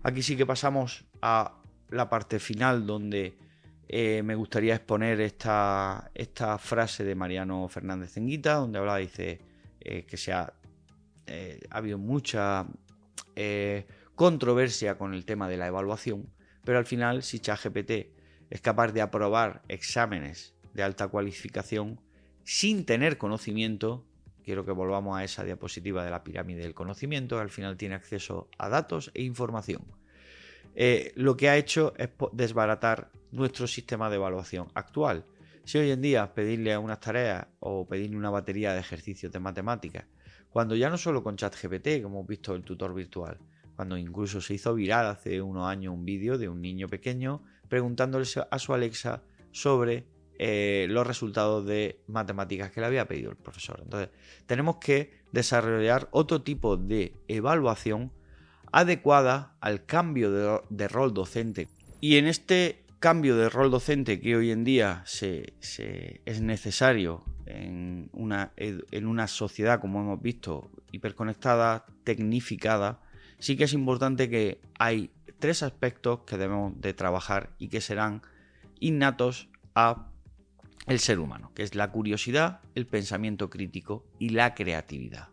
Aquí 0.03 0.21
sí 0.21 0.36
que 0.36 0.45
pasamos 0.45 1.05
a 1.21 1.59
la 1.89 2.09
parte 2.09 2.39
final 2.39 2.86
donde 2.86 3.38
eh, 3.88 4.24
me 4.24 4.36
gustaría 4.36 4.76
exponer 4.76 5.21
esta, 5.21 6.09
frase 6.59 7.03
de 7.03 7.15
Mariano 7.15 7.67
Fernández 7.67 8.13
Zenguita, 8.13 8.55
donde 8.55 8.80
habla, 8.80 8.97
dice 8.97 9.39
eh, 9.80 10.05
que 10.05 10.32
ha, 10.32 10.53
eh, 11.28 11.59
ha, 11.69 11.78
habido 11.78 11.97
mucha 11.97 12.65
controversia 14.15 14.97
con 14.97 15.13
el 15.13 15.26
tema 15.26 15.47
de 15.47 15.57
la 15.57 15.67
evaluación, 15.67 16.30
pero 16.63 16.78
al 16.78 16.86
final 16.86 17.24
si 17.24 17.39
ChatGPT 17.39 17.91
es 18.49 18.61
capaz 18.61 18.91
de 18.91 19.01
aprobar 19.01 19.63
exámenes 19.67 20.53
de 20.74 20.84
alta 20.84 21.07
cualificación 21.07 21.99
sin 22.43 22.86
tener 22.86 23.17
conocimiento, 23.17 24.05
quiero 24.44 24.66
que 24.66 24.72
volvamos 24.72 25.18
a 25.18 25.24
esa 25.24 25.44
diapositiva 25.44 26.04
de 26.04 26.12
la 26.12 26.24
pirámide 26.24 26.62
del 26.62 26.74
conocimiento, 26.74 27.39
al 27.39 27.50
final 27.50 27.78
tiene 27.78 27.96
acceso 27.96 28.50
a 28.58 28.70
datos 28.70 29.12
e 29.14 29.24
información. 29.24 29.84
Eh, 30.76 31.12
lo 31.16 31.38
que 31.38 31.50
ha 31.50 31.58
hecho 31.58 31.94
es 31.98 32.10
desbaratar 32.32 33.12
nuestro 33.32 33.68
sistema 33.68 34.10
de 34.10 34.16
evaluación 34.16 34.68
actual. 34.74 35.26
Si 35.64 35.78
hoy 35.78 35.91
en 35.91 36.02
día 36.02 36.34
pedirle 36.34 36.78
unas 36.78 37.00
tareas 37.00 37.48
o 37.60 37.88
pedirle 37.88 38.18
una 38.18 38.30
batería 38.30 38.74
de 38.74 38.80
ejercicios 38.80 39.32
de 39.32 39.39
matemáticas, 39.39 40.06
cuando 40.50 40.76
ya 40.76 40.89
no 40.89 40.98
solo 40.98 41.24
con 41.24 41.36
ChatGPT, 41.36 42.04
como 42.04 42.20
hemos 42.20 42.28
visto 42.28 42.54
el 42.54 42.64
tutor 42.64 42.94
virtual, 42.94 43.39
cuando 43.76 43.98
incluso 43.98 44.39
se 44.39 44.54
hizo 44.54 44.74
viral 44.76 45.08
hace 45.08 45.41
unos 45.41 45.68
años 45.68 45.94
un 45.94 46.06
vídeo 46.06 46.38
de 46.38 46.48
un 46.48 46.62
niño 46.62 46.88
pequeño 46.88 47.44
preguntándole 47.68 48.26
a 48.52 48.60
su 48.60 48.74
Alexa 48.74 49.24
sobre 49.52 50.06
eh, 50.46 50.88
los 50.89 51.08
resultados 51.08 51.66
de 51.66 52.02
matemáticas 52.08 52.70
que 52.70 52.82
le 52.82 52.88
había 52.88 53.08
pedido 53.08 53.32
el 53.32 53.38
profesor. 53.38 53.80
Entonces, 53.82 54.10
tenemos 54.46 54.76
que 54.76 55.22
desarrollar 55.32 56.10
otro 56.12 56.41
tipo 56.41 56.76
de 56.76 57.16
evaluación 57.30 58.12
adecuada 58.74 59.56
al 59.62 59.86
cambio 59.86 60.60
de, 60.70 60.88
rol 60.89 61.14
docente. 61.14 61.70
Y 62.02 62.18
en 62.18 62.28
este 62.28 62.84
cambio 63.00 63.38
de 63.38 63.48
rol 63.48 63.72
docente 63.72 64.20
que 64.20 64.36
hoy 64.36 64.52
en 64.52 64.66
día 64.66 65.06
es 65.06 66.41
necesario 66.41 67.24
en 67.46 68.10
una, 68.12 68.52
en 68.58 69.08
una 69.08 69.28
sociedad, 69.30 69.80
como 69.80 70.02
hemos 70.02 70.22
visto, 70.22 70.70
hiperconectada, 70.91 71.86
tecnificada, 72.04 73.00
sí 73.39 73.56
que 73.56 73.64
es 73.64 73.72
importante 73.72 74.30
que 74.30 74.60
hay 74.78 75.10
tres 75.39 75.64
aspectos 75.64 76.24
que 76.28 76.38
debemos 76.38 76.74
de 76.82 76.94
trabajar 76.94 77.52
y 77.60 77.70
que 77.70 77.80
serán 77.80 78.24
innatos 78.82 79.48
a 79.74 80.10
el 80.88 80.99
ser 80.99 81.19
humano, 81.19 81.51
que 81.55 81.63
es 81.63 81.75
la 81.75 81.91
curiosidad, 81.91 82.61
el 82.75 82.88
pensamiento 82.88 83.49
crítico 83.49 84.05
y 84.19 84.29
la 84.29 84.53
creatividad. 84.53 85.29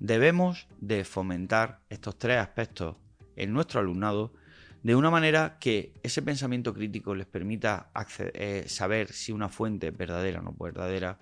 Debemos 0.00 0.68
de 0.80 1.04
fomentar 1.04 1.80
estos 1.90 2.18
tres 2.18 2.38
aspectos 2.38 2.96
en 3.36 3.52
nuestro 3.52 3.80
alumnado 3.80 4.32
de 4.82 4.94
una 4.96 5.10
manera 5.10 5.58
que 5.60 5.92
ese 6.02 6.22
pensamiento 6.22 6.72
crítico 6.72 7.14
les 7.14 7.26
permita 7.26 7.90
eh, 8.18 8.64
saber 8.66 9.12
si 9.12 9.30
una 9.30 9.48
fuente 9.48 9.88
es 9.88 9.96
verdadera 9.96 10.40
o 10.40 10.42
no 10.42 10.56
verdadera. 10.58 11.18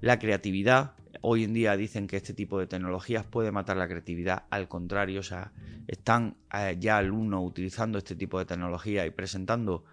La 0.00 0.18
creatividad, 0.18 0.92
hoy 1.22 1.44
en 1.44 1.54
día 1.54 1.76
dicen 1.76 2.06
que 2.06 2.18
este 2.18 2.34
tipo 2.34 2.60
de 2.60 2.66
tecnologías 2.66 3.26
puede 3.26 3.50
matar 3.50 3.78
la 3.78 3.88
creatividad, 3.88 4.44
al 4.50 4.68
contrario, 4.68 5.20
o 5.20 5.24
sea, 5.24 5.52
están 5.86 6.36
eh, 6.52 6.76
ya 6.78 6.98
alumnos 6.98 7.42
utilizando 7.44 7.98
este 7.98 8.14
tipo 8.14 8.38
de 8.38 8.44
tecnología 8.44 9.06
y 9.06 9.10
presentando 9.10 9.84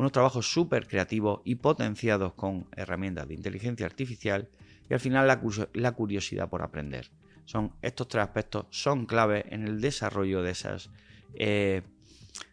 unos 0.00 0.12
trabajos 0.12 0.50
súper 0.50 0.88
creativos 0.88 1.42
y 1.44 1.56
potenciados 1.56 2.32
con 2.32 2.66
herramientas 2.74 3.28
de 3.28 3.34
inteligencia 3.34 3.84
artificial 3.84 4.48
y 4.88 4.94
al 4.94 5.00
final 5.00 5.26
la, 5.74 5.92
curiosidad 5.92 6.48
por 6.48 6.62
aprender. 6.62 7.10
Son, 7.44 7.74
estos 7.82 8.08
tres 8.08 8.24
aspectos 8.24 8.64
son 8.70 9.04
clave 9.04 9.44
en 9.50 9.68
el 9.68 9.82
desarrollo 9.82 10.42
de 10.42 10.52
esas 10.52 10.88
eh, 11.34 11.82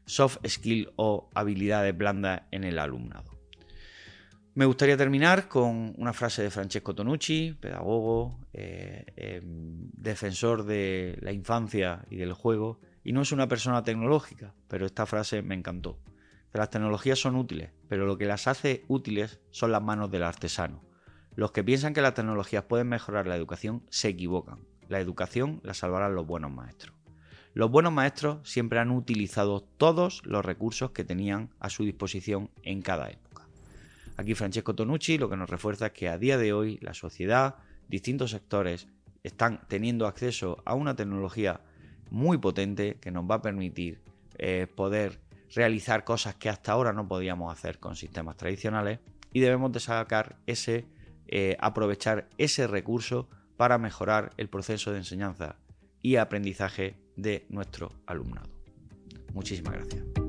soft 0.05 0.39
skills 0.45 0.89
o 0.97 1.29
habilidades 1.33 1.97
blandas 1.97 2.41
en 2.51 2.65
el 2.65 2.79
alumnado. 2.79 3.31
Me 4.53 4.65
gustaría 4.65 4.97
terminar 4.97 5.47
con 5.47 5.93
una 5.97 6.11
frase 6.11 6.43
de 6.43 6.51
Francesco 6.51 6.93
Tonucci, 6.93 7.55
pedagogo, 7.57 8.41
eh, 8.51 9.05
em, 9.15 9.89
defensor 9.93 10.65
de 10.65 11.17
la 11.21 11.31
infancia 11.31 12.03
y 12.09 12.17
del 12.17 12.33
juego, 12.33 12.81
y 13.05 13.13
no 13.13 13.21
es 13.21 13.31
una 13.31 13.47
persona 13.47 13.85
tecnológica, 13.85 14.53
pero 14.67 14.85
esta 14.85 15.05
frase 15.05 15.41
me 15.41 15.55
encantó 15.55 15.97
las 16.53 16.69
tecnologías 16.69 17.19
son 17.19 17.35
útiles, 17.35 17.71
pero 17.87 18.05
lo 18.05 18.17
que 18.17 18.25
las 18.25 18.47
hace 18.47 18.83
útiles 18.87 19.39
son 19.51 19.71
las 19.71 19.81
manos 19.81 20.09
del 20.11 20.23
artesano. 20.23 20.81
Los 21.35 21.51
que 21.51 21.63
piensan 21.63 21.93
que 21.93 22.01
las 22.01 22.15
tecnologías 22.15 22.63
pueden 22.63 22.89
mejorar 22.89 23.27
la 23.27 23.35
educación 23.35 23.83
se 23.89 24.09
equivocan. 24.09 24.59
La 24.89 24.99
educación 24.99 25.61
la 25.63 25.73
salvarán 25.73 26.15
los 26.15 26.25
buenos 26.25 26.51
maestros. 26.51 26.95
Los 27.53 27.69
buenos 27.69 27.91
maestros 27.91 28.47
siempre 28.49 28.79
han 28.79 28.91
utilizado 28.91 29.61
todos 29.61 30.25
los 30.25 30.45
recursos 30.45 30.91
que 30.91 31.03
tenían 31.03 31.49
a 31.59 31.69
su 31.69 31.83
disposición 31.83 32.49
en 32.63 32.81
cada 32.81 33.09
época. 33.09 33.47
Aquí 34.15 34.33
Francesco 34.33 34.75
Tonucci 34.75 35.17
lo 35.17 35.29
que 35.29 35.37
nos 35.37 35.49
refuerza 35.49 35.87
es 35.87 35.91
que 35.91 36.09
a 36.09 36.17
día 36.17 36.37
de 36.37 36.53
hoy 36.53 36.79
la 36.81 36.93
sociedad, 36.93 37.55
distintos 37.87 38.31
sectores, 38.31 38.87
están 39.23 39.61
teniendo 39.67 40.07
acceso 40.07 40.61
a 40.65 40.73
una 40.73 40.95
tecnología 40.95 41.61
muy 42.09 42.37
potente 42.37 42.97
que 43.01 43.11
nos 43.11 43.29
va 43.29 43.35
a 43.35 43.41
permitir 43.41 44.01
eh, 44.37 44.67
poder 44.73 45.19
realizar 45.53 46.03
cosas 46.03 46.35
que 46.35 46.49
hasta 46.49 46.71
ahora 46.71 46.93
no 46.93 47.07
podíamos 47.07 47.51
hacer 47.51 47.79
con 47.79 47.95
sistemas 47.95 48.37
tradicionales 48.37 48.99
y 49.31 49.39
debemos 49.39 49.71
de 49.71 49.79
sacar 49.79 50.37
ese, 50.45 50.85
eh, 51.27 51.55
aprovechar 51.59 52.27
ese 52.37 52.67
recurso 52.67 53.27
para 53.55 53.77
mejorar 53.77 54.31
el 54.37 54.49
proceso 54.49 54.91
de 54.91 54.99
enseñanza 54.99 55.55
y 56.01 56.17
aprendizaje 56.17 56.95
de 57.15 57.45
nuestro 57.49 57.91
alumnado. 58.05 58.49
Muchísimas 59.33 59.73
gracias. 59.73 60.26